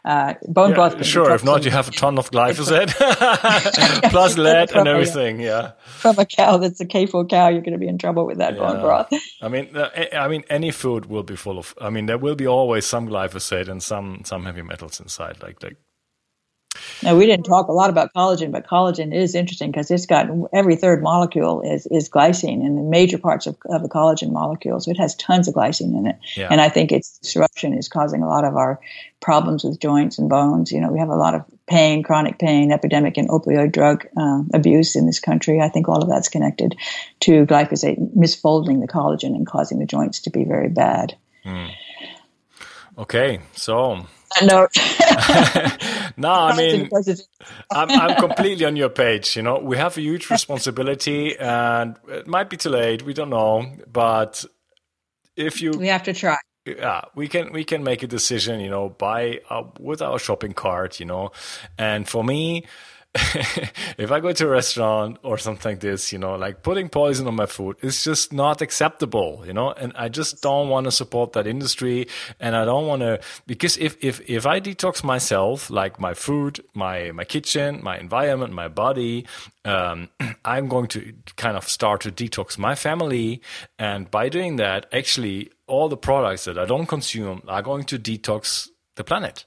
uh, 0.07 0.35
bone 0.49 0.71
yeah, 0.71 0.75
broth. 0.75 1.05
Sure, 1.05 1.31
if 1.33 1.45
not, 1.45 1.67
you 1.67 1.71
have 1.71 1.89
a 1.89 1.91
ton 1.91 2.19
of 2.19 2.31
glyphosate 2.31 2.91
plus 4.11 4.39
lead 4.39 4.73
and 4.73 4.89
everything. 4.89 5.41
Yeah, 5.41 5.73
from 5.85 6.19
a 6.19 6.25
cow 6.25 6.57
that's 6.57 6.81
a 6.81 6.87
CAFO 6.87 7.29
cow, 7.29 7.49
you're 7.49 7.61
going 7.61 7.75
to 7.75 7.79
be 7.79 7.89
in 7.89 7.99
trouble 7.99 8.25
with 8.25 8.39
that 8.39 8.55
yeah. 8.55 8.61
bone 8.61 8.81
broth. 8.81 9.13
I 9.43 9.49
mean, 9.49 9.77
uh, 9.77 9.91
I 10.15 10.29
mean, 10.29 10.45
any 10.49 10.71
food 10.71 11.05
will 11.07 11.23
be 11.23 11.37
full 11.37 11.59
of. 11.59 11.75
I 11.79 11.91
mean, 11.91 12.07
there 12.07 12.19
will 12.19 12.37
be 12.37 12.47
always 12.47 12.87
some 12.87 13.09
glyphosate 13.09 13.69
and 13.69 13.83
some 13.83 14.23
some 14.25 14.47
heavy 14.47 14.63
metals 14.63 15.01
inside, 15.01 15.43
like 15.43 15.63
like 15.63 15.77
now 17.03 17.17
we 17.17 17.27
didn't 17.27 17.45
talk 17.45 17.69
a 17.69 17.73
lot 17.73 17.91
about 17.91 18.13
collagen, 18.15 18.53
but 18.53 18.67
collagen 18.67 19.13
is 19.15 19.35
interesting 19.35 19.71
because 19.71 19.91
it's 19.91 20.07
got 20.07 20.29
every 20.53 20.77
third 20.77 21.03
molecule 21.03 21.63
is, 21.63 21.87
is 21.87 22.09
glycine 22.09 22.65
and 22.65 22.79
the 22.79 22.83
major 22.83 23.19
parts 23.19 23.47
of, 23.47 23.57
of 23.67 23.83
the 23.83 23.89
collagen 23.89 24.33
molecules. 24.33 24.87
It 24.87 24.99
has 24.99 25.15
tons 25.17 25.49
of 25.49 25.55
glycine 25.55 25.99
in 25.99 26.07
it. 26.07 26.17
Yeah. 26.37 26.49
And 26.51 26.61
I 26.61 26.69
think 26.69 26.93
its 26.93 27.19
disruption 27.19 27.75
is 27.75 27.89
causing 27.89 28.23
a 28.23 28.29
lot 28.29 28.45
of 28.45 28.57
our 28.57 28.81
problems 29.21 29.65
with 29.65 29.81
joints 29.81 30.19
and 30.19 30.29
bones. 30.29 30.71
You 30.71 30.81
know, 30.81 30.91
we 30.93 31.01
have 31.01 31.09
a 31.09 31.17
lot 31.17 31.35
of 31.35 31.45
pain, 31.67 32.03
chronic 32.03 32.39
pain, 32.39 32.71
epidemic 32.71 33.17
and 33.17 33.29
opioid 33.29 33.73
drug 33.73 34.07
uh, 34.17 34.43
abuse 34.55 34.95
in 34.95 35.07
this 35.07 35.19
country. 35.19 35.61
I 35.61 35.69
think 35.69 35.89
all 35.89 36.03
of 36.03 36.09
that's 36.09 36.29
connected 36.29 36.77
to 37.21 37.47
glyphosate 37.47 38.15
misfolding 38.17 38.81
the 38.81 38.89
collagen 38.89 39.35
and 39.35 39.47
causing 39.47 39.79
the 39.79 39.87
joints 39.87 40.21
to 40.21 40.31
be 40.31 40.45
very 40.45 40.69
bad. 40.69 41.17
Mm. 41.45 41.73
Okay, 42.99 43.41
so 43.55 44.07
note. 44.43 44.71
no, 46.17 46.31
I 46.31 46.57
mean, 46.57 46.89
I'm, 47.71 47.91
I'm 47.91 48.17
completely 48.17 48.65
on 48.65 48.77
your 48.77 48.89
page. 48.89 49.37
You 49.37 49.43
know, 49.43 49.59
we 49.59 49.77
have 49.77 49.97
a 49.97 50.01
huge 50.01 50.31
responsibility, 50.37 51.37
and 51.39 51.97
it 52.09 52.27
might 52.27 52.51
be 52.51 52.57
too 52.57 52.71
late. 52.71 53.03
We 53.03 53.15
don't 53.15 53.31
know, 53.31 53.67
but 53.91 54.45
if 55.37 55.61
you, 55.61 55.73
we 55.73 55.89
have 55.89 56.03
to 56.05 56.13
try. 56.13 56.39
Yeah, 56.65 57.03
we 57.17 57.27
can 57.27 57.53
we 57.53 57.65
can 57.65 57.83
make 57.83 58.03
a 58.03 58.07
decision. 58.07 58.61
You 58.61 58.71
know, 58.71 58.89
buy 58.91 59.41
uh, 59.51 59.65
with 59.81 60.01
our 60.01 60.19
shopping 60.19 60.53
cart. 60.53 61.01
You 61.01 61.07
know, 61.07 61.33
and 61.77 62.09
for 62.09 62.23
me 62.23 62.67
if 63.15 64.11
I 64.11 64.21
go 64.21 64.33
to 64.33 64.47
a 64.47 64.49
restaurant 64.49 65.19
or 65.23 65.37
something 65.37 65.73
like 65.73 65.81
this, 65.81 66.13
you 66.13 66.19
know, 66.19 66.35
like 66.35 66.63
putting 66.63 66.89
poison 66.89 67.27
on 67.27 67.37
my 67.37 67.45
food 67.45 67.77
is 67.83 68.03
just 68.03 68.33
not 68.33 68.63
acceptable, 68.63 69.43
you 69.47 69.53
know, 69.53 69.71
and 69.71 69.93
I 69.97 70.09
just 70.09 70.41
don't 70.41 70.71
want 70.71 70.85
to 70.85 70.91
support 70.91 71.35
that 71.35 71.47
industry. 71.47 72.09
And 72.41 72.57
I 72.57 72.65
don't 72.65 72.87
want 72.87 73.03
to, 73.03 73.21
because 73.47 73.77
if, 73.77 74.03
if, 74.03 74.23
if 74.31 74.47
I 74.47 74.61
detox 74.61 75.05
myself, 75.05 75.69
like 75.69 76.01
my 76.01 76.15
food, 76.15 76.65
my, 76.73 77.13
my 77.13 77.25
kitchen, 77.25 77.81
my 77.83 77.99
environment, 77.99 78.55
my 78.55 78.69
body, 78.69 79.27
um, 79.67 80.09
I'm 80.47 80.69
going 80.69 80.87
to 80.89 81.13
kind 81.37 81.59
of 81.59 81.69
start 81.69 82.01
to 82.03 82.11
detox 82.11 82.57
my 82.57 82.75
family. 82.75 83.43
And 83.79 84.11
by 84.11 84.31
doing 84.31 84.57
that, 84.57 84.87
actually, 84.91 85.51
all 85.67 85.91
the 85.91 85.99
products 85.99 86.45
that 86.45 86.59
I 86.59 86.65
don't 86.65 86.87
consume 86.87 87.43
are 87.47 87.63
going 87.63 87.85
to 87.85 87.99
detox 87.99 88.71
the 88.97 89.05
planet 89.05 89.45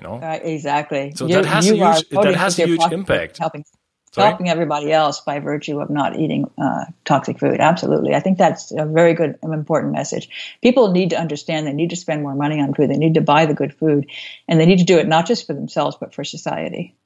you 0.00 0.08
know? 0.08 0.16
Uh, 0.16 0.38
exactly. 0.42 1.12
So 1.14 1.26
you, 1.26 1.34
that 1.34 1.46
has 1.46 1.68
a 1.68 1.74
huge 1.74 2.08
that 2.10 2.34
has 2.34 2.58
a 2.58 2.66
huge 2.66 2.82
impact. 2.90 3.38
helping 3.38 3.64
Sorry? 4.12 4.28
helping 4.28 4.48
everybody 4.48 4.90
else 4.92 5.20
by 5.20 5.38
virtue 5.38 5.80
of 5.80 5.88
not 5.88 6.18
eating 6.18 6.50
uh, 6.60 6.86
toxic 7.04 7.38
food. 7.38 7.60
Absolutely. 7.60 8.14
I 8.14 8.20
think 8.20 8.38
that's 8.38 8.72
a 8.72 8.84
very 8.84 9.14
good 9.14 9.38
important 9.44 9.92
message. 9.92 10.28
People 10.62 10.90
need 10.90 11.10
to 11.10 11.20
understand 11.20 11.66
they 11.66 11.72
need 11.72 11.90
to 11.90 11.96
spend 11.96 12.22
more 12.22 12.34
money 12.34 12.60
on 12.60 12.74
food. 12.74 12.90
They 12.90 12.96
need 12.96 13.14
to 13.14 13.20
buy 13.20 13.46
the 13.46 13.54
good 13.54 13.72
food 13.72 14.10
and 14.48 14.60
they 14.60 14.66
need 14.66 14.80
to 14.80 14.84
do 14.84 14.98
it 14.98 15.06
not 15.06 15.26
just 15.26 15.46
for 15.46 15.54
themselves 15.54 15.96
but 16.00 16.12
for 16.12 16.24
society 16.24 16.96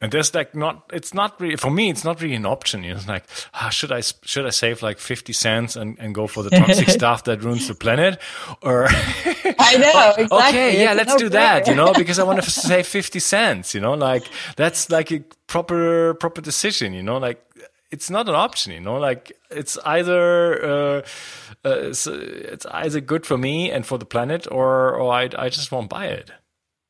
and 0.00 0.12
there's 0.12 0.34
like 0.34 0.54
not 0.54 0.88
it's 0.92 1.12
not 1.12 1.40
really 1.40 1.56
for 1.56 1.70
me 1.70 1.90
it's 1.90 2.04
not 2.04 2.20
really 2.20 2.34
an 2.34 2.46
option 2.46 2.84
you 2.84 2.90
know, 2.90 2.96
it's 2.96 3.08
like 3.08 3.24
ah, 3.54 3.68
should 3.68 3.90
i 3.92 4.00
should 4.00 4.46
i 4.46 4.50
save 4.50 4.82
like 4.82 4.98
50 4.98 5.32
cents 5.32 5.76
and, 5.76 5.98
and 5.98 6.14
go 6.14 6.26
for 6.26 6.42
the 6.42 6.50
toxic 6.50 6.88
stuff 7.00 7.24
that 7.24 7.42
ruins 7.42 7.68
the 7.68 7.74
planet? 7.74 8.20
Or 8.62 8.86
i 8.90 9.76
know 9.76 10.14
exactly. 10.18 10.38
okay 10.38 10.82
yeah 10.82 10.92
let's 10.92 11.12
no 11.12 11.18
do 11.18 11.28
that 11.30 11.66
you 11.66 11.74
know 11.74 11.92
because 11.92 12.18
i 12.18 12.24
want 12.24 12.42
to 12.42 12.50
save 12.50 12.86
50 12.86 13.18
cents 13.18 13.74
you 13.74 13.80
know 13.80 13.94
like 13.94 14.28
that's 14.56 14.90
like 14.90 15.10
a 15.10 15.20
proper 15.46 16.14
proper 16.14 16.40
decision 16.40 16.92
you 16.92 17.02
know 17.02 17.18
like 17.18 17.44
it's 17.90 18.10
not 18.10 18.28
an 18.28 18.34
option 18.34 18.72
you 18.72 18.80
know 18.80 18.98
like 18.98 19.32
it's 19.50 19.78
either 19.84 20.62
uh, 20.62 21.02
uh, 21.64 21.70
it's, 21.88 22.06
it's 22.06 22.66
either 22.66 23.00
good 23.00 23.26
for 23.26 23.38
me 23.38 23.70
and 23.70 23.86
for 23.86 23.98
the 23.98 24.04
planet 24.04 24.46
or 24.50 24.94
or 24.94 25.12
i, 25.12 25.28
I 25.36 25.48
just 25.48 25.72
won't 25.72 25.88
buy 25.88 26.06
it 26.06 26.30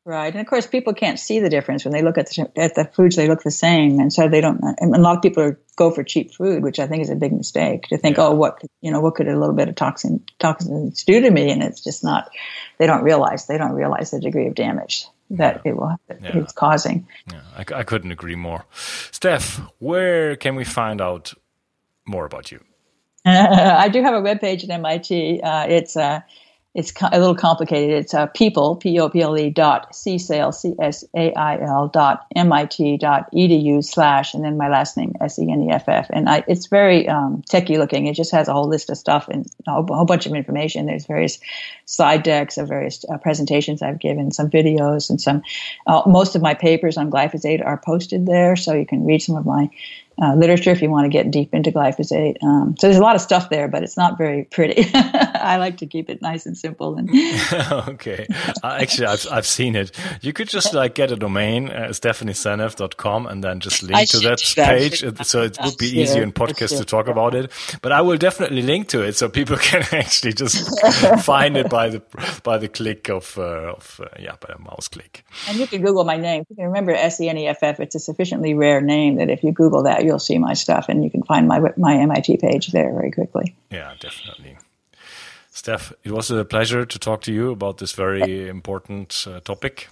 Right, 0.04 0.32
and 0.32 0.40
of 0.40 0.46
course, 0.46 0.66
people 0.66 0.94
can't 0.94 1.18
see 1.18 1.40
the 1.40 1.50
difference 1.50 1.84
when 1.84 1.92
they 1.92 2.00
look 2.00 2.16
at 2.16 2.30
the, 2.30 2.50
at 2.56 2.74
the 2.74 2.86
foods. 2.86 3.16
They 3.16 3.28
look 3.28 3.42
the 3.42 3.50
same, 3.50 4.00
and 4.00 4.10
so 4.10 4.26
they 4.26 4.40
don't. 4.40 4.60
And 4.78 4.94
a 4.94 4.98
lot 4.98 5.16
of 5.16 5.22
people 5.22 5.42
are, 5.42 5.60
go 5.76 5.90
for 5.90 6.02
cheap 6.02 6.32
food, 6.34 6.62
which 6.62 6.78
I 6.78 6.86
think 6.86 7.02
is 7.02 7.10
a 7.10 7.16
big 7.16 7.32
mistake. 7.32 7.88
To 7.88 7.98
think, 7.98 8.16
yeah. 8.16 8.28
oh, 8.28 8.32
what 8.32 8.58
could, 8.58 8.70
you 8.80 8.90
know, 8.90 9.00
what 9.00 9.16
could 9.16 9.28
a 9.28 9.38
little 9.38 9.54
bit 9.54 9.68
of 9.68 9.74
toxin 9.74 10.24
toxins 10.38 11.04
do 11.04 11.20
to 11.20 11.30
me? 11.30 11.50
And 11.50 11.62
it's 11.62 11.84
just 11.84 12.02
not. 12.02 12.30
They 12.78 12.86
don't 12.86 13.02
realize. 13.02 13.46
They 13.46 13.58
don't 13.58 13.72
realize 13.72 14.10
the 14.10 14.20
degree 14.20 14.46
of 14.46 14.54
damage 14.54 15.06
that 15.30 15.60
yeah. 15.64 15.72
it 15.72 15.76
will 15.76 15.96
that 16.08 16.22
yeah. 16.22 16.38
it's 16.38 16.52
causing. 16.52 17.06
Yeah, 17.30 17.42
I, 17.54 17.80
I 17.80 17.82
couldn't 17.82 18.12
agree 18.12 18.36
more. 18.36 18.64
Steph, 19.10 19.60
where 19.78 20.36
can 20.36 20.56
we 20.56 20.64
find 20.64 21.02
out 21.02 21.34
more 22.08 22.24
about 22.24 22.50
you. 22.50 22.60
I 23.24 23.88
do 23.88 24.02
have 24.02 24.14
a 24.14 24.22
webpage 24.22 24.64
at 24.64 24.70
MIT. 24.70 25.42
Uh, 25.42 25.66
it's 25.68 25.96
uh, 25.96 26.20
it's 26.74 26.92
a 27.00 27.18
little 27.18 27.34
complicated. 27.34 27.96
It's 27.96 28.14
uh, 28.14 28.26
people, 28.26 28.76
P-O-P-L-E 28.76 29.50
dot 29.50 29.94
C-S-A-I-L, 29.94 30.52
C-S-A-I-L 30.52 31.88
dot 31.88 32.26
M-I-T 32.36 32.98
dot 32.98 33.32
edu 33.32 33.82
slash, 33.82 34.34
and 34.34 34.44
then 34.44 34.56
my 34.56 34.68
last 34.68 34.96
name, 34.96 35.14
S-E-N-E-F-F. 35.20 36.06
And 36.10 36.28
I, 36.28 36.44
it's 36.46 36.66
very 36.66 37.08
um, 37.08 37.42
techy 37.48 37.78
looking. 37.78 38.06
It 38.06 38.14
just 38.14 38.32
has 38.32 38.48
a 38.48 38.52
whole 38.52 38.68
list 38.68 38.90
of 38.90 38.98
stuff 38.98 39.28
and 39.28 39.50
a 39.66 39.72
whole, 39.72 39.86
a 39.90 39.94
whole 39.94 40.04
bunch 40.04 40.26
of 40.26 40.34
information. 40.34 40.86
There's 40.86 41.06
various 41.06 41.40
slide 41.86 42.22
decks 42.22 42.58
of 42.58 42.68
various 42.68 43.04
uh, 43.10 43.16
presentations 43.16 43.80
I've 43.80 43.98
given, 43.98 44.30
some 44.30 44.50
videos, 44.50 45.08
and 45.08 45.20
some, 45.20 45.42
uh, 45.86 46.02
most 46.06 46.36
of 46.36 46.42
my 46.42 46.54
papers 46.54 46.98
on 46.98 47.10
glyphosate 47.10 47.64
are 47.64 47.78
posted 47.78 48.26
there. 48.26 48.56
So 48.56 48.74
you 48.74 48.86
can 48.86 49.06
read 49.06 49.22
some 49.22 49.36
of 49.36 49.46
my 49.46 49.70
uh, 50.20 50.34
literature 50.34 50.70
if 50.70 50.82
you 50.82 50.90
want 50.90 51.06
to 51.06 51.08
get 51.08 51.30
deep 51.30 51.54
into 51.54 51.70
glyphosate. 51.70 52.36
Um, 52.42 52.76
so 52.78 52.88
there's 52.88 52.98
a 52.98 53.02
lot 53.02 53.14
of 53.14 53.22
stuff 53.22 53.50
there, 53.50 53.68
but 53.68 53.82
it's 53.82 53.96
not 53.96 54.18
very 54.18 54.44
pretty. 54.44 54.90
I 55.40 55.56
like 55.56 55.78
to 55.78 55.86
keep 55.86 56.10
it 56.10 56.22
nice 56.22 56.46
and 56.46 56.56
simple. 56.56 56.96
And 56.96 57.10
okay, 57.88 58.26
actually, 58.62 59.06
I've 59.06 59.26
I've 59.30 59.46
seen 59.46 59.76
it. 59.76 59.90
You 60.20 60.32
could 60.32 60.48
just 60.48 60.74
like 60.74 60.94
get 60.94 61.10
a 61.10 61.16
domain, 61.16 61.70
uh, 61.70 61.88
stephanieseneff.com, 61.88 63.26
and 63.26 63.42
then 63.42 63.60
just 63.60 63.82
link 63.82 63.96
I 63.96 64.04
to 64.06 64.18
that 64.20 64.40
page. 64.56 65.00
That. 65.00 65.26
So 65.26 65.42
it 65.42 65.58
would 65.62 65.78
be 65.78 65.86
easier 66.00 66.22
in 66.22 66.32
podcast 66.32 66.76
to 66.78 66.84
talk 66.84 67.08
about 67.08 67.34
it. 67.34 67.50
But 67.82 67.92
I 67.92 68.00
will 68.00 68.16
definitely 68.16 68.62
link 68.62 68.88
to 68.88 69.02
it 69.02 69.16
so 69.16 69.28
people 69.28 69.56
can 69.70 69.84
actually 69.92 70.32
just 70.32 70.68
find 71.22 71.56
it 71.56 71.68
by 71.68 71.88
the 71.88 72.02
by 72.42 72.58
the 72.58 72.68
click 72.68 73.08
of 73.08 73.38
uh, 73.38 73.74
of 73.76 74.00
uh, 74.02 74.08
yeah 74.18 74.36
by 74.40 74.54
a 74.54 74.58
mouse 74.58 74.88
click. 74.88 75.24
And 75.48 75.58
you 75.58 75.66
can 75.66 75.82
Google 75.82 76.04
my 76.04 76.16
name. 76.16 76.44
You 76.48 76.56
can 76.56 76.66
remember 76.66 76.92
S 76.92 77.20
E 77.20 77.28
N 77.28 77.38
E 77.38 77.46
F 77.46 77.62
F. 77.62 77.80
It's 77.80 77.94
a 77.94 78.00
sufficiently 78.00 78.54
rare 78.54 78.80
name 78.80 79.16
that 79.16 79.30
if 79.30 79.42
you 79.42 79.52
Google 79.52 79.84
that 79.84 80.04
you'll 80.04 80.18
see 80.18 80.38
my 80.38 80.54
stuff, 80.54 80.88
and 80.88 81.04
you 81.04 81.10
can 81.10 81.22
find 81.22 81.48
my 81.48 81.60
my 81.76 81.94
MIT 81.96 82.38
page 82.38 82.68
there 82.68 82.92
very 82.92 83.10
quickly. 83.10 83.54
Yeah, 83.70 83.94
definitely. 84.00 84.56
Steph, 85.58 85.92
it 86.04 86.12
was 86.12 86.30
a 86.30 86.44
pleasure 86.44 86.86
to 86.86 86.98
talk 87.00 87.20
to 87.22 87.32
you 87.32 87.50
about 87.50 87.78
this 87.78 87.92
very 87.92 88.48
important 88.48 89.26
uh, 89.28 89.40
topic. 89.40 89.88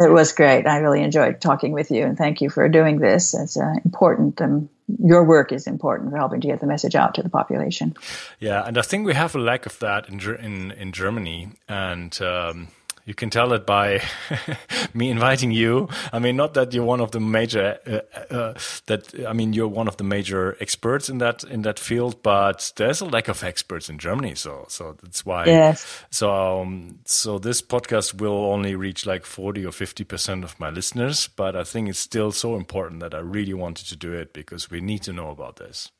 It 0.00 0.10
was 0.10 0.32
great. 0.32 0.66
I 0.66 0.78
really 0.78 1.02
enjoyed 1.02 1.42
talking 1.42 1.72
with 1.72 1.90
you, 1.90 2.06
and 2.06 2.16
thank 2.16 2.40
you 2.40 2.48
for 2.48 2.66
doing 2.66 2.98
this. 2.98 3.34
It's 3.34 3.58
uh, 3.58 3.74
important. 3.84 4.40
Um, 4.40 4.70
your 4.98 5.22
work 5.24 5.52
is 5.52 5.66
important 5.66 6.10
for 6.10 6.16
helping 6.16 6.40
to 6.40 6.48
get 6.48 6.60
the 6.60 6.66
message 6.66 6.94
out 6.94 7.14
to 7.16 7.22
the 7.22 7.28
population. 7.28 7.94
Yeah, 8.38 8.66
and 8.66 8.78
I 8.78 8.80
think 8.80 9.04
we 9.04 9.12
have 9.12 9.34
a 9.34 9.38
lack 9.38 9.66
of 9.66 9.78
that 9.80 10.08
in 10.08 10.18
in, 10.36 10.70
in 10.70 10.92
Germany, 10.92 11.50
and. 11.68 12.18
Um, 12.22 12.68
you 13.10 13.14
can 13.14 13.28
tell 13.28 13.52
it 13.52 13.66
by 13.66 14.00
me 14.94 15.10
inviting 15.10 15.50
you. 15.50 15.88
I 16.12 16.20
mean, 16.20 16.36
not 16.36 16.54
that 16.54 16.72
you're 16.72 16.84
one 16.84 17.00
of 17.00 17.10
the 17.10 17.18
major 17.18 17.76
uh, 17.84 18.32
uh, 18.32 18.54
that 18.86 19.12
I 19.26 19.32
mean 19.32 19.52
you're 19.52 19.66
one 19.66 19.88
of 19.88 19.96
the 19.96 20.04
major 20.04 20.56
experts 20.60 21.08
in 21.08 21.18
that 21.18 21.42
in 21.42 21.62
that 21.62 21.80
field, 21.80 22.22
but 22.22 22.72
there's 22.76 23.00
a 23.00 23.04
lack 23.04 23.26
of 23.26 23.42
experts 23.42 23.90
in 23.90 23.98
Germany, 23.98 24.36
so 24.36 24.64
so 24.68 24.96
that's 25.02 25.26
why. 25.26 25.46
Yes. 25.46 26.04
So 26.10 26.60
um, 26.60 27.00
so 27.04 27.40
this 27.40 27.60
podcast 27.60 28.20
will 28.20 28.52
only 28.52 28.76
reach 28.76 29.06
like 29.06 29.26
forty 29.26 29.66
or 29.66 29.72
fifty 29.72 30.04
percent 30.04 30.44
of 30.44 30.60
my 30.60 30.70
listeners, 30.70 31.28
but 31.34 31.56
I 31.56 31.64
think 31.64 31.88
it's 31.88 31.98
still 31.98 32.30
so 32.30 32.54
important 32.54 33.00
that 33.00 33.12
I 33.12 33.18
really 33.18 33.54
wanted 33.54 33.88
to 33.88 33.96
do 33.96 34.12
it 34.12 34.32
because 34.32 34.70
we 34.70 34.80
need 34.80 35.02
to 35.02 35.12
know 35.12 35.30
about 35.30 35.56
this. 35.56 35.90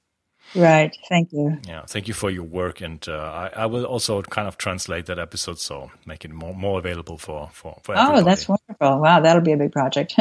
Right. 0.54 0.96
Thank 1.08 1.32
you. 1.32 1.58
Yeah. 1.66 1.82
Thank 1.86 2.08
you 2.08 2.14
for 2.14 2.30
your 2.30 2.42
work, 2.42 2.80
and 2.80 3.06
uh, 3.08 3.50
I, 3.54 3.62
I, 3.62 3.66
will 3.66 3.84
also 3.84 4.22
kind 4.22 4.48
of 4.48 4.58
translate 4.58 5.06
that 5.06 5.18
episode 5.18 5.58
so 5.58 5.90
make 6.06 6.24
it 6.24 6.32
more 6.32 6.54
more 6.54 6.78
available 6.78 7.18
for 7.18 7.50
for. 7.52 7.78
for 7.84 7.94
oh, 7.96 8.22
that's 8.22 8.48
wonderful! 8.48 9.00
Wow, 9.00 9.20
that'll 9.20 9.42
be 9.42 9.52
a 9.52 9.56
big 9.56 9.72
project. 9.72 10.14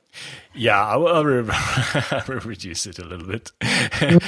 yeah, 0.54 0.84
I 0.84 0.96
will, 0.96 1.08
I 1.08 1.20
will, 1.20 1.46
I 1.52 2.22
will, 2.26 2.40
reduce 2.40 2.86
it 2.86 2.98
a 2.98 3.04
little 3.04 3.26
bit, 3.26 3.52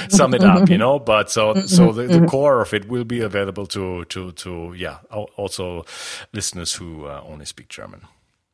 sum 0.11 0.33
it 0.33 0.43
up, 0.43 0.69
you 0.69 0.77
know. 0.77 0.99
But 0.99 1.31
so 1.31 1.55
so 1.65 1.91
the, 1.91 2.03
the, 2.03 2.27
core 2.27 2.61
of 2.61 2.73
it 2.73 2.87
will 2.87 3.03
be 3.03 3.21
available 3.21 3.65
to 3.67 4.05
to 4.05 4.31
to 4.31 4.73
yeah 4.73 4.99
also 5.11 5.85
listeners 6.33 6.73
who 6.73 7.05
uh, 7.05 7.21
only 7.25 7.45
speak 7.45 7.67
German. 7.67 8.01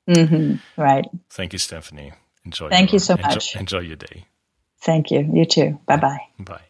Mm-hmm. 0.10 0.82
Right. 0.82 1.06
Thank 1.30 1.54
you, 1.54 1.60
Stephanie. 1.60 2.14
Enjoy. 2.46 2.70
Thank 2.70 2.92
your, 2.92 2.96
you 2.96 3.00
so 3.00 3.18
much. 3.18 3.56
Enjoy, 3.56 3.60
enjoy 3.60 3.80
your 3.80 3.98
day. 3.98 4.26
Thank 4.82 5.12
you. 5.12 5.30
You 5.34 5.46
too. 5.46 5.80
Bye 5.86 5.98
bye 5.98 6.22
bye. 6.40 6.67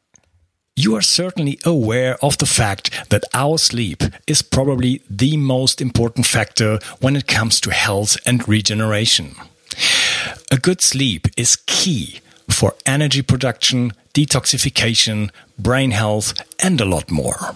You 0.80 0.95
are 0.95 1.01
certainly 1.01 1.57
aware 1.65 2.23
of 2.23 2.38
the 2.38 2.45
fact 2.45 3.09
that 3.09 3.23
our 3.34 3.57
sleep 3.57 4.03
is 4.28 4.43
probably 4.43 5.01
the 5.09 5.36
most 5.36 5.82
important 5.82 6.28
factor 6.28 6.78
when 7.01 7.15
it 7.15 7.25
comes 7.25 7.59
to 7.61 7.71
health 7.71 8.15
and 8.28 8.47
regeneration. 8.47 9.34
A 10.51 10.57
good 10.57 10.84
sleep 10.84 11.30
is 11.36 11.55
key 11.65 12.19
for 12.47 12.75
energy 12.86 13.23
production, 13.23 13.93
detoxification, 14.13 15.32
brain 15.57 15.89
health, 15.89 16.36
and 16.59 16.80
a 16.80 16.86
lot 16.86 17.09
more. 17.09 17.55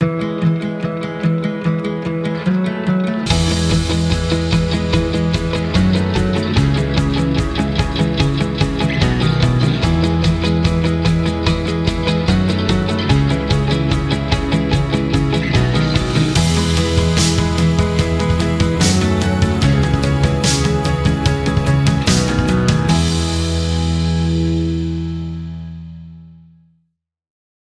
Música 0.00 0.67